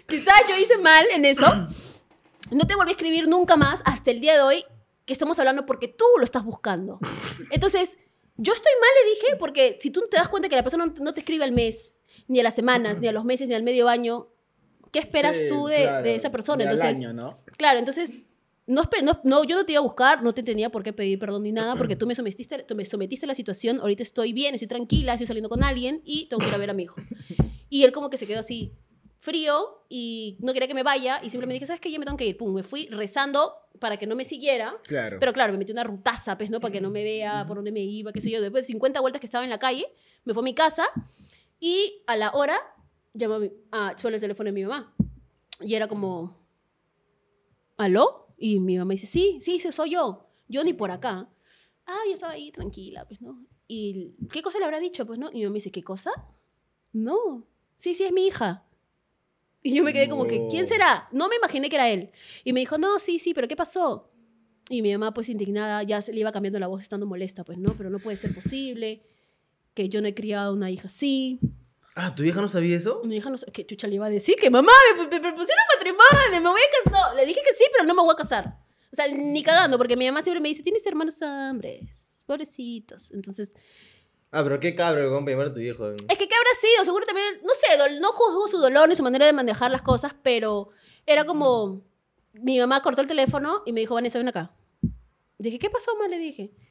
quizás 0.09 0.40
yo 0.48 0.57
hice 0.57 0.79
mal 0.79 1.05
en 1.12 1.27
eso. 1.27 1.46
No 2.51 2.66
te 2.66 2.75
volví 2.75 2.88
a 2.88 2.92
escribir 2.92 3.29
nunca 3.29 3.57
más 3.57 3.83
hasta 3.85 4.11
el 4.11 4.22
día 4.22 4.33
de 4.33 4.40
hoy 4.40 4.64
que 5.05 5.12
estamos 5.12 5.38
hablando 5.38 5.66
porque 5.66 5.88
tú 5.88 6.07
lo 6.16 6.25
estás 6.25 6.42
buscando. 6.42 6.98
Entonces, 7.51 7.98
yo 8.37 8.53
estoy 8.53 8.73
mal, 8.81 8.90
le 9.05 9.11
dije, 9.11 9.37
porque 9.38 9.79
si 9.81 9.90
tú 9.90 10.03
te 10.11 10.16
das 10.16 10.29
cuenta 10.29 10.49
que 10.49 10.57
la 10.57 10.62
persona 10.62 10.87
no- 10.99 11.12
te 11.12 11.21
escribe 11.21 11.45
al 11.45 11.53
mes, 11.53 11.95
ni 12.29 12.40
a 12.40 12.42
las 12.42 12.55
semanas, 12.55 12.99
ni 13.01 13.09
a 13.09 13.12
los 13.12 13.25
meses, 13.25 13.49
ni 13.49 13.55
al 13.55 13.62
medio 13.62 13.88
año, 13.88 14.29
¿qué 14.90 14.99
esperas 14.99 15.37
Sí, 15.37 15.49
tú 15.49 15.66
de, 15.66 15.83
claro, 15.83 16.03
de 16.05 16.14
esa 16.16 16.31
persona? 16.31 16.64
de 16.64 16.71
al 16.71 16.75
Entonces, 16.77 16.97
año, 16.97 17.12
¿no? 17.12 17.38
Claro, 17.57 17.79
entonces, 17.79 18.11
no, 18.66 18.83
no, 19.25 19.45
yo 19.45 19.57
no 19.57 19.64
te 19.66 19.73
iba 19.73 19.81
a 19.81 19.83
buscar, 19.85 20.23
no 20.23 20.33
te 20.33 20.42
tenía 20.42 20.71
por 20.71 20.83
qué 20.83 20.92
pedir 20.92 21.18
perdón 21.18 21.42
ni 21.42 21.53
nada, 21.53 21.75
porque 21.77 21.97
tú 21.97 22.07
me 22.07 22.14
sometiste, 22.14 22.62
tú 22.62 22.75
me 22.75 22.85
sometiste 22.85 23.27
a 23.27 23.29
la 23.29 23.35
situación, 23.35 23.81
ahorita 23.81 24.03
estoy 24.03 24.33
bien, 24.33 24.55
estoy 24.55 24.68
tranquila, 24.68 25.12
estoy 25.14 25.27
saliendo 25.27 25.49
con 25.49 25.62
alguien 25.64 26.01
y 26.05 26.27
tengo 26.29 26.40
que 26.42 26.49
ir 26.49 26.55
a 26.55 26.59
ver 26.59 26.71
a 26.71 26.73
mi 26.75 26.85
hijo. 26.85 26.97
Y 27.68 27.85
él 27.85 27.92
como 27.92 28.09
que 28.11 28.18
se 28.18 28.27
quedó 28.27 28.40
así 28.40 28.73
frío 29.22 29.85
y 29.88 30.37
no 30.40 30.52
quería 30.52 30.66
que 30.66 30.74
me 30.74 30.82
vaya 30.82 31.20
y 31.22 31.30
simplemente 31.30 31.54
dije, 31.54 31.66
¿sabes 31.66 31.80
qué? 31.80 31.92
Yo 31.92 32.00
me 32.00 32.04
tengo 32.04 32.18
que 32.18 32.26
ir. 32.26 32.37
Pum, 32.37 32.52
me 32.52 32.64
fui 32.64 32.88
rezando 32.88 33.54
para 33.78 33.96
que 33.96 34.04
no 34.04 34.16
me 34.16 34.24
siguiera. 34.24 34.74
Claro. 34.82 35.18
Pero 35.20 35.32
claro, 35.32 35.52
me 35.52 35.61
metí 35.61 35.70
una 35.70 35.85
rutaza, 35.85 36.37
pues, 36.37 36.50
¿no? 36.50 36.58
Para 36.58 36.72
que 36.72 36.80
no 36.80 36.90
me 36.90 37.04
vea 37.04 37.44
por 37.46 37.56
dónde 37.56 37.70
me 37.70 37.85
iba, 37.85 38.12
qué 38.12 38.20
sé 38.20 38.30
yo. 38.30 38.40
Después 38.40 38.64
de 38.64 38.66
50 38.66 39.00
vueltas 39.00 39.20
que 39.20 39.26
estaba 39.26 39.44
en 39.44 39.50
la 39.50 39.61
calle, 39.61 39.87
me 40.24 40.35
fue 40.35 40.42
a 40.42 40.44
mi 40.44 40.54
casa 40.54 40.88
y 41.61 42.02
a 42.08 42.16
la 42.16 42.32
hora 42.32 42.58
llamó 43.14 43.35
a 43.35 43.38
mi, 43.38 43.52
ah, 43.70 43.94
suena 43.96 44.16
el 44.16 44.20
teléfono 44.20 44.48
de 44.48 44.52
mi 44.52 44.64
mamá. 44.64 44.92
Y 45.61 45.76
era 45.76 45.87
como, 45.87 46.44
¿aló? 47.76 48.26
Y 48.37 48.58
mi 48.58 48.76
mamá 48.76 48.94
dice, 48.94 49.06
sí, 49.06 49.38
sí, 49.40 49.61
sí, 49.61 49.70
soy 49.70 49.90
yo. 49.90 50.26
Yo 50.48 50.64
ni 50.64 50.72
por 50.72 50.90
acá. 50.90 51.28
Ah, 51.87 52.00
yo 52.08 52.14
estaba 52.14 52.32
ahí 52.32 52.50
tranquila, 52.50 53.06
pues, 53.06 53.22
¿no? 53.22 53.46
¿Y 53.68 54.16
qué 54.32 54.42
cosa 54.42 54.58
le 54.58 54.64
habrá 54.64 54.80
dicho? 54.80 55.06
Pues, 55.06 55.20
¿no? 55.20 55.30
Y 55.30 55.37
mi 55.37 55.44
mamá 55.44 55.54
dice, 55.54 55.70
¿qué 55.70 55.85
cosa? 55.85 56.11
No. 56.92 57.46
Sí, 57.78 57.94
sí, 57.94 58.02
es 58.02 58.12
mi 58.12 58.26
hija. 58.26 58.66
Y 59.62 59.75
yo 59.75 59.85
me 59.85 59.92
quedé 59.92 60.09
como 60.09 60.27
que. 60.27 60.46
¿quién 60.51 60.66
será? 60.66 61.09
No 61.12 61.29
me 61.29 61.37
imaginé 61.37 61.68
que 61.68 61.77
era 61.77 61.88
él. 61.88 62.11
Y 62.44 62.53
me 62.53 62.61
dijo, 62.61 62.79
no, 62.79 62.98
sí, 62.98 63.18
sí, 63.18 63.35
pero 63.35 63.48
¿qué 63.48 63.57
pasó? 63.57 64.11
Y 64.68 64.83
mi 64.83 64.92
mamá, 64.92 65.12
pues 65.12 65.29
indignada, 65.29 65.83
ya 65.83 66.01
se 66.03 66.12
le 66.12 66.20
iba 66.20 66.33
cambiando 66.33 66.59
la 66.59 66.66
voz 66.66 66.83
estando 66.83 67.07
molesta, 67.07 67.44
pues 67.44 67.59
no, 67.59 67.75
pero 67.77 67.90
no 67.90 67.98
puede 67.98 68.16
ser 68.16 68.35
posible 68.35 69.03
que 69.75 69.88
yo 69.88 70.01
no 70.01 70.09
he 70.09 70.14
criado 70.14 70.53
una 70.53 70.70
hija 70.70 70.88
así. 70.88 71.40
Ah, 71.94 72.14
¿tu 72.14 72.22
vieja 72.22 72.40
no 72.40 72.48
sabía 72.48 72.77
eso? 72.77 73.03
Mi 73.05 73.16
hija 73.16 73.29
no 73.29 73.37
sé 73.37 73.46
qué 73.53 73.66
chucha 73.66 73.87
le 73.87 73.96
iba 73.96 74.07
a 74.07 74.11
decir, 74.11 74.37
que 74.37 74.51
mamá, 74.51 74.72
me, 74.96 75.03
me 75.03 75.20
propusieron 75.20 75.64
matrimonio, 75.75 76.31
me 76.31 76.48
voy 76.48 76.61
a 76.61 76.85
casar. 76.85 77.11
No, 77.11 77.16
le 77.16 77.27
dije 77.27 77.40
que 77.44 77.53
sí, 77.53 77.64
pero 77.72 77.85
no 77.85 77.94
me 77.94 78.03
voy 78.03 78.12
a 78.12 78.16
casar. 78.16 78.59
O 78.92 78.96
sea, 78.96 79.09
ni 79.09 79.42
cagando, 79.42 79.79
porque 79.79 79.96
mi 79.96 80.07
mamá 80.07 80.22
siempre 80.22 80.40
me 80.40 80.48
dice, 80.48 80.62
tienes 80.62 80.87
hermanos 80.87 81.20
hombres, 81.22 82.25
pobrecitos. 82.27 83.11
Entonces, 83.11 83.55
Ah, 84.35 84.42
pero 84.42 84.59
qué 84.61 84.75
cabro, 84.75 85.11
compa, 85.12 85.31
llamar 85.31 85.49
a 85.49 85.53
tu 85.55 85.61
viejo. 85.61 85.90
es 85.90 85.97
que 86.18 86.27
¿qué 86.29 86.35
habrá 86.35 86.51
sido? 86.61 86.85
Seguro 86.87 87.05
también, 87.07 87.27
no 87.45 87.51
sé, 87.55 88.01
no 88.01 88.12
juzgo 88.12 88.49
su 88.49 88.57
dolor 88.59 88.88
ni 88.88 88.97
su 88.97 89.03
manera 89.03 89.27
de 89.27 89.33
manejar 89.35 89.71
las 89.71 89.83
cosas, 89.83 90.14
pero 90.23 90.71
era 91.07 91.25
como, 91.27 91.83
mi 92.33 92.59
mamá 92.59 92.81
cortó 92.81 93.03
el 93.03 93.09
teléfono 93.09 93.62
y 93.66 93.73
me 93.73 93.81
dijo, 93.81 93.95
Vanessa, 93.95 94.18
ven 94.18 94.29
acá. 94.29 94.51
Dije, 95.38 95.59
¿qué 95.59 95.68
pasó, 95.68 95.95
mamá? 95.97 96.09
Le 96.09 96.18
dije. 96.18 96.51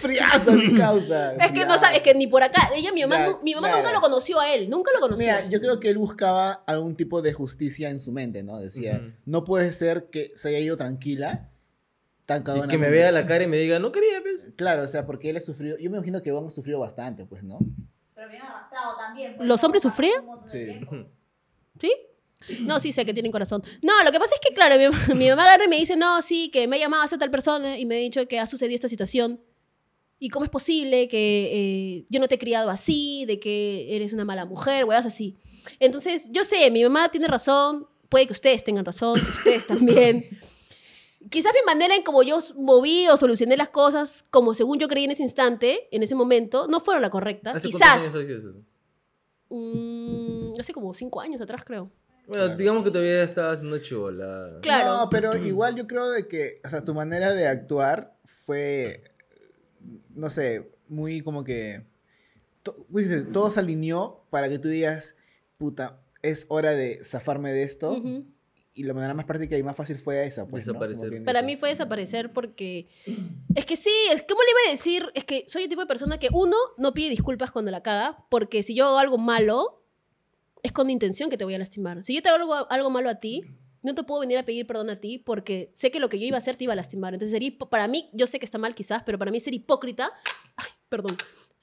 Friazo, 0.00 0.52
mi 0.52 0.74
causa. 0.74 1.32
Es 1.34 1.38
que 1.52 1.60
no 1.60 1.66
friazo. 1.66 1.80
sabes, 1.84 2.02
que 2.02 2.14
ni 2.14 2.26
por 2.26 2.42
acá. 2.42 2.70
Ella, 2.74 2.90
mi 2.92 3.02
mamá, 3.02 3.18
Ya, 3.18 3.26
nu- 3.28 3.38
mi 3.44 3.54
mamá 3.54 3.68
claro. 3.68 3.82
nunca 3.82 3.92
lo 3.94 4.00
conoció 4.00 4.40
a 4.40 4.52
él, 4.52 4.68
nunca 4.68 4.90
lo 4.92 5.00
conoció. 5.00 5.24
Mira, 5.24 5.48
yo 5.48 5.60
creo 5.60 5.78
que 5.78 5.88
él 5.88 5.98
buscaba 5.98 6.52
algún 6.66 6.96
tipo 6.96 7.22
de 7.22 7.32
justicia 7.32 7.88
en 7.90 8.00
su 8.00 8.10
mente, 8.12 8.42
¿no? 8.42 8.58
Decía, 8.58 9.00
Ujú. 9.02 9.12
no 9.24 9.44
puede 9.44 9.70
ser 9.72 10.10
que 10.10 10.32
se 10.34 10.48
haya 10.48 10.58
ido 10.58 10.76
tranquila, 10.76 11.48
tan 12.40 12.64
Y 12.64 12.68
que 12.68 12.78
me 12.78 12.90
vea 12.90 13.12
la 13.12 13.26
cara 13.26 13.44
y 13.44 13.46
me 13.46 13.56
diga, 13.56 13.78
no 13.78 13.92
quería, 13.92 14.20
pues. 14.22 14.52
Claro, 14.56 14.82
o 14.82 14.88
sea, 14.88 15.06
porque 15.06 15.30
él 15.30 15.36
ha 15.36 15.40
sufrido, 15.40 15.76
yo 15.78 15.90
me 15.90 15.96
imagino 15.96 16.22
que 16.22 16.30
hemos 16.30 16.54
sufrido 16.54 16.80
bastante, 16.80 17.26
pues, 17.26 17.42
¿no? 17.42 17.58
Pero 18.14 18.28
bien 18.28 18.42
arrastrado 18.42 18.96
también. 18.96 19.34
pues, 19.36 19.48
¿Los 19.48 19.60
¿no? 19.62 19.66
hombres 19.66 19.82
sufrían? 19.82 20.24
Sí. 20.46 20.80
¿Sí? 21.80 21.92
No, 22.60 22.80
sí 22.80 22.92
sé 22.92 23.04
que 23.04 23.14
tienen 23.14 23.30
corazón. 23.32 23.62
No, 23.82 23.92
lo 24.04 24.10
que 24.12 24.18
pasa 24.18 24.34
es 24.34 24.40
que, 24.40 24.54
claro, 24.54 24.76
mi, 24.76 25.14
mi 25.16 25.28
mamá 25.28 25.44
agarra 25.44 25.64
y 25.64 25.68
me 25.68 25.76
dice, 25.76 25.96
no, 25.96 26.22
sí, 26.22 26.50
que 26.50 26.66
me 26.66 26.76
ha 26.76 26.78
llamado 26.80 27.02
a 27.02 27.06
esa 27.06 27.18
tal 27.18 27.30
persona 27.30 27.78
y 27.78 27.86
me 27.86 27.96
ha 27.96 27.98
dicho 27.98 28.26
que 28.26 28.38
ha 28.38 28.46
sucedido 28.46 28.74
esta 28.74 28.88
situación. 28.88 29.40
¿Y 30.18 30.28
cómo 30.28 30.44
es 30.44 30.50
posible 30.52 31.08
que 31.08 31.50
eh, 31.52 32.06
yo 32.08 32.20
no 32.20 32.28
te 32.28 32.36
he 32.36 32.38
criado 32.38 32.70
así, 32.70 33.24
de 33.26 33.40
que 33.40 33.96
eres 33.96 34.12
una 34.12 34.24
mala 34.24 34.44
mujer, 34.44 34.84
weas 34.84 35.04
así? 35.04 35.36
Entonces, 35.80 36.28
yo 36.30 36.44
sé, 36.44 36.70
mi 36.70 36.84
mamá 36.84 37.08
tiene 37.08 37.26
razón, 37.26 37.88
puede 38.08 38.26
que 38.26 38.32
ustedes 38.32 38.62
tengan 38.62 38.84
razón, 38.84 39.20
ustedes 39.20 39.66
también. 39.66 40.22
Quizás 41.30 41.52
mi 41.54 41.64
manera 41.64 41.94
en 41.94 42.02
como 42.02 42.22
yo 42.22 42.38
moví 42.56 43.06
o 43.08 43.16
solucioné 43.16 43.56
las 43.56 43.68
cosas, 43.68 44.24
como 44.30 44.54
según 44.54 44.78
yo 44.78 44.88
creí 44.88 45.04
en 45.04 45.12
ese 45.12 45.22
instante, 45.22 45.88
en 45.90 46.02
ese 46.02 46.14
momento, 46.14 46.66
no 46.68 46.80
fueron 46.80 47.02
la 47.02 47.10
correcta. 47.10 47.50
¿Hace 47.52 47.70
cuántos 47.70 47.80
Quizás. 47.80 48.02
años 48.02 48.14
hacías 48.14 48.38
eso? 48.40 48.54
mm, 49.50 50.60
hace 50.60 50.72
como 50.72 50.92
cinco 50.94 51.20
años 51.20 51.40
atrás, 51.40 51.62
creo. 51.64 51.90
Bueno, 52.26 52.44
Claro. 52.44 52.56
digamos 52.56 52.84
que 52.84 52.90
todavía 52.90 53.22
estaba 53.24 53.52
haciendo 53.52 53.78
chivola. 53.78 54.58
Claro. 54.62 54.98
No, 54.98 55.10
pero 55.10 55.36
igual 55.36 55.74
yo 55.74 55.86
creo 55.86 56.08
de 56.10 56.26
que, 56.28 56.54
o 56.64 56.68
sea, 56.68 56.84
tu 56.84 56.94
manera 56.94 57.32
de 57.34 57.46
actuar 57.48 58.14
fue, 58.24 59.02
no 60.14 60.30
sé, 60.30 60.70
muy 60.88 61.20
como 61.20 61.44
que, 61.44 61.84
to- 62.62 62.86
todo 63.32 63.50
se 63.50 63.60
alineó 63.60 64.24
para 64.30 64.48
que 64.48 64.58
tú 64.58 64.68
digas, 64.68 65.16
puta, 65.58 66.00
es 66.22 66.46
hora 66.48 66.70
de 66.72 67.02
zafarme 67.04 67.52
de 67.52 67.64
esto. 67.64 67.92
Ujú. 67.92 68.24
Y 68.74 68.84
la 68.84 68.94
manera 68.94 69.12
más 69.12 69.26
práctica 69.26 69.56
y 69.56 69.62
más 69.62 69.76
fácil 69.76 69.98
fue 69.98 70.26
esa, 70.26 70.46
pues, 70.46 70.66
¿no? 70.66 70.72
Desaparecer. 70.72 71.10
quien 71.10 71.24
Para 71.24 71.40
dice. 71.42 71.46
mí 71.52 71.56
fue 71.56 71.68
desaparecer 71.70 72.32
porque... 72.32 72.88
Es 73.54 73.66
que 73.66 73.76
sí, 73.76 73.90
es, 74.10 74.22
¿cómo 74.22 74.40
le 74.42 74.50
iba 74.50 74.60
a 74.68 74.70
decir? 74.70 75.10
Es 75.14 75.24
que 75.24 75.44
soy 75.46 75.64
el 75.64 75.68
tipo 75.68 75.82
de 75.82 75.86
persona 75.86 76.18
que, 76.18 76.28
uno, 76.32 76.56
no 76.78 76.94
pide 76.94 77.10
disculpas 77.10 77.50
cuando 77.50 77.70
la 77.70 77.82
caga, 77.82 78.24
porque 78.30 78.62
si 78.62 78.74
yo 78.74 78.86
hago 78.86 78.98
algo 78.98 79.18
malo, 79.18 79.84
es 80.62 80.72
con 80.72 80.88
intención 80.88 81.28
que 81.28 81.36
te 81.36 81.44
voy 81.44 81.54
a 81.54 81.58
lastimar. 81.58 82.02
Si 82.02 82.14
yo 82.14 82.22
te 82.22 82.30
hago 82.30 82.54
algo, 82.54 82.70
algo 82.70 82.88
malo 82.90 83.10
a 83.10 83.16
ti, 83.16 83.42
no 83.82 83.94
te 83.94 84.04
puedo 84.04 84.20
venir 84.20 84.38
a 84.38 84.44
pedir 84.44 84.66
perdón 84.66 84.88
a 84.90 85.00
ti 85.00 85.18
porque 85.18 85.70
sé 85.74 85.90
que 85.90 86.00
lo 86.00 86.08
que 86.08 86.18
yo 86.18 86.26
iba 86.26 86.36
a 86.36 86.38
hacer 86.38 86.56
te 86.56 86.64
iba 86.64 86.72
a 86.72 86.76
lastimar. 86.76 87.12
Entonces, 87.12 87.32
sería, 87.32 87.52
para 87.68 87.88
mí, 87.88 88.08
yo 88.14 88.26
sé 88.26 88.38
que 88.38 88.46
está 88.46 88.56
mal 88.56 88.74
quizás, 88.74 89.02
pero 89.04 89.18
para 89.18 89.30
mí 89.30 89.38
ser 89.40 89.52
hipócrita... 89.52 90.10
Ay, 90.56 90.70
perdón. 90.88 91.16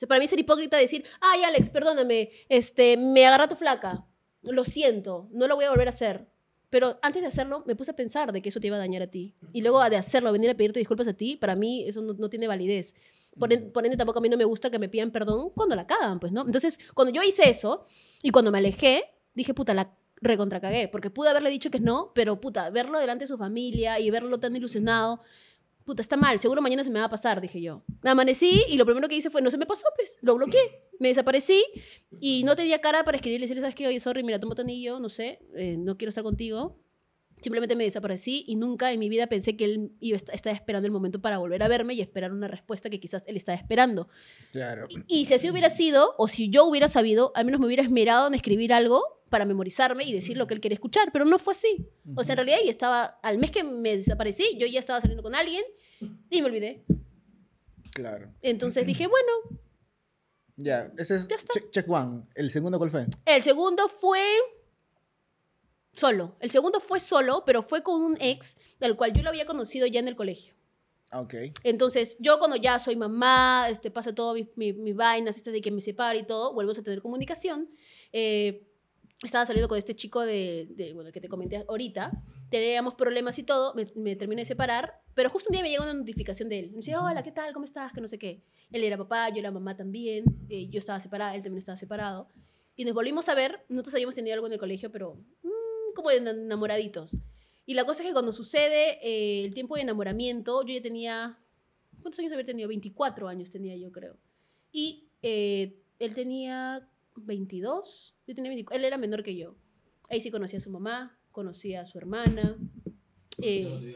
Para 0.08 0.20
mí 0.20 0.28
ser 0.28 0.40
hipócrita 0.40 0.78
decir, 0.78 1.06
ay, 1.22 1.44
Alex, 1.44 1.70
perdóname, 1.70 2.32
este, 2.50 2.98
me 2.98 3.26
agarra 3.26 3.48
tu 3.48 3.56
flaca. 3.56 4.06
Lo 4.44 4.64
siento, 4.64 5.28
no 5.32 5.48
lo 5.48 5.56
voy 5.56 5.66
a 5.66 5.72
volver 5.72 5.88
a 5.88 5.92
hacer. 5.92 6.28
Pero 6.70 7.00
antes 7.02 7.22
de 7.22 7.28
hacerlo, 7.28 7.64
me 7.66 7.76
puse 7.76 7.92
a 7.92 7.96
pensar 7.96 8.32
de 8.32 8.42
que 8.42 8.50
eso 8.50 8.60
te 8.60 8.68
iba 8.68 8.76
a 8.76 8.80
dañar 8.80 9.02
a 9.02 9.08
ti. 9.08 9.34
Y 9.54 9.62
luego 9.62 9.84
de 9.90 9.98
hacerlo, 9.98 10.32
venir 10.32 10.50
a 10.50 10.54
pedirte 10.56 10.80
disculpas 10.80 11.08
a 11.08 11.14
ti, 11.14 11.36
para 11.36 11.56
mí 11.56 11.84
eso 11.88 12.02
no, 12.02 12.14
no 12.14 12.30
tiene 12.30 12.48
validez. 12.48 12.94
Por, 13.40 13.52
en- 13.54 13.72
por 13.72 13.86
ende, 13.86 13.98
tampoco 13.98 14.20
a 14.20 14.22
mí 14.22 14.30
no 14.30 14.38
me 14.38 14.44
gusta 14.46 14.70
que 14.70 14.78
me 14.80 14.90
pidan 14.90 15.12
perdón 15.12 15.50
cuando 15.56 15.76
la 15.76 15.88
cagan, 15.88 16.20
pues, 16.20 16.32
¿no? 16.32 16.46
Entonces, 16.46 16.80
cuando 16.94 17.12
yo 17.14 17.24
hice 17.24 17.50
eso 17.50 17.86
y 18.22 18.30
cuando 18.32 18.52
me 18.52 18.60
alejé, 18.60 19.04
dije, 19.34 19.54
puta, 19.54 19.74
la 19.74 19.92
recontracagué. 20.22 20.88
Porque 20.90 21.10
pude 21.10 21.30
haberle 21.30 21.50
dicho 21.50 21.72
que 21.72 21.80
no, 21.80 22.12
pero, 22.14 22.40
puta, 22.42 22.70
verlo 22.70 23.00
delante 23.00 23.24
de 23.24 23.28
su 23.28 23.38
familia 23.38 24.00
y 24.00 24.10
verlo 24.12 24.40
tan 24.40 24.56
ilusionado, 24.56 25.22
puta, 25.90 26.04
está 26.04 26.18
mal, 26.18 26.38
seguro 26.38 26.62
mañana 26.62 26.84
se 26.84 26.92
me 26.92 27.00
va 27.00 27.06
a 27.06 27.10
pasar, 27.10 27.42
dije 27.42 27.60
yo. 27.60 27.84
Amanecí 28.04 28.64
y 28.70 28.78
lo 28.78 28.86
primero 28.86 29.08
que 29.08 29.16
hice 29.16 29.32
fue, 29.32 29.42
no 29.42 29.50
se 29.50 29.58
me 29.58 29.66
pasó, 29.66 29.86
pues, 29.96 30.18
lo 30.22 30.36
bloqueé. 30.36 30.84
Me 31.00 31.08
desaparecí 31.08 31.64
y 32.20 32.44
no 32.44 32.56
tenía 32.56 32.80
cara 32.80 33.04
para 33.04 33.18
escribirle 33.18 33.46
y 33.46 33.48
decirle, 33.48 33.62
¿sabes 33.62 33.76
qué? 33.76 33.88
Oye, 33.88 34.00
sorry, 34.00 34.24
mira, 34.24 34.40
toma 34.40 34.54
tu 34.54 34.62
anillo, 34.62 35.00
no 35.00 35.10
sé, 35.10 35.40
eh, 35.56 35.78
no 35.78 35.98
quiero 35.98 36.10
estar 36.10 36.24
contigo. 36.24 36.78
Simplemente 37.42 37.76
me 37.76 37.86
desaparecí 37.86 38.44
y 38.48 38.56
nunca 38.56 38.92
en 38.92 39.00
mi 39.00 39.10
vida 39.10 39.28
pensé 39.28 39.58
que 39.58 39.66
él 39.66 39.94
iba 40.00 40.18
a 40.18 40.36
estar 40.36 40.54
esperando 40.54 40.86
el 40.86 40.92
momento 40.92 41.20
para 41.22 41.38
volver 41.38 41.64
a 41.64 41.68
verme 41.68 41.96
y 41.96 42.02
esperar 42.02 42.34
una 42.34 42.48
respuesta 42.48 42.90
que 42.90 43.00
quizás 43.00 43.24
él 43.28 43.38
estaba 43.38 43.58
esperando. 43.58 44.10
Claro. 44.52 44.88
Y 45.08 45.26
si 45.26 45.34
así 45.34 45.50
hubiera 45.50 45.70
sido, 45.70 46.16
o 46.18 46.28
si 46.28 46.50
yo 46.50 46.66
hubiera 46.66 46.88
sabido, 46.88 47.32
al 47.34 47.46
menos 47.46 47.60
me 47.60 47.66
hubiera 47.66 47.82
esmerado 47.82 48.28
en 48.28 48.36
escribir 48.36 48.74
algo 48.74 49.04
para 49.30 49.46
memorizarme 49.46 50.04
y 50.04 50.14
decir 50.14 50.38
lo 50.38 50.48
que 50.48 50.56
él 50.56 50.60
quería 50.60 50.74
escuchar, 50.74 51.12
pero 51.14 51.24
no 51.24 51.40
fue 51.40 51.54
así. 51.54 51.88
O 52.16 52.24
sea, 52.24 52.34
en 52.34 52.38
realidad 52.38 52.58
ya 52.64 52.72
estaba, 52.72 53.06
al 53.22 53.38
mes 53.38 53.52
que 53.52 53.64
me 53.64 53.96
desaparecí, 53.96 54.58
yo 54.58 54.68
ya 54.68 54.80
estaba 54.80 55.00
saliendo 55.00 55.24
con 55.24 55.36
alguien 55.36 55.64
y 56.30 56.42
me 56.42 56.48
olvidé. 56.48 56.84
Claro. 57.94 58.32
Entonces 58.42 58.86
dije, 58.86 59.08
bueno, 59.08 59.32
Ya, 60.58 60.92
ese 60.98 61.16
es 61.16 61.28
Ya 61.28 61.36
está. 61.36 61.54
check, 61.54 61.72
check 61.72 61.90
one. 61.90 62.24
¿El 62.36 62.52
segundo 62.52 62.78
cuál 62.78 62.92
fue? 62.92 63.06
el 63.26 63.42
segundo 63.42 63.88
fue 63.88 64.22
solo. 65.94 66.36
El 66.40 66.50
segundo 66.52 66.80
fue 66.80 67.00
solo, 67.00 67.44
pero 67.46 67.64
fue 67.64 67.84
con 67.84 68.02
un 68.02 68.18
ex 68.22 68.56
del 68.80 68.96
cual 68.96 69.14
yo 69.14 69.22
lo 69.24 69.30
había 69.30 69.46
conocido 69.46 69.88
ya 69.88 70.00
en 70.00 70.08
el 70.08 70.16
colegio. 70.16 70.54
Ah, 71.12 71.22
Ok. 71.22 71.34
Entonces, 71.64 72.18
yo 72.20 72.38
cuando 72.38 72.56
ya 72.56 72.78
soy 72.80 72.96
mamá, 72.96 73.68
este, 73.70 73.90
pasa 73.92 74.14
todo 74.14 74.34
mis 74.36 74.48
mi, 74.56 74.74
mis 74.74 74.96
vainas, 74.96 75.36
este 75.38 75.52
de 75.52 75.60
que 75.62 75.72
me 75.72 75.82
separe 75.82 76.20
y 76.20 76.24
todo, 76.26 76.54
vuelvo 76.54 76.72
a 76.72 76.76
tener 76.76 77.02
comunicación. 77.02 77.68
Eh, 78.14 78.66
estaba 79.24 79.46
saliendo 79.46 79.68
con 79.68 79.78
este 79.78 79.96
chico 79.96 80.22
de, 80.22 80.68
de, 80.70 80.94
bueno, 80.94 81.12
que 81.12 81.20
te 81.20 81.28
comenté 81.28 81.66
ahorita. 81.68 82.12
Teníamos 82.50 82.96
problemas 82.96 83.38
y 83.40 83.44
todo, 83.44 83.74
me, 83.76 83.88
me 83.96 84.16
terminé 84.16 84.42
de 84.42 84.46
separar, 84.46 85.02
pero 85.14 85.30
justo 85.30 85.50
un 85.50 85.54
día 85.54 85.62
me 85.62 85.70
llega 85.70 85.84
una 85.84 85.94
notificación 85.94 86.50
de 86.50 86.60
él. 86.60 86.72
Me 86.72 86.78
dice, 86.78 86.96
hola, 86.96 87.24
¿qué 87.24 87.32
tal? 87.32 87.54
¿Cómo 87.54 87.66
estás? 87.66 87.92
Que 87.94 88.02
no 88.02 88.08
sé 88.08 88.18
qué. 88.18 88.44
Él 88.72 88.84
era 88.84 88.98
papá, 88.98 89.30
yo 89.30 89.40
era 89.40 89.52
mamá 89.52 89.76
también, 89.76 90.24
eh, 90.50 90.68
yo 90.70 90.80
estaba 90.80 91.00
separada, 91.00 91.36
él 91.36 91.44
también 91.44 91.60
estaba 91.60 91.78
separado. 91.78 92.30
Y 92.76 92.86
nos 92.86 92.94
volvimos 92.94 93.28
a 93.28 93.36
ver, 93.36 93.66
nosotros 93.68 93.96
habíamos 93.96 94.16
tenido 94.16 94.34
algo 94.36 94.48
en 94.48 94.54
el 94.54 94.60
colegio, 94.60 94.92
pero 94.92 95.16
mm, 95.44 95.94
como 95.94 96.10
de 96.10 96.18
enamoraditos. 96.18 97.18
Y 97.66 97.74
la 97.74 97.86
cosa 97.86 98.02
es 98.02 98.08
que 98.08 98.14
cuando 98.14 98.32
sucede 98.32 98.98
eh, 99.04 99.44
el 99.46 99.54
tiempo 99.54 99.76
de 99.76 99.82
enamoramiento, 99.82 100.66
yo 100.66 100.74
ya 100.74 100.82
tenía, 100.82 101.38
¿cuántos 102.02 102.20
años 102.20 102.32
había 102.32 102.46
tenido? 102.46 102.70
24 102.70 103.28
años 103.28 103.52
tenía 103.52 103.76
yo, 103.76 103.92
creo. 103.92 104.18
Y 104.72 105.10
eh, 105.22 105.84
él 106.00 106.16
tenía 106.16 106.88
22, 107.18 108.16
yo 108.26 108.36
tenía 108.36 108.50
24, 108.50 108.80
él 108.80 108.86
era 108.86 108.98
menor 108.98 109.22
que 109.22 109.36
yo. 109.36 109.56
Ahí 110.10 110.22
sí 110.22 110.32
conocía 110.32 110.58
a 110.58 110.62
su 110.62 110.72
mamá, 110.72 111.19
conocía 111.32 111.82
a 111.82 111.86
su 111.86 111.98
hermana. 111.98 112.58
eh, 113.42 113.96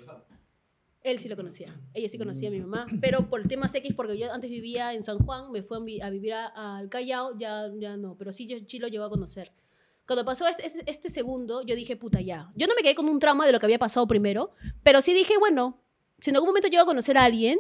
él 1.02 1.20
sí 1.20 1.28
lo 1.28 1.36
conocía, 1.36 1.78
ella 1.94 2.08
sí 2.08 2.18
conocía 2.18 2.48
a 2.48 2.52
mi 2.52 2.62
mamá, 2.62 2.86
pero 3.02 3.30
por 3.30 3.46
temas 3.48 3.76
X, 3.76 3.94
porque 3.94 4.18
yo 4.18 4.32
antes 4.32 4.50
vivía 4.50 4.94
en 4.94 5.04
San 5.04 5.18
Juan, 5.20 5.52
me 5.52 5.62
fue 5.62 5.76
a 5.76 5.80
vi- 5.82 6.00
a 6.02 6.10
vivir 6.10 6.34
a- 6.34 6.78
al 6.78 6.88
Callao, 6.88 7.38
ya, 7.38 7.70
ya 7.78 7.98
no, 7.98 8.16
pero 8.18 8.32
sí, 8.32 8.48
yo 8.48 8.56
sí 8.66 8.80
lo 8.80 8.88
llegó 8.88 9.04
a 9.04 9.10
conocer. 9.10 9.52
Cuando 10.08 10.24
pasó 10.24 10.48
este, 10.48 10.66
este- 10.66 10.90
este 10.90 11.10
segundo, 11.10 11.62
yo 11.62 11.76
dije, 11.76 11.98
puta, 11.98 12.22
ya. 12.22 12.52
Yo 12.56 12.68
no 12.68 12.76
me 12.76 12.82
quedé 12.84 12.96
con 12.96 13.10
un 13.10 13.20
trauma 13.20 13.46
de 13.46 13.52
lo 13.52 13.60
que 13.60 13.66
había 13.66 13.80
pasado 13.80 14.08
primero, 14.08 14.52
pero 14.82 15.02
sí 15.02 15.14
dije, 15.14 15.38
bueno, 15.38 15.82
si 16.22 16.30
en 16.30 16.38
algún 16.38 16.50
momento 16.50 16.70
llego 16.70 16.84
a 16.84 16.86
conocer 16.86 17.18
a 17.18 17.26
alguien, 17.26 17.60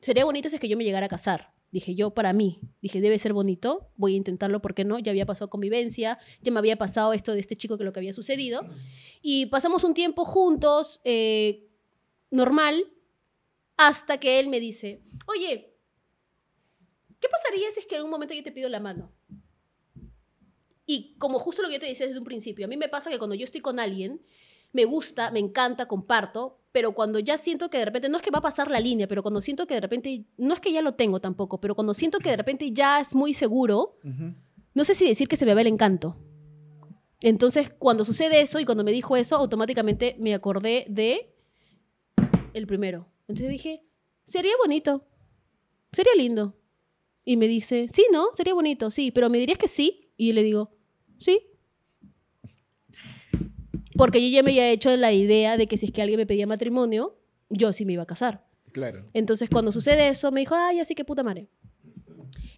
sería 0.00 0.24
bonito 0.24 0.48
si 0.48 0.54
es 0.56 0.60
que 0.60 0.68
yo 0.68 0.76
me 0.76 0.84
llegara 0.84 1.06
a 1.06 1.08
casar. 1.08 1.52
Dije 1.72 1.94
yo, 1.94 2.10
para 2.10 2.34
mí, 2.34 2.60
dije, 2.82 3.00
debe 3.00 3.18
ser 3.18 3.32
bonito, 3.32 3.90
voy 3.96 4.12
a 4.12 4.18
intentarlo, 4.18 4.60
¿por 4.60 4.74
qué 4.74 4.84
no? 4.84 4.98
Ya 4.98 5.10
había 5.10 5.24
pasado 5.24 5.48
convivencia, 5.48 6.18
ya 6.42 6.52
me 6.52 6.58
había 6.58 6.76
pasado 6.76 7.14
esto 7.14 7.32
de 7.32 7.40
este 7.40 7.56
chico 7.56 7.78
que 7.78 7.84
lo 7.84 7.94
que 7.94 8.00
había 8.00 8.12
sucedido. 8.12 8.60
Y 9.22 9.46
pasamos 9.46 9.82
un 9.82 9.94
tiempo 9.94 10.26
juntos, 10.26 11.00
eh, 11.04 11.70
normal, 12.30 12.92
hasta 13.78 14.20
que 14.20 14.38
él 14.38 14.48
me 14.48 14.60
dice, 14.60 15.02
oye, 15.26 15.74
¿qué 17.18 17.28
pasaría 17.30 17.70
si 17.70 17.80
es 17.80 17.86
que 17.86 17.96
en 17.96 18.02
un 18.02 18.10
momento 18.10 18.34
yo 18.34 18.42
te 18.42 18.52
pido 18.52 18.68
la 18.68 18.78
mano? 18.78 19.10
Y 20.84 21.16
como 21.16 21.38
justo 21.38 21.62
lo 21.62 21.68
que 21.68 21.74
yo 21.74 21.80
te 21.80 21.86
decía 21.86 22.06
desde 22.06 22.18
un 22.18 22.26
principio, 22.26 22.66
a 22.66 22.68
mí 22.68 22.76
me 22.76 22.90
pasa 22.90 23.08
que 23.08 23.16
cuando 23.16 23.34
yo 23.34 23.44
estoy 23.44 23.62
con 23.62 23.80
alguien, 23.80 24.20
me 24.72 24.84
gusta, 24.84 25.30
me 25.30 25.38
encanta, 25.38 25.88
comparto, 25.88 26.61
pero 26.72 26.92
cuando 26.92 27.18
ya 27.18 27.36
siento 27.36 27.68
que 27.68 27.78
de 27.78 27.84
repente, 27.84 28.08
no 28.08 28.16
es 28.16 28.22
que 28.22 28.30
va 28.30 28.38
a 28.38 28.42
pasar 28.42 28.70
la 28.70 28.80
línea, 28.80 29.06
pero 29.06 29.22
cuando 29.22 29.40
siento 29.40 29.66
que 29.66 29.74
de 29.74 29.80
repente, 29.80 30.24
no 30.38 30.54
es 30.54 30.60
que 30.60 30.72
ya 30.72 30.80
lo 30.80 30.94
tengo 30.94 31.20
tampoco, 31.20 31.60
pero 31.60 31.74
cuando 31.74 31.92
siento 31.92 32.18
que 32.18 32.30
de 32.30 32.36
repente 32.36 32.72
ya 32.72 33.00
es 33.00 33.14
muy 33.14 33.34
seguro, 33.34 33.98
no 34.74 34.84
sé 34.84 34.94
si 34.94 35.06
decir 35.06 35.28
que 35.28 35.36
se 35.36 35.44
me 35.44 35.54
va 35.54 35.60
el 35.60 35.66
encanto. 35.66 36.16
Entonces, 37.20 37.70
cuando 37.78 38.04
sucede 38.04 38.40
eso 38.40 38.58
y 38.58 38.64
cuando 38.64 38.84
me 38.84 38.90
dijo 38.90 39.16
eso, 39.16 39.36
automáticamente 39.36 40.16
me 40.18 40.34
acordé 40.34 40.86
de 40.88 41.34
el 42.54 42.66
primero. 42.66 43.06
Entonces 43.28 43.50
dije, 43.50 43.84
sería 44.24 44.52
bonito, 44.58 45.06
sería 45.92 46.14
lindo. 46.16 46.58
Y 47.24 47.36
me 47.36 47.46
dice, 47.46 47.86
sí, 47.92 48.06
¿no? 48.10 48.30
Sería 48.34 48.54
bonito, 48.54 48.90
sí, 48.90 49.12
pero 49.12 49.30
¿me 49.30 49.38
dirías 49.38 49.58
que 49.58 49.68
sí? 49.68 50.10
Y 50.16 50.28
yo 50.28 50.34
le 50.34 50.42
digo, 50.42 50.72
sí. 51.18 51.48
Porque 53.96 54.20
yo 54.22 54.28
ya 54.34 54.42
me 54.42 54.50
había 54.50 54.70
hecho 54.70 54.96
la 54.96 55.12
idea 55.12 55.56
de 55.56 55.66
que 55.66 55.76
si 55.76 55.86
es 55.86 55.92
que 55.92 56.02
alguien 56.02 56.18
me 56.18 56.26
pedía 56.26 56.46
matrimonio, 56.46 57.18
yo 57.50 57.72
sí 57.72 57.84
me 57.84 57.92
iba 57.94 58.02
a 58.02 58.06
casar. 58.06 58.46
Claro. 58.72 59.04
Entonces, 59.12 59.50
cuando 59.50 59.70
sucede 59.72 60.08
eso, 60.08 60.30
me 60.32 60.40
dijo, 60.40 60.54
ay, 60.54 60.80
así 60.80 60.94
que 60.94 61.04
puta 61.04 61.22
madre. 61.22 61.48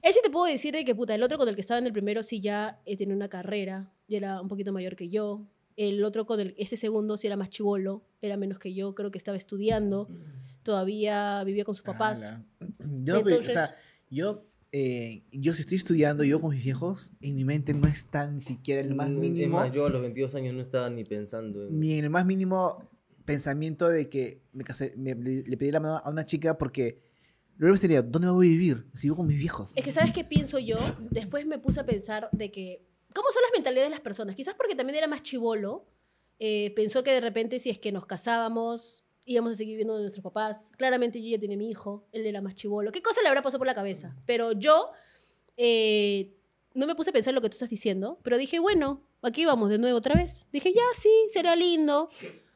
Él 0.02 0.12
sí 0.12 0.20
te 0.22 0.30
puedo 0.30 0.44
decir 0.46 0.74
de 0.74 0.84
que 0.84 0.94
puta, 0.94 1.14
el 1.14 1.22
otro 1.22 1.38
con 1.38 1.48
el 1.48 1.54
que 1.54 1.62
estaba 1.62 1.78
en 1.78 1.86
el 1.86 1.92
primero 1.92 2.22
sí 2.22 2.40
ya 2.40 2.80
eh, 2.84 2.96
tenía 2.96 3.16
una 3.16 3.28
carrera, 3.28 3.90
ya 4.06 4.18
era 4.18 4.40
un 4.40 4.48
poquito 4.48 4.72
mayor 4.72 4.96
que 4.96 5.08
yo. 5.08 5.46
El 5.76 6.04
otro 6.04 6.26
con 6.26 6.40
el, 6.40 6.54
ese 6.58 6.76
segundo 6.76 7.16
sí 7.16 7.26
era 7.26 7.36
más 7.36 7.48
chivolo, 7.50 8.04
era 8.20 8.36
menos 8.36 8.58
que 8.58 8.74
yo, 8.74 8.94
creo 8.94 9.10
que 9.10 9.18
estaba 9.18 9.36
estudiando, 9.36 10.08
todavía 10.62 11.42
vivía 11.44 11.64
con 11.64 11.74
sus 11.74 11.84
papás. 11.84 12.22
Ala. 12.22 12.44
Yo, 13.02 13.20
o 13.20 13.24
sea, 13.24 13.36
Entonces- 13.38 13.70
yo, 14.10 14.44
eh, 14.76 15.22
yo 15.30 15.54
si 15.54 15.60
estoy 15.60 15.76
estudiando, 15.76 16.24
yo 16.24 16.40
con 16.40 16.50
mis 16.50 16.64
viejos, 16.64 17.12
en 17.22 17.36
mi 17.36 17.44
mente 17.44 17.72
no 17.74 17.86
está 17.86 18.28
ni 18.28 18.40
siquiera 18.42 18.80
el 18.80 18.94
más 18.96 19.08
Mm, 19.08 19.12
Es 19.12 19.18
mínimo, 19.20 19.56
más, 19.58 19.72
yo 19.72 19.86
a 19.86 19.90
los 19.90 20.02
22 20.02 20.34
años 20.34 20.52
no 20.54 20.62
estaba 20.62 20.90
ni 20.90 21.04
pensando 21.04 21.64
en... 21.68 21.78
ni 21.78 21.92
en 21.92 22.04
el 22.04 22.10
más 22.10 22.26
mínimo 22.26 22.78
pensamiento 23.24 23.88
de 23.88 24.08
que 24.08 24.42
me 24.52 24.64
casé, 24.64 24.92
me- 24.96 25.14
le, 25.14 25.42
le 25.44 25.56
pedí 25.56 25.70
la 25.70 25.78
mano 25.80 26.00
a 26.02 26.10
una 26.10 26.24
chica 26.24 26.58
porque 26.58 27.00
luego 27.56 27.76
sería, 27.76 28.02
¿dónde 28.02 28.28
voy 28.30 28.48
a 28.48 28.50
vivir? 28.50 28.86
Sigo 28.94 29.14
con 29.16 29.26
mis 29.28 29.38
viejos. 29.38 29.76
Es 29.76 29.84
que, 29.84 29.92
¿sabes 29.92 30.12
qué 30.12 30.24
pienso 30.24 30.58
yo? 30.58 30.76
Después 31.10 31.46
me 31.46 31.58
puse 31.60 31.78
a 31.78 31.86
pensar 31.86 32.28
de 32.32 32.50
que, 32.50 32.84
¿cómo 33.14 33.28
son 33.32 33.42
las 33.42 33.52
mentalidades 33.54 33.90
de 33.90 33.94
las 33.94 34.00
personas? 34.00 34.34
Quizás 34.34 34.54
porque 34.56 34.74
también 34.74 34.98
era 34.98 35.06
más 35.06 35.22
chivolo, 35.22 35.86
eh, 36.40 36.72
pensó 36.74 37.04
que 37.04 37.12
de 37.12 37.20
repente 37.20 37.60
si 37.60 37.70
es 37.70 37.78
que 37.78 37.92
nos 37.92 38.06
casábamos, 38.06 39.03
íbamos 39.26 39.52
a 39.52 39.54
seguir 39.56 39.72
viviendo 39.74 39.96
de 39.96 40.02
nuestros 40.02 40.22
papás. 40.22 40.70
Claramente 40.76 41.22
yo 41.22 41.28
ya 41.30 41.38
tenía 41.38 41.56
mi 41.56 41.70
hijo, 41.70 42.06
él 42.12 42.26
era 42.26 42.40
más 42.42 42.54
chivolo. 42.54 42.92
¿Qué 42.92 43.02
cosa 43.02 43.22
le 43.22 43.28
habrá 43.28 43.42
pasado 43.42 43.58
por 43.58 43.66
la 43.66 43.74
cabeza? 43.74 44.14
Pero 44.26 44.52
yo 44.52 44.90
eh, 45.56 46.34
no 46.74 46.86
me 46.86 46.94
puse 46.94 47.10
a 47.10 47.12
pensar 47.12 47.34
lo 47.34 47.40
que 47.40 47.48
tú 47.48 47.54
estás 47.54 47.70
diciendo, 47.70 48.18
pero 48.22 48.36
dije, 48.38 48.58
bueno, 48.58 49.02
aquí 49.22 49.44
vamos 49.44 49.70
de 49.70 49.78
nuevo 49.78 49.98
otra 49.98 50.14
vez. 50.16 50.46
Dije, 50.52 50.72
ya 50.72 50.82
sí, 50.94 51.08
será 51.32 51.56
lindo. 51.56 52.08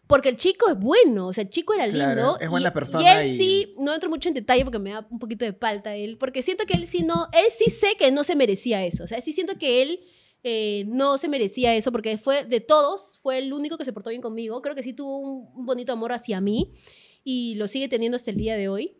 Porque 0.07 0.31
el 0.31 0.37
chico 0.37 0.71
es 0.71 0.79
bueno, 0.79 1.29
o 1.29 1.33
sea, 1.35 1.45
el 1.45 1.51
chico 1.51 1.75
era 1.75 1.87
Claro, 1.87 2.15
lindo. 2.15 2.39
es 2.41 2.49
buena 2.49 2.71
y- 2.71 2.73
persona 2.73 3.03
Y 3.03 3.07
él 3.27 3.27
y- 3.31 3.37
sí, 3.37 3.75
no 3.79 3.93
entro 3.93 4.09
mucho 4.09 4.29
en 4.31 4.35
detalle 4.35 4.65
porque 4.65 4.79
me 4.79 4.91
da 4.93 5.07
un 5.11 5.19
poquito 5.19 5.45
de 5.45 5.53
palta 5.53 5.95
él, 5.97 6.17
porque 6.17 6.43
siento 6.43 6.65
que 6.65 6.73
él 6.75 6.87
sí 6.87 7.03
no, 7.03 7.29
él 7.35 7.45
sí 7.51 7.69
sé 7.71 7.89
que 7.99 8.11
no 8.11 8.25
se 8.25 8.35
merecía 8.35 8.83
eso, 8.87 9.05
o 9.05 9.07
sea, 9.07 9.21
sí 9.21 9.35
siento 9.35 9.59
que 9.59 9.83
él 9.83 10.01
eh, 10.45 10.85
no 10.87 11.19
se 11.19 11.29
merecía 11.29 11.75
eso 11.75 11.91
porque 11.93 12.17
fue 12.19 12.45
de 12.45 12.61
todos, 12.61 13.19
fue 13.23 13.39
el 13.39 13.53
único 13.53 13.77
que 13.79 13.85
se 13.85 13.93
portó 13.93 14.11
bien 14.11 14.23
conmigo, 14.23 14.63
creo 14.63 14.75
que 14.75 14.83
sí 14.83 14.93
tuvo 14.93 15.19
un, 15.19 15.49
un 15.55 15.67
bonito 15.67 15.93
amor 15.93 16.13
hacia 16.13 16.41
mí 16.41 16.73
y 17.25 17.55
lo 17.57 17.69
sigue 17.69 17.89
teniendo 17.89 18.17
hasta 18.17 18.31
el 18.31 18.37
día 18.37 18.57
de 18.57 18.69
hoy. 18.69 18.97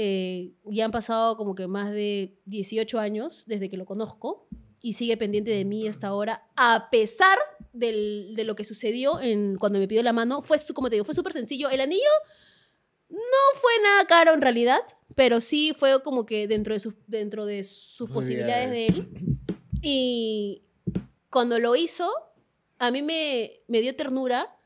Eh, 0.00 0.52
ya 0.66 0.84
han 0.84 0.92
pasado 0.92 1.36
como 1.36 1.54
que 1.56 1.66
más 1.66 1.90
de 1.90 2.38
18 2.44 3.00
años 3.00 3.42
desde 3.46 3.68
que 3.68 3.76
lo 3.76 3.84
conozco 3.84 4.46
y 4.80 4.92
sigue 4.92 5.16
pendiente 5.16 5.50
de 5.50 5.64
mí 5.64 5.88
hasta 5.88 6.06
ahora, 6.06 6.46
a 6.54 6.88
pesar 6.90 7.36
del- 7.72 8.34
de 8.36 8.44
lo 8.44 8.54
que 8.54 8.64
sucedió 8.64 9.20
en, 9.20 9.56
cuando 9.56 9.80
me 9.80 9.88
pidió 9.88 10.04
la 10.04 10.12
mano. 10.12 10.40
Fue, 10.42 10.56
como 10.72 10.88
te 10.88 10.94
digo, 10.96 11.04
fue 11.04 11.16
súper 11.16 11.32
sencillo. 11.32 11.68
El 11.68 11.80
anillo 11.80 12.04
no 13.08 13.16
fue 13.60 13.72
nada 13.82 14.04
caro 14.06 14.34
en 14.34 14.40
realidad, 14.40 14.78
pero 15.16 15.40
sí 15.40 15.72
fue 15.76 16.00
como 16.02 16.26
que 16.26 16.46
dentro 16.46 16.74
de 16.74 16.80
sus, 16.80 16.94
dentro 17.08 17.44
de 17.46 17.64
sus 17.64 18.08
posibilidades 18.10 18.70
de 18.70 18.86
él. 18.86 19.08
Y 19.82 20.62
cuando 21.30 21.58
lo 21.58 21.76
hizo, 21.76 22.08
a 22.78 22.90
mí 22.90 23.02
me, 23.02 23.60
me 23.68 23.80
dio 23.80 23.94
ternura, 23.94 24.56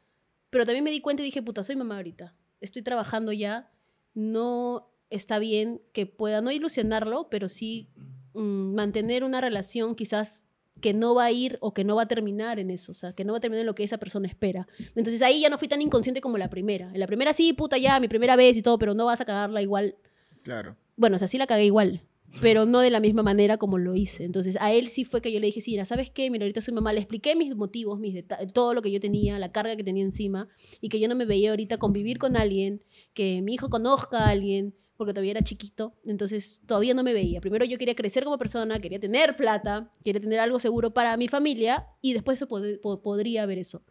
pero 0.51 0.65
también 0.65 0.85
me 0.85 0.91
di 0.91 1.01
cuenta 1.01 1.23
y 1.23 1.27
dije, 1.27 1.43
puta, 1.43 1.65
soy 1.65 1.77
mamá 1.77 1.97
ahorita. 1.97 2.35
Estoy 2.61 2.83
trabajando 2.83 3.33
ya. 3.33 3.71
No 4.15 4.91
está 5.11 5.39
bien 5.39 5.83
que 5.93 6.07
pueda 6.07 6.41
no 6.41 6.51
ilusionarlo, 6.51 7.29
pero 7.31 7.49
sí 7.49 7.89
mm, 8.35 8.75
mantener 8.75 9.25
una 9.25 9.41
relación 9.41 9.95
quizás 9.95 10.45
que 10.81 10.95
no 10.95 11.15
va 11.15 11.25
a 11.25 11.31
ir 11.31 11.59
o 11.61 11.73
que 11.73 11.85
no 11.85 11.97
va 11.97 12.03
a 12.03 12.09
terminar 12.09 12.59
en 12.59 12.71
eso, 12.71 12.93
o 12.93 12.95
sea, 12.95 13.13
que 13.13 13.25
no 13.25 13.33
va 13.33 13.39
a 13.39 13.41
terminar 13.41 13.61
en 13.61 13.67
lo 13.67 13.75
que 13.75 13.85
esa 13.85 13.99
persona 13.99 14.27
espera. 14.27 14.67
Entonces 14.95 15.23
ahí 15.23 15.41
ya 15.41 15.49
no 15.49 15.59
fui 15.59 15.69
tan 15.69 15.81
inconsciente 15.81 16.21
como 16.21 16.39
la 16.39 16.51
primera. 16.51 16.91
En 16.93 16.99
la 16.99 17.07
primera 17.07 17.33
sí, 17.33 17.53
puta, 17.53 17.79
ya, 17.79 18.01
mi 18.01 18.09
primera 18.09 18.37
vez 18.37 18.57
y 18.57 18.63
todo, 18.63 18.79
pero 18.79 18.93
no 18.95 19.07
vas 19.07 19.21
a 19.21 19.25
cagarla 19.25 19.63
igual. 19.63 19.95
Claro. 20.43 20.77
Bueno, 20.97 21.17
o 21.17 21.19
sea, 21.19 21.29
sí 21.29 21.39
la 21.39 21.47
cagué 21.47 21.67
igual, 21.67 22.03
pero 22.41 22.65
no 22.67 22.81
de 22.81 22.91
la 22.91 23.01
misma 23.01 23.23
manera 23.23 23.59
como 23.59 23.79
lo 23.79 23.95
hice. 23.95 24.25
Entonces 24.25 24.57
a 24.61 24.73
él 24.73 24.89
sí 24.89 25.05
fue 25.05 25.21
que 25.21 25.31
yo 25.33 25.39
le 25.41 25.47
dije, 25.47 25.61
sí, 25.61 25.73
mira, 25.73 25.85
¿sabes 25.85 26.11
qué? 26.11 26.31
Mira, 26.31 26.45
ahorita 26.45 26.61
soy 26.61 26.75
mamá, 26.75 26.93
le 26.93 27.01
expliqué 27.01 27.37
mis 27.37 27.55
motivos, 27.55 27.99
mis 28.01 28.25
todo 28.53 28.75
lo 28.75 28.83
que 28.83 28.91
yo 28.91 29.01
tenía, 29.01 29.39
la 29.39 29.53
carga 29.53 29.77
que 29.77 29.85
tenía 29.85 30.03
encima, 30.03 30.49
y 30.81 30.89
que 30.89 30.99
yo 30.99 31.09
no 31.09 31.15
me 31.15 31.25
veía 31.25 31.51
ahorita 31.51 31.79
convivir 31.79 32.19
con 32.19 32.37
alguien, 32.37 32.83
que 33.15 33.43
mi 33.43 33.55
hijo 33.55 33.69
conozca 33.69 34.27
a 34.27 34.29
alguien, 34.31 34.75
porque 34.97 35.13
todavía 35.15 35.33
era 35.33 35.43
chiquito, 35.43 35.95
entonces 36.05 36.61
todavía 36.67 36.95
no 36.95 37.03
me 37.03 37.13
veía. 37.13 37.41
Primero 37.41 37.65
yo 37.65 37.77
quería 37.77 37.95
crecer 37.97 38.25
como 38.25 38.39
persona, 38.39 38.81
quería 38.81 39.01
tener 39.01 39.37
plata, 39.37 39.91
quería 40.05 40.21
tener 40.21 40.39
algo 40.39 40.59
seguro 40.61 40.95
para 40.95 41.17
mi 41.17 41.29
familia, 41.29 41.87
y 42.01 42.13
después 42.13 42.39
eso 42.39 42.47
pod- 42.49 42.81
po- 42.81 43.03
podría 43.03 43.43
haber 43.43 43.59
eso. 43.59 43.83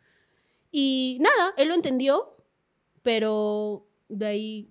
Y 0.71 1.17
nada, 1.19 1.53
él 1.57 1.67
lo 1.67 1.73
entendió, 1.75 2.37
pero 3.03 3.87
de 4.07 4.25
ahí 4.25 4.69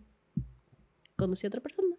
conocí 1.16 1.46
a 1.46 1.48
otra 1.48 1.60
persona. 1.60 1.94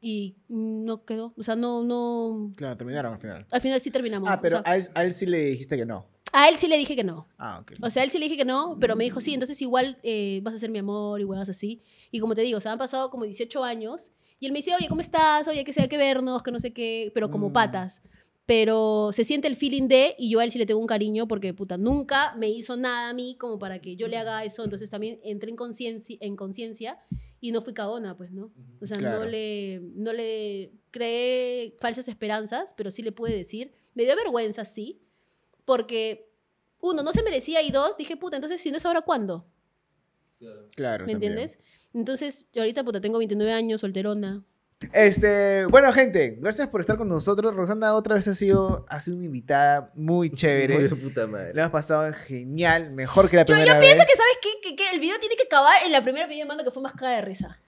Y 0.00 0.36
no 0.48 1.04
quedó, 1.04 1.34
o 1.36 1.42
sea, 1.42 1.56
no, 1.56 1.82
no, 1.84 2.48
Claro, 2.56 2.76
terminaron 2.76 3.12
al 3.14 3.20
final. 3.20 3.46
al 3.50 3.60
final 3.60 3.80
sí 3.80 3.90
terminamos. 3.90 4.30
Ah, 4.30 4.40
pero 4.40 4.60
o 4.60 4.62
sea, 4.62 4.72
a 4.72 4.76
él, 4.76 4.88
a 4.94 5.04
él 5.04 5.14
sí 5.14 5.26
le 5.26 5.44
dijiste 5.44 5.76
que 5.76 5.84
no. 5.84 6.06
a 6.32 6.48
él 6.48 6.56
sí 6.56 6.68
le 6.68 6.78
dije 6.78 6.96
que 6.96 7.04
no. 7.04 7.28
Ah, 7.38 7.58
ok. 7.60 7.72
O 7.82 7.90
sea, 7.90 8.00
a 8.00 8.04
él 8.04 8.10
sí 8.10 8.18
le 8.18 8.24
dije 8.24 8.36
que 8.38 8.44
no, 8.46 8.78
pero 8.80 8.96
me 8.96 9.04
dijo, 9.04 9.20
sí, 9.20 9.34
entonces 9.34 9.60
igual 9.60 9.98
eh, 10.02 10.40
vas 10.42 10.54
a 10.54 10.58
ser 10.58 10.70
mi 10.70 10.78
amor 10.78 11.20
y 11.20 11.24
huevas 11.24 11.48
así. 11.50 11.82
Y 12.10 12.18
como 12.20 12.34
te 12.34 12.40
digo, 12.42 12.56
o 12.58 12.60
sea, 12.62 12.72
han 12.72 12.78
pasado 12.78 13.10
como 13.10 13.24
18 13.24 13.62
años 13.62 14.10
y 14.38 14.46
él 14.46 14.52
me 14.52 14.60
dice, 14.60 14.74
oye, 14.74 14.88
¿cómo 14.88 15.02
estás? 15.02 15.46
Oye, 15.48 15.64
que 15.64 15.72
sea 15.74 15.86
que 15.86 15.98
vernos, 15.98 16.42
que 16.42 16.50
no 16.50 16.60
sé 16.60 16.72
qué, 16.72 17.10
pero 17.14 17.30
como 17.30 17.50
Mm. 17.50 17.52
patas. 17.52 18.00
Pero 18.46 19.10
se 19.12 19.24
siente 19.24 19.46
el 19.48 19.54
feeling 19.54 19.86
de, 19.86 20.16
y 20.18 20.30
yo 20.30 20.40
a 20.40 20.44
él 20.44 20.50
sí 20.50 20.58
le 20.58 20.66
tengo 20.66 20.80
un 20.80 20.86
cariño 20.86 21.28
porque, 21.28 21.52
puta, 21.54 21.76
nunca 21.76 22.34
me 22.36 22.48
hizo 22.48 22.76
nada 22.76 23.10
a 23.10 23.12
mí 23.12 23.36
como 23.38 23.58
para 23.58 23.80
que 23.80 23.94
yo 23.96 24.08
le 24.08 24.16
haga 24.16 24.42
eso. 24.44 24.64
Entonces 24.64 24.88
también 24.90 25.20
entré 25.22 25.50
en 25.50 25.56
conciencia 25.56 26.16
en 26.20 26.34
conciencia 26.36 26.98
y 27.40 27.52
no 27.52 27.62
fui 27.62 27.72
cagona, 27.72 28.16
pues, 28.16 28.32
¿no? 28.32 28.52
O 28.80 28.86
sea, 28.86 28.96
Claro. 28.96 29.20
no, 29.20 29.24
le, 29.26 29.80
no 29.94 30.12
le 30.12 30.72
creé 30.90 31.74
falsas 31.78 32.06
esperanzas, 32.08 32.72
pero 32.76 32.90
sí 32.90 33.02
le 33.02 33.12
pude 33.12 33.34
decir. 33.34 33.72
Me 33.94 34.04
dio 34.04 34.14
vergüenza, 34.16 34.64
sí, 34.64 35.00
porque 35.64 36.30
uno, 36.80 37.02
no 37.02 37.12
se 37.12 37.22
merecía 37.22 37.62
y 37.62 37.70
dos, 37.70 37.96
dije, 37.96 38.16
puta, 38.16 38.36
entonces 38.36 38.60
si 38.60 38.70
no 38.70 38.76
es 38.76 38.84
ahora, 38.86 39.02
¿cuándo? 39.02 39.46
Claro. 40.74 41.06
¿Me 41.06 41.12
también. 41.12 41.32
entiendes? 41.32 41.58
Entonces, 41.92 42.48
yo 42.52 42.62
ahorita, 42.62 42.84
puta, 42.84 43.00
tengo 43.00 43.18
29 43.18 43.52
años, 43.52 43.80
solterona. 43.80 44.44
Este, 44.92 45.66
bueno, 45.66 45.92
gente, 45.92 46.38
gracias 46.40 46.68
por 46.68 46.80
estar 46.80 46.96
con 46.96 47.06
nosotros. 47.06 47.54
Rosana 47.54 47.94
otra 47.94 48.14
vez 48.14 48.26
ha 48.28 48.34
sido, 48.34 48.86
ha 48.88 49.00
sido 49.00 49.16
una 49.18 49.26
invitada 49.26 49.92
muy 49.94 50.30
chévere. 50.30 50.74
Muy 50.74 50.88
de 50.88 50.96
puta 50.96 51.26
madre. 51.26 51.52
Hemos 51.54 51.70
pasado 51.70 52.10
genial, 52.12 52.90
mejor 52.92 53.28
que 53.28 53.36
la 53.36 53.42
Yo, 53.42 53.54
primera 53.54 53.74
yo 53.74 53.80
pienso 53.80 53.98
vez. 53.98 54.08
que, 54.10 54.16
¿sabes 54.16 54.38
qué? 54.40 54.48
Que, 54.70 54.76
que 54.76 54.90
el 54.90 55.00
video 55.00 55.18
tiene 55.20 55.36
que 55.36 55.42
acabar 55.44 55.82
en 55.84 55.92
la 55.92 56.02
primera 56.02 56.26
videomanda 56.26 56.64
que 56.64 56.70
fue 56.70 56.82
más 56.82 56.94
caga 56.94 57.16
de 57.16 57.20
risa. 57.22 57.60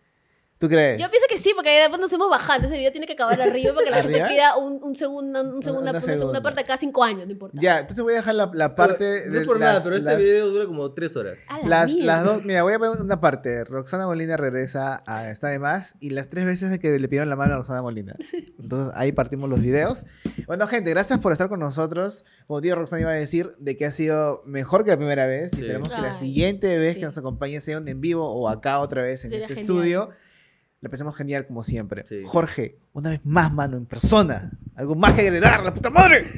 ¿Tú 0.63 0.69
crees? 0.69 1.01
Yo 1.01 1.11
pienso 1.11 1.27
que 1.29 1.39
sí, 1.39 1.51
porque 1.57 1.71
después 1.81 2.01
nos 2.01 2.13
hemos 2.13 2.31
bajado. 2.31 2.59
Entonces 2.59 2.77
el 2.77 2.79
video 2.79 2.93
tiene 2.93 3.07
que 3.09 3.15
acabar 3.15 3.41
arriba 3.43 3.75
para 3.75 3.85
que 3.85 3.91
la 3.91 4.03
gente 4.03 4.25
pida 4.29 4.57
un, 4.57 4.79
un 4.81 4.95
segundo, 4.95 5.41
un 5.43 5.61
segunda, 5.61 5.83
Una 5.83 5.91
una 5.91 6.01
segunda 6.01 6.19
segunda. 6.19 6.41
parte 6.43 6.63
cada 6.65 6.77
cinco 6.79 7.03
años, 7.03 7.27
no 7.27 7.33
importa. 7.33 7.59
Ya, 7.61 7.81
entonces 7.81 8.01
voy 8.05 8.13
a 8.13 8.17
dejar 8.19 8.37
la, 8.37 8.49
la 8.55 8.77
parte 8.77 9.25
No 9.27 9.33
de 9.33 9.41
es 9.41 9.47
por 9.49 9.59
las, 9.59 9.69
nada, 9.69 9.81
pero 9.83 9.97
este 9.97 10.09
las- 10.11 10.19
video 10.21 10.49
dura 10.51 10.67
como 10.67 10.93
tres 10.93 11.17
horas. 11.17 11.37
Las, 11.65 11.93
las 11.95 12.25
dos, 12.25 12.45
mira, 12.45 12.63
voy 12.63 12.75
a 12.75 12.79
poner 12.79 13.01
una 13.03 13.21
parte. 13.21 13.65
Roxana 13.65 14.07
Molina 14.07 14.37
regresa 14.37 15.03
a 15.05 15.31
Está 15.31 15.49
de 15.49 15.59
Más 15.59 15.97
y 15.99 16.11
las 16.11 16.29
tres 16.31 16.45
veces 16.45 16.79
que 16.79 16.97
le 16.97 17.09
pidieron 17.09 17.29
la 17.29 17.35
mano 17.35 17.55
a 17.55 17.57
Roxana 17.57 17.83
Molina. 17.83 18.15
Entonces 18.61 18.95
ahí 18.97 19.11
partimos 19.11 19.51
los 19.51 19.61
videos. 19.61 20.07
Bueno, 20.47 20.69
gente, 20.69 20.91
gracias 20.91 21.19
por 21.19 21.33
estar 21.33 21.49
con 21.49 21.59
nosotros. 21.59 22.25
Como 22.47 22.61
tío 22.61 22.77
Roxana 22.77 23.01
iba 23.03 23.11
a 23.11 23.15
decir, 23.15 23.51
de 23.59 23.77
que 23.77 23.85
ha 23.87 23.91
sido 23.91 24.43
mejor 24.47 24.85
que 24.85 24.93
la 24.93 24.97
primera 24.97 25.27
vez. 25.27 25.53
Y 25.55 25.57
Sí. 25.57 25.63
esperemos 25.63 25.89
que 25.89 26.01
la 26.01 26.09
Ay, 26.09 26.15
siguiente 26.15 26.79
vez 26.79 26.95
sí. 26.95 27.01
que 27.01 27.07
nos 27.07 27.19
acompañe 27.19 27.61
sea 27.61 27.79
un 27.79 27.89
en 27.89 28.01
vivo 28.01 28.31
o 28.33 28.49
acá 28.49 28.79
otra 28.79 29.03
vez 29.03 29.25
en 29.25 29.31
Sería 29.31 29.39
este 29.47 29.55
genial. 29.57 29.77
estudio. 29.77 30.11
La 30.83 30.91
pasemos 30.91 31.17
genial 31.17 31.47
como 31.47 31.63
siempre. 31.63 32.05
Sí. 32.07 32.23
Jorge, 32.25 32.77
una 32.93 33.11
vez 33.11 33.21
más, 33.25 33.53
mano, 33.53 33.77
en 33.77 33.87
persona. 33.87 34.51
Algo 34.75 34.95
más 34.95 35.15
que 35.15 35.23
agregar, 35.23 35.65
la 35.65 35.73
puta 35.73 35.89
madre. 35.89 36.27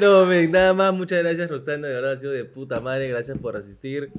No, 0.00 0.26
men, 0.26 0.52
nada 0.52 0.74
más, 0.74 0.92
muchas 0.92 1.20
gracias 1.22 1.50
Roxana, 1.50 1.88
de 1.88 1.94
verdad 1.94 2.12
ha 2.12 2.16
sido 2.18 2.30
de 2.30 2.44
puta 2.44 2.80
madre, 2.80 3.08
gracias 3.08 3.38
por 3.38 3.56
asistir. 3.56 4.12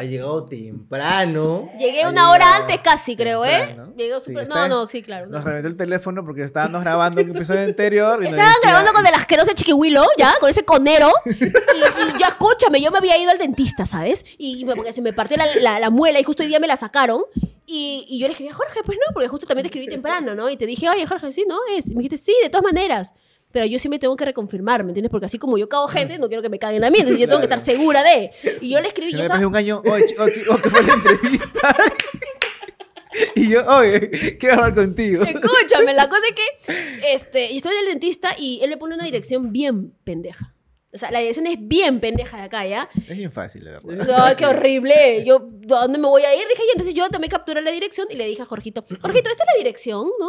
Ha 0.00 0.04
llegado 0.04 0.46
temprano. 0.46 1.70
Llegué 1.78 2.06
una 2.08 2.30
hora 2.30 2.56
antes 2.56 2.78
casi, 2.82 3.16
creo, 3.16 3.44
¿eh? 3.44 3.66
temprano. 3.66 3.92
Llegó 3.96 4.18
Sí, 4.18 4.30
súper- 4.32 4.44
está- 4.44 4.66
No, 4.66 4.82
no, 4.84 4.88
sí, 4.88 5.02
claro. 5.02 5.26
Nos 5.26 5.40
no. 5.44 5.46
reventó 5.48 5.68
el 5.68 5.76
teléfono 5.76 6.24
porque 6.24 6.42
estábamos 6.42 6.80
grabando 6.80 7.20
un 7.20 7.30
episodio 7.36 7.60
anterior. 7.64 8.22
Y 8.22 8.28
Estaban 8.28 8.46
decía- 8.54 8.70
grabando 8.70 8.92
con 8.94 9.06
el 9.06 9.12
asqueroso 9.14 9.50
chiquihuilo, 9.54 10.02
¿ya? 10.16 10.32
Con 10.40 10.48
ese 10.48 10.64
conero. 10.64 11.12
Y, 11.26 11.30
y 11.44 12.18
ya 12.18 12.28
escúchame, 12.28 12.80
yo 12.80 12.90
me 12.90 12.96
había 12.98 13.18
ido 13.18 13.30
al 13.30 13.36
dentista, 13.38 13.84
¿sabes? 13.84 14.24
Y 14.38 14.64
porque 14.64 14.92
se 14.94 15.02
me 15.02 15.12
partió 15.12 15.36
la, 15.36 15.54
la- 15.56 15.78
la 15.80 15.90
muela 15.90 16.18
y 16.18 16.24
justo 16.24 16.42
hoy 16.42 16.48
día 16.48 16.60
me 16.60 16.66
la 16.66 16.78
sacaron. 16.78 17.22
Y, 17.66 18.06
y 18.08 18.18
yo 18.18 18.26
le 18.26 18.32
escribí 18.32 18.50
a 18.50 18.54
Jorge, 18.54 18.80
pues 18.84 18.96
no, 19.06 19.12
porque 19.12 19.28
justo 19.28 19.46
también 19.46 19.64
te 19.64 19.68
escribí 19.68 19.86
temprano, 19.86 20.34
¿no? 20.34 20.48
Y 20.48 20.56
te 20.56 20.66
dije, 20.66 20.88
oye, 20.88 21.06
Jorge, 21.06 21.32
sí, 21.32 21.44
¿no? 21.46 21.58
Es. 21.76 21.86
Y 21.86 21.94
me 21.94 22.02
dijiste, 22.02 22.16
sí, 22.16 22.34
de 22.42 22.48
todas 22.48 22.64
maneras. 22.64 23.12
Pero 23.52 23.66
yo 23.66 23.78
siempre 23.78 23.98
tengo 23.98 24.14
que 24.16 24.24
reconfirmar, 24.24 24.84
¿me 24.84 24.90
entiendes? 24.90 25.10
Porque 25.10 25.26
así 25.26 25.38
como 25.38 25.58
yo 25.58 25.68
cago 25.68 25.88
gente, 25.88 26.18
no 26.18 26.28
quiero 26.28 26.42
que 26.42 26.48
me 26.48 26.58
caguen 26.58 26.84
a 26.84 26.90
mí. 26.90 26.98
Entonces 26.98 27.20
yo 27.20 27.26
tengo 27.26 27.40
que 27.40 27.46
estar 27.46 27.60
segura 27.60 28.02
de. 28.04 28.30
Y 28.60 28.70
yo 28.70 28.80
le 28.80 28.88
escribí, 28.88 29.10
Si 29.10 29.16
yo 29.16 29.24
no, 29.24 29.34
estaba- 29.34 29.46
un 29.46 29.56
año, 29.56 29.82
oye, 29.84 30.06
¿qué, 30.06 30.14
oh, 30.48 30.56
¿qué 30.62 30.70
fue 30.70 30.82
la 30.84 30.94
entrevista? 30.94 31.76
y 33.34 33.48
yo, 33.50 33.66
oye, 33.66 34.38
quiero 34.38 34.54
hablar 34.56 34.74
contigo. 34.74 35.24
Escúchame, 35.24 35.94
la 35.94 36.08
cosa 36.08 36.22
es 36.28 36.34
que 36.34 37.12
este, 37.14 37.50
y 37.50 37.56
estoy 37.56 37.72
en 37.74 37.80
el 37.80 37.86
dentista 37.86 38.34
y 38.38 38.60
él 38.62 38.70
me 38.70 38.76
pone 38.76 38.94
una 38.94 39.04
dirección 39.04 39.52
bien 39.52 39.92
pendeja. 40.04 40.54
O 40.92 40.98
sea, 40.98 41.10
la 41.12 41.20
dirección 41.20 41.46
es 41.46 41.56
bien 41.60 42.00
pendeja 42.00 42.36
de 42.36 42.42
acá, 42.44 42.66
¿ya? 42.66 42.88
Es 43.08 43.16
bien 43.16 43.30
fácil, 43.30 43.64
la 43.64 43.80
verdad. 43.80 44.24
Ay, 44.26 44.34
qué 44.36 44.46
horrible. 44.46 45.22
Yo, 45.24 45.36
¿a 45.76 45.82
dónde 45.82 45.98
me 45.98 46.08
voy 46.08 46.22
a 46.22 46.34
ir? 46.34 46.42
Dije 46.48 46.62
yo. 46.66 46.72
Entonces 46.72 46.94
yo 46.94 47.08
tomé 47.10 47.28
captura 47.28 47.60
de 47.60 47.64
la 47.64 47.70
dirección 47.70 48.08
y 48.10 48.16
le 48.16 48.26
dije 48.26 48.42
a 48.42 48.44
Jorgito, 48.46 48.84
Jorgito, 49.00 49.30
¿esta 49.30 49.44
es 49.44 49.48
la 49.54 49.58
dirección, 49.58 50.08
no? 50.18 50.28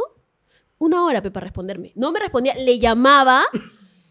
Una 0.82 1.06
hora, 1.06 1.22
pe, 1.22 1.30
para 1.30 1.44
responderme. 1.46 1.92
No 1.96 2.12
me 2.12 2.20
respondía. 2.20 2.56
Le 2.56 2.80
llamaba, 2.80 3.44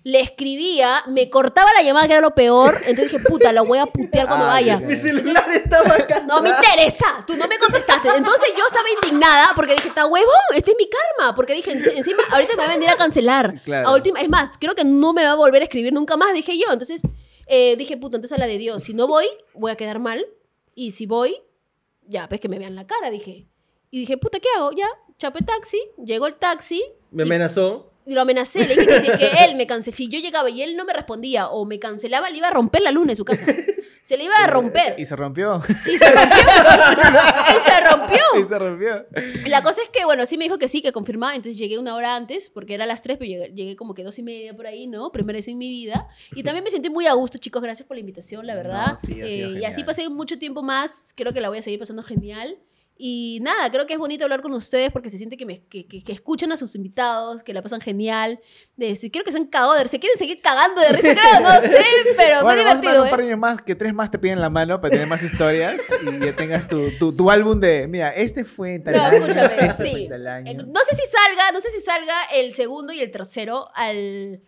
le 0.05 0.21
escribía, 0.21 1.03
me 1.09 1.29
cortaba 1.29 1.69
la 1.77 1.83
llamada, 1.83 2.07
que 2.07 2.13
era 2.13 2.21
lo 2.23 2.33
peor. 2.35 2.75
Entonces 2.87 3.11
dije, 3.11 3.25
puta, 3.29 3.53
la 3.53 3.63
voy 3.63 3.79
a 3.79 3.87
putear 3.87 4.27
cuando 4.29 4.47
Ah, 4.47 4.51
vaya. 4.51 4.79
ya. 4.81 4.87
Mi 4.87 4.95
celular 4.95 5.51
estaba 5.51 5.95
acá. 5.95 6.21
No 6.27 6.41
me 6.41 6.51
interesa, 6.51 7.25
tú 7.27 7.37
no 7.37 7.49
me 7.49 7.59
contestaste. 7.59 8.09
Entonces 8.17 8.51
yo 8.57 8.65
estaba 8.69 8.87
indignada 8.89 9.49
porque 9.57 9.75
dije, 9.75 9.89
está 9.89 10.07
huevo, 10.07 10.31
este 10.55 10.71
es 10.71 10.77
mi 10.79 10.89
karma. 10.89 11.35
Porque 11.35 11.55
dije, 11.55 11.73
"En- 11.73 11.97
encima, 11.99 12.23
ahorita 12.31 12.53
me 12.53 12.59
va 12.59 12.65
a 12.71 12.75
venir 12.75 12.89
a 12.89 12.97
cancelar. 12.97 13.61
Claro. 13.65 13.89
A 13.89 13.93
última, 13.95 14.21
es 14.21 14.29
más, 14.29 14.51
creo 14.61 14.75
que 14.77 14.85
no 14.85 15.13
me 15.13 15.25
va 15.25 15.33
a 15.33 15.37
volver 15.37 15.63
a 15.63 15.65
escribir 15.65 15.93
nunca 15.93 16.17
más, 16.17 16.33
dije 16.35 16.57
yo. 16.57 16.73
Entonces 16.73 17.03
eh, 17.53 17.75
dije, 17.77 17.97
puta, 17.97 18.17
entonces 18.17 18.39
a 18.39 18.41
la 18.41 18.47
de 18.47 18.59
Dios, 18.59 18.85
si 18.85 18.95
no 18.95 19.09
voy, 19.09 19.27
voy 19.55 19.73
a 19.73 19.77
quedar 19.77 19.99
mal. 19.99 20.25
Y 20.77 20.93
si 20.93 21.07
voy, 21.07 21.37
ya, 22.07 22.29
pues 22.29 22.41
que 22.41 22.49
me 22.49 22.61
vean 22.61 22.77
la 22.77 22.87
cara, 22.87 23.11
dije. 23.11 23.49
Y 23.91 23.99
dije, 23.99 24.17
puta, 24.19 24.39
¿qué 24.39 24.49
hago? 24.57 24.71
Ya, 24.71 24.87
chapé 25.21 25.45
taxi, 25.45 25.79
llegó 26.05 26.27
el 26.27 26.35
taxi. 26.35 26.83
Me 27.13 27.23
y- 27.23 27.27
amenazó. 27.27 27.93
y 28.07 28.15
lo 28.15 28.23
amenacé, 28.23 28.67
le 28.67 28.75
dije 28.75 28.87
que 28.87 29.01
si 29.01 29.07
es 29.09 29.19
que 29.19 29.45
él 29.45 29.55
me 29.57 29.67
cancelaba, 29.67 29.97
si 29.97 30.09
yo 30.09 30.19
llegaba 30.19 30.51
y 30.51 30.63
él 30.63 30.75
no 30.77 30.85
me 30.85 30.93
respondía 30.93 31.49
o 31.49 31.65
me 31.65 31.79
cancelaba, 31.79 32.29
le 32.31 32.39
iba 32.39 32.49
a 32.49 32.51
romper 32.51 32.83
la 32.83 32.91
luna 32.91 33.13
en 33.13 33.17
su 33.17 33.25
casa. 33.25 33.45
Se 34.03 34.17
le 34.17 34.25
iba 34.25 34.35
a 34.35 34.47
romper. 34.49 34.95
Y 34.99 35.07
se 35.07 35.15
rompió. 35.15 35.63
Y 35.87 35.97
se 35.97 36.11
rompió. 36.11 36.39
y 37.57 37.71
se 37.71 37.81
rompió. 37.89 38.19
y 38.43 38.47
se 38.47 38.59
rompió. 38.59 39.07
La 39.49 39.63
cosa 39.63 39.83
es 39.83 39.89
que, 39.91 40.05
bueno, 40.05 40.27
sí 40.27 40.37
me 40.37 40.45
dijo 40.45 40.59
que 40.59 40.67
sí, 40.67 40.83
que 40.83 40.91
confirmaba. 40.91 41.37
Entonces 41.37 41.57
llegué 41.57 41.79
una 41.79 41.95
hora 41.95 42.17
antes, 42.17 42.51
porque 42.53 42.75
era 42.75 42.85
a 42.85 42.87
las 42.89 43.03
3, 43.03 43.19
pero 43.19 43.29
llegué, 43.29 43.53
llegué 43.55 43.77
como 43.77 43.95
que 43.95 44.03
dos 44.03 44.19
y 44.19 44.23
media 44.25 44.57
por 44.57 44.67
ahí, 44.67 44.89
¿no? 44.89 45.13
Primera 45.13 45.37
vez 45.37 45.47
en 45.47 45.59
mi 45.59 45.69
vida. 45.69 46.09
Y 46.35 46.43
también 46.43 46.65
me 46.65 46.73
sentí 46.73 46.91
muy 46.91 47.07
a 47.07 47.13
gusto, 47.13 47.39
chicos. 47.39 47.63
Gracias 47.63 47.87
por 47.87 47.97
la 47.97 48.01
invitación, 48.01 48.47
la 48.47 48.57
verdad. 48.57 48.87
No, 48.93 48.97
sí, 48.97 49.21
ha 49.23 49.27
sido 49.29 49.51
Eh, 49.57 49.61
y 49.61 49.65
así 49.65 49.85
pasé 49.85 50.09
mucho 50.09 50.39
tiempo 50.41 50.63
más. 50.63 51.13
Creo 51.15 51.33
que 51.33 51.41
la 51.41 51.49
voy 51.49 51.59
a 51.59 51.63
seguir 51.63 51.79
pasando 51.79 52.03
genial. 52.03 52.59
Y 53.03 53.39
nada, 53.41 53.71
creo 53.71 53.87
que 53.87 53.95
es 53.95 53.99
bonito 53.99 54.25
hablar 54.25 54.43
con 54.43 54.53
ustedes 54.53 54.93
porque 54.93 55.09
se 55.09 55.17
siente 55.17 55.39
que, 55.39 55.47
me, 55.47 55.65
que, 55.67 55.87
que- 55.87 56.03
que 56.05 56.13
escuchan 56.13 56.53
a 56.53 56.59
sus 56.59 56.75
invitados, 56.75 57.43
que 57.43 57.55
la 57.55 57.63
pasan 57.63 57.81
genial. 57.81 58.41
De, 58.77 58.95
si- 58.95 59.11
creo 59.11 59.25
que 59.25 59.33
se 59.33 59.39
han 59.39 59.47
cagado 59.47 59.73
de. 59.75 59.89
Se 59.89 59.99
quieren 59.99 60.19
seguir 60.19 60.43
cagando 60.43 60.83
de 60.83 60.89
risa, 60.89 61.15
creo, 61.15 61.41
no 61.41 61.51
sé, 61.63 61.85
pero 62.17 62.43
Bueno, 62.43 62.63
muy 62.63 62.65
vamos 62.65 62.79
a 62.79 62.81
poner 62.81 62.81
divertido, 62.81 63.01
un 63.03 63.07
¿eh? 63.07 63.11
par 63.11 63.21
de 63.21 63.27
años 63.29 63.39
más, 63.39 63.63
que 63.63 63.75
tres 63.75 63.95
más 63.95 64.11
te 64.11 64.19
piden 64.19 64.39
la 64.41 64.51
mano 64.51 64.81
para 64.83 64.91
tener 64.93 65.07
más 65.07 65.23
historias 65.23 65.81
y 66.03 66.25
ya 66.25 66.37
tengas 66.37 66.69
tu, 66.69 66.91
tu, 66.99 67.17
tu 67.17 67.31
álbum 67.31 67.59
de, 67.59 67.89
mira, 67.89 68.11
este 68.11 68.45
fue 68.45 68.79
tal 68.81 68.97
No, 68.97 69.03
año, 69.05 69.17
escúchame, 69.27 69.67
este 69.67 69.83
sí. 69.85 70.03
en 70.05 70.09
tal 70.11 70.27
año. 70.27 70.51
Eh, 70.51 70.55
No 70.57 70.81
sé 70.89 70.95
si 70.97 71.03
salga, 71.11 71.53
no 71.53 71.61
sé 71.63 71.71
si 71.71 71.81
salga 71.81 72.25
el 72.35 72.53
segundo 72.53 72.93
y 72.93 73.01
el 73.01 73.11
tercero 73.11 73.69
al. 73.75 74.43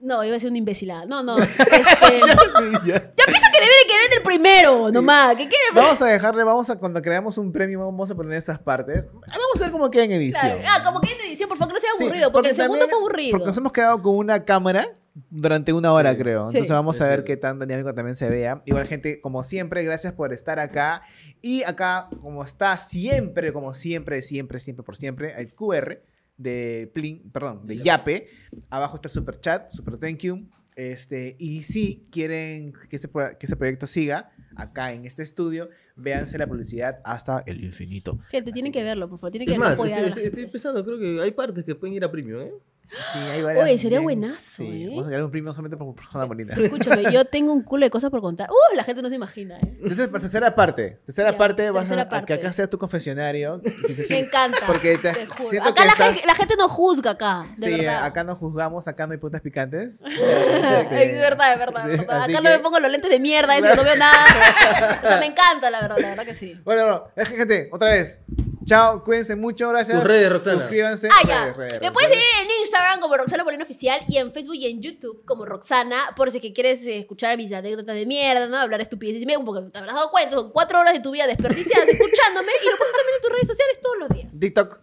No, 0.00 0.24
iba 0.24 0.34
a 0.34 0.38
ser 0.38 0.48
una 0.48 0.58
imbécila. 0.58 1.04
No, 1.06 1.22
no. 1.22 1.38
Este, 1.42 1.50
Sí, 1.52 2.72
ya. 2.86 2.94
yo 2.94 3.24
pienso 3.26 3.46
que 3.52 3.60
debe 3.60 3.74
de 3.82 3.86
quedar 3.86 4.06
en 4.10 4.16
el 4.16 4.22
primero, 4.22 4.90
nomás. 4.90 5.36
Que 5.36 5.44
quede 5.48 5.58
en 5.70 5.76
el 5.76 5.82
Vamos 5.82 6.00
a 6.02 6.06
dejarle, 6.06 6.42
vamos 6.44 6.70
a, 6.70 6.76
cuando 6.78 7.02
creamos 7.02 7.36
un 7.38 7.52
premio, 7.52 7.78
vamos 7.80 8.10
a 8.10 8.14
poner 8.14 8.36
esas 8.38 8.58
partes. 8.58 9.08
Vamos 9.12 9.56
a 9.56 9.60
ver 9.64 9.70
cómo 9.70 9.90
queda 9.90 10.04
en 10.04 10.12
edición. 10.12 10.58
Claro. 10.58 10.62
Ah, 10.66 10.82
como 10.84 11.00
que 11.00 11.12
en 11.12 11.20
edición, 11.20 11.48
por 11.48 11.58
favor, 11.58 11.74
que 11.74 11.74
no 11.74 11.80
sea 11.80 11.90
Sí, 11.98 12.04
aburrido, 12.04 12.32
porque, 12.32 12.48
el 12.50 12.56
segundo 12.56 12.78
también- 12.78 12.90
fue 12.90 12.98
aburrido. 12.98 13.30
Porque 13.32 13.46
nos 13.46 13.58
hemos 13.58 13.72
quedado 13.72 14.00
con 14.02 14.16
una 14.16 14.44
cámara 14.44 14.88
durante 15.28 15.72
una 15.72 15.92
hora, 15.92 16.12
Sí. 16.12 16.18
creo. 16.18 16.46
Entonces 16.48 16.68
Sí. 16.68 16.72
vamos 16.72 17.00
a 17.00 17.06
ver 17.08 17.24
qué 17.24 17.36
tan 17.36 17.58
dinámico 17.58 17.92
también 17.94 18.14
se 18.14 18.28
vea. 18.30 18.62
Igual, 18.64 18.86
gente, 18.86 19.20
como 19.20 19.42
siempre, 19.42 19.84
gracias 19.84 20.12
por 20.14 20.32
estar 20.32 20.58
acá. 20.60 21.02
Y 21.42 21.62
acá, 21.64 22.08
como 22.22 22.42
está 22.44 22.76
siempre, 22.78 23.52
como 23.52 23.74
siempre, 23.74 24.22
siempre, 24.22 24.60
siempre, 24.60 24.82
por 24.84 24.96
siempre, 24.96 25.34
el 25.38 25.52
QR 25.54 26.02
de 26.40 26.90
Plin, 26.94 27.30
perdón, 27.30 27.64
de 27.64 27.76
Yape. 27.78 28.28
Abajo 28.70 28.96
está 28.96 29.08
el 29.08 29.14
super 29.14 29.38
chat, 29.38 29.70
super 29.70 29.98
thank 29.98 30.18
you. 30.18 30.48
Este, 30.76 31.36
y 31.38 31.62
si 31.62 32.06
quieren 32.10 32.72
que 32.88 32.96
este, 32.96 33.08
que 33.08 33.46
este 33.46 33.56
proyecto 33.56 33.86
siga 33.86 34.30
acá 34.56 34.92
en 34.92 35.04
este 35.04 35.22
estudio, 35.22 35.68
véanse 35.96 36.38
la 36.38 36.46
publicidad 36.46 37.00
hasta 37.04 37.40
el 37.46 37.62
infinito. 37.62 38.18
Gente, 38.28 38.52
tienen 38.52 38.72
que 38.72 38.82
verlo, 38.82 39.08
por 39.08 39.18
favor. 39.18 39.32
Tienen 39.32 39.46
que 39.46 39.54
Es 39.54 39.58
más, 39.58 39.74
apoyar 39.74 40.04
estoy, 40.04 40.24
estoy, 40.24 40.46
pensando, 40.46 40.84
creo 40.84 40.98
que 40.98 41.20
hay 41.22 41.30
partes 41.32 41.64
que 41.64 41.74
pueden 41.74 41.96
ir 41.96 42.04
a 42.04 42.10
premium, 42.10 42.40
¿eh? 42.40 42.52
Sí, 43.12 43.18
hay 43.18 43.42
varias. 43.42 43.64
Oye, 43.64 43.78
sería 43.78 43.98
bien- 44.00 44.20
buenazo, 44.20 44.40
Sí, 44.64 44.84
¿eh? 44.84 44.88
vamos 44.88 45.04
a 45.04 45.08
crear 45.08 45.22
un 45.24 45.30
premio 45.30 45.52
solamente 45.52 45.76
por 45.76 45.94
persona 45.94 46.24
bonita. 46.24 46.54
Escúchame, 46.54 47.12
yo 47.12 47.24
tengo 47.30 47.52
un 47.52 47.62
culo 47.62 47.84
de 47.86 47.90
cosas 47.90 48.10
por 48.10 48.20
contar. 48.20 48.48
Uh, 48.50 48.76
la 48.76 48.82
gente 48.84 49.00
no 49.00 49.08
se 49.08 49.14
imagina, 49.14 49.58
¿eh? 49.58 49.72
Entonces, 49.80 50.08
para 50.08 50.20
tercera 50.20 50.54
parte, 50.54 50.98
tercera 51.06 51.30
Ya, 51.32 51.38
parte, 51.38 51.70
vas 51.70 51.86
tercera 51.88 52.08
a, 52.18 52.24
que 52.26 52.34
acá 52.34 52.52
sea 52.52 52.68
tu 52.68 52.78
confesionario. 52.78 53.60
Sí, 53.86 53.94
sí, 53.96 54.02
sí. 54.04 54.12
Me 54.14 54.18
encanta. 54.20 54.58
Porque 54.66 54.98
te- 54.98 55.12
te 55.12 55.26
juro. 55.26 55.50
siento 55.50 55.68
Acá 55.70 55.84
la, 55.84 55.92
estás- 55.92 56.12
gente, 56.14 56.26
la 56.26 56.34
gente 56.34 56.54
no 56.58 56.68
juzga 56.68 57.12
acá, 57.12 57.46
de 57.56 57.64
Sí, 57.64 57.70
verdad. 57.78 58.04
acá 58.04 58.24
no 58.24 58.34
juzgamos, 58.36 58.86
acá 58.88 59.06
no 59.06 59.12
hay 59.12 59.18
puntas 59.18 59.40
picantes. 59.40 60.02
es 60.04 60.90
verdad, 60.90 60.92
es 61.02 61.12
verdad, 61.18 61.52
es 61.52 61.58
verdad. 61.58 61.90
Este, 61.90 62.12
así 62.12 62.32
Acá 62.32 62.42
no 62.42 62.50
me 62.50 62.58
pongo 62.58 62.80
los 62.80 62.90
lentes 62.90 63.10
de 63.10 63.18
mierda, 63.20 63.56
eso 63.56 63.74
no 63.74 63.82
veo 63.84 63.96
nada. 63.96 64.24
O 65.02 65.08
sea, 65.08 65.18
me 65.20 65.26
encanta, 65.26 65.70
la 65.70 65.80
verdad, 65.80 65.96
la 66.00 66.08
verdad 66.10 66.24
que 66.24 66.34
sí. 66.34 66.60
Bueno, 66.64 66.82
bueno, 66.82 67.04
es 67.16 67.28
que, 67.30 67.36
gente, 67.36 67.68
otra 67.72 67.90
vez. 67.90 68.20
Chao, 68.70 69.02
cuídense 69.02 69.34
mucho, 69.34 69.68
gracias. 69.70 69.98
Tus 69.98 70.06
redes, 70.08 70.30
Roxana. 70.30 70.60
Suscríbanse. 70.60 71.08
Ah, 71.10 71.26
ya. 71.26 71.44
redes, 71.46 71.56
redes, 71.56 71.80
Me 71.80 71.90
puedes 71.90 72.08
redes. 72.08 72.22
seguir 72.22 72.44
en 72.52 72.60
Instagram 72.60 73.00
como 73.00 73.16
Roxana 73.16 73.42
Moreno 73.42 73.64
Oficial 73.64 74.00
y 74.06 74.16
en 74.18 74.32
Facebook 74.32 74.54
y 74.54 74.66
en 74.66 74.80
YouTube 74.80 75.24
como 75.24 75.44
Roxana, 75.44 76.12
por 76.14 76.30
si 76.30 76.36
es 76.36 76.42
que 76.42 76.52
quieres 76.52 76.86
eh, 76.86 76.98
escuchar 76.98 77.36
mis 77.36 77.52
anécdotas 77.52 77.96
de 77.96 78.06
mierda, 78.06 78.46
¿no? 78.46 78.56
Hablar 78.56 78.80
estupideces 78.80 79.22
y 79.24 79.26
medio, 79.26 79.44
porque 79.44 79.68
te 79.72 79.78
habrás 79.78 79.96
dado 79.96 80.12
cuenta, 80.12 80.36
son 80.36 80.52
cuatro 80.52 80.78
horas 80.78 80.92
de 80.92 81.00
tu 81.00 81.10
vida 81.10 81.26
desperdiciadas 81.26 81.88
escuchándome 81.88 82.52
y 82.64 82.70
lo 82.70 82.76
puedes 82.76 82.94
también 82.94 83.16
en 83.16 83.22
tus 83.22 83.32
redes 83.32 83.48
sociales 83.48 83.80
todos 83.82 83.96
los 83.98 84.08
días. 84.10 84.38
TikTok, 84.38 84.78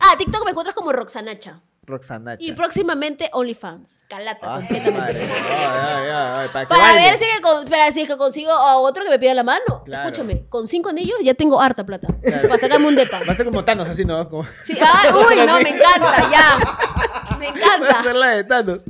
Ah, 0.00 0.14
TikTok 0.16 0.44
me 0.46 0.50
encuentras 0.52 0.74
como 0.74 0.90
Roxanacha. 0.94 1.60
Roxanacha. 1.88 2.38
Y 2.40 2.52
próximamente 2.52 3.28
OnlyFans. 3.32 4.04
Calata, 4.08 4.40
Ah, 4.46 4.56
completamente. 4.56 5.00
madre. 5.00 5.22
Ay, 5.22 5.30
ay, 5.30 6.08
ay, 6.08 6.30
ay, 6.42 6.48
para 6.52 6.64
que 6.66 6.68
Para 6.68 6.82
baile. 6.92 7.10
ver 7.10 7.18
si, 7.18 7.24
que 7.24 7.40
con- 7.42 7.64
para 7.66 7.90
si 7.92 8.00
es 8.02 8.08
que 8.08 8.16
consigo 8.16 8.52
a 8.52 8.76
otro 8.78 9.02
que 9.04 9.10
me 9.10 9.18
pida 9.18 9.34
la 9.34 9.42
mano. 9.42 9.82
Claro. 9.84 10.08
Escúchame, 10.10 10.46
con 10.48 10.68
cinco 10.68 10.90
anillos 10.90 11.16
ya 11.24 11.34
tengo 11.34 11.60
harta 11.60 11.84
plata. 11.84 12.08
Claro. 12.22 12.48
Para 12.48 12.60
sacarme 12.60 12.86
un 12.88 12.94
depa. 12.94 13.20
Va 13.26 13.32
a 13.32 13.34
ser 13.34 13.44
como 13.46 13.64
Thanos, 13.64 13.88
así, 13.88 14.04
¿no? 14.04 14.28
Como... 14.28 14.44
Sí, 14.44 14.78
ah, 14.80 15.14
uy, 15.28 15.36
no, 15.46 15.60
me 15.60 15.70
encanta, 15.70 16.30
ya. 16.30 16.58
Me 17.38 17.46
Voy 17.50 17.60
a 17.60 17.64
encanta. 17.64 17.98
hacer 18.00 18.14
la 18.16 18.28
de 18.30 18.44
Thanos. 18.44 18.84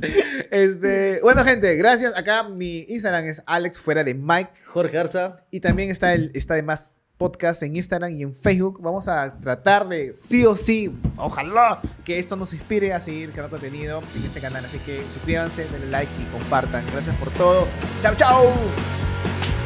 Este, 0.51 1.19
bueno, 1.21 1.43
gente, 1.43 1.75
gracias. 1.75 2.15
Acá 2.17 2.43
mi 2.43 2.79
Instagram 2.89 3.25
es 3.25 3.43
Alex 3.45 3.77
fuera 3.79 4.03
de 4.03 4.13
Mike. 4.13 4.51
Jorge 4.67 4.97
Arza. 4.97 5.37
Y 5.51 5.59
también 5.59 5.89
está 5.89 6.13
el 6.13 6.31
está 6.33 6.55
de 6.55 6.63
más 6.63 6.95
podcast 7.19 7.61
en 7.63 7.75
Instagram 7.75 8.17
y 8.17 8.23
en 8.23 8.33
Facebook. 8.33 8.81
Vamos 8.81 9.07
a 9.09 9.39
tratar 9.39 9.87
de 9.87 10.13
sí 10.13 10.45
o 10.45 10.55
sí, 10.55 10.89
ojalá, 11.17 11.81
que 12.05 12.17
esto 12.17 12.37
nos 12.37 12.53
inspire 12.53 12.93
a 12.93 13.01
seguir 13.01 13.31
creando 13.31 13.51
contenido 13.51 14.01
en 14.15 14.23
este 14.23 14.39
canal. 14.39 14.63
Así 14.65 14.79
que 14.79 15.03
suscríbanse, 15.13 15.67
denle 15.67 15.91
like 15.91 16.11
y 16.19 16.25
compartan. 16.31 16.85
Gracias 16.91 17.15
por 17.17 17.29
todo. 17.31 17.67
Chao, 18.01 18.15
chao. 18.15 18.45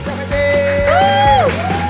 Chao, 0.04 0.18
gente. 0.18 1.83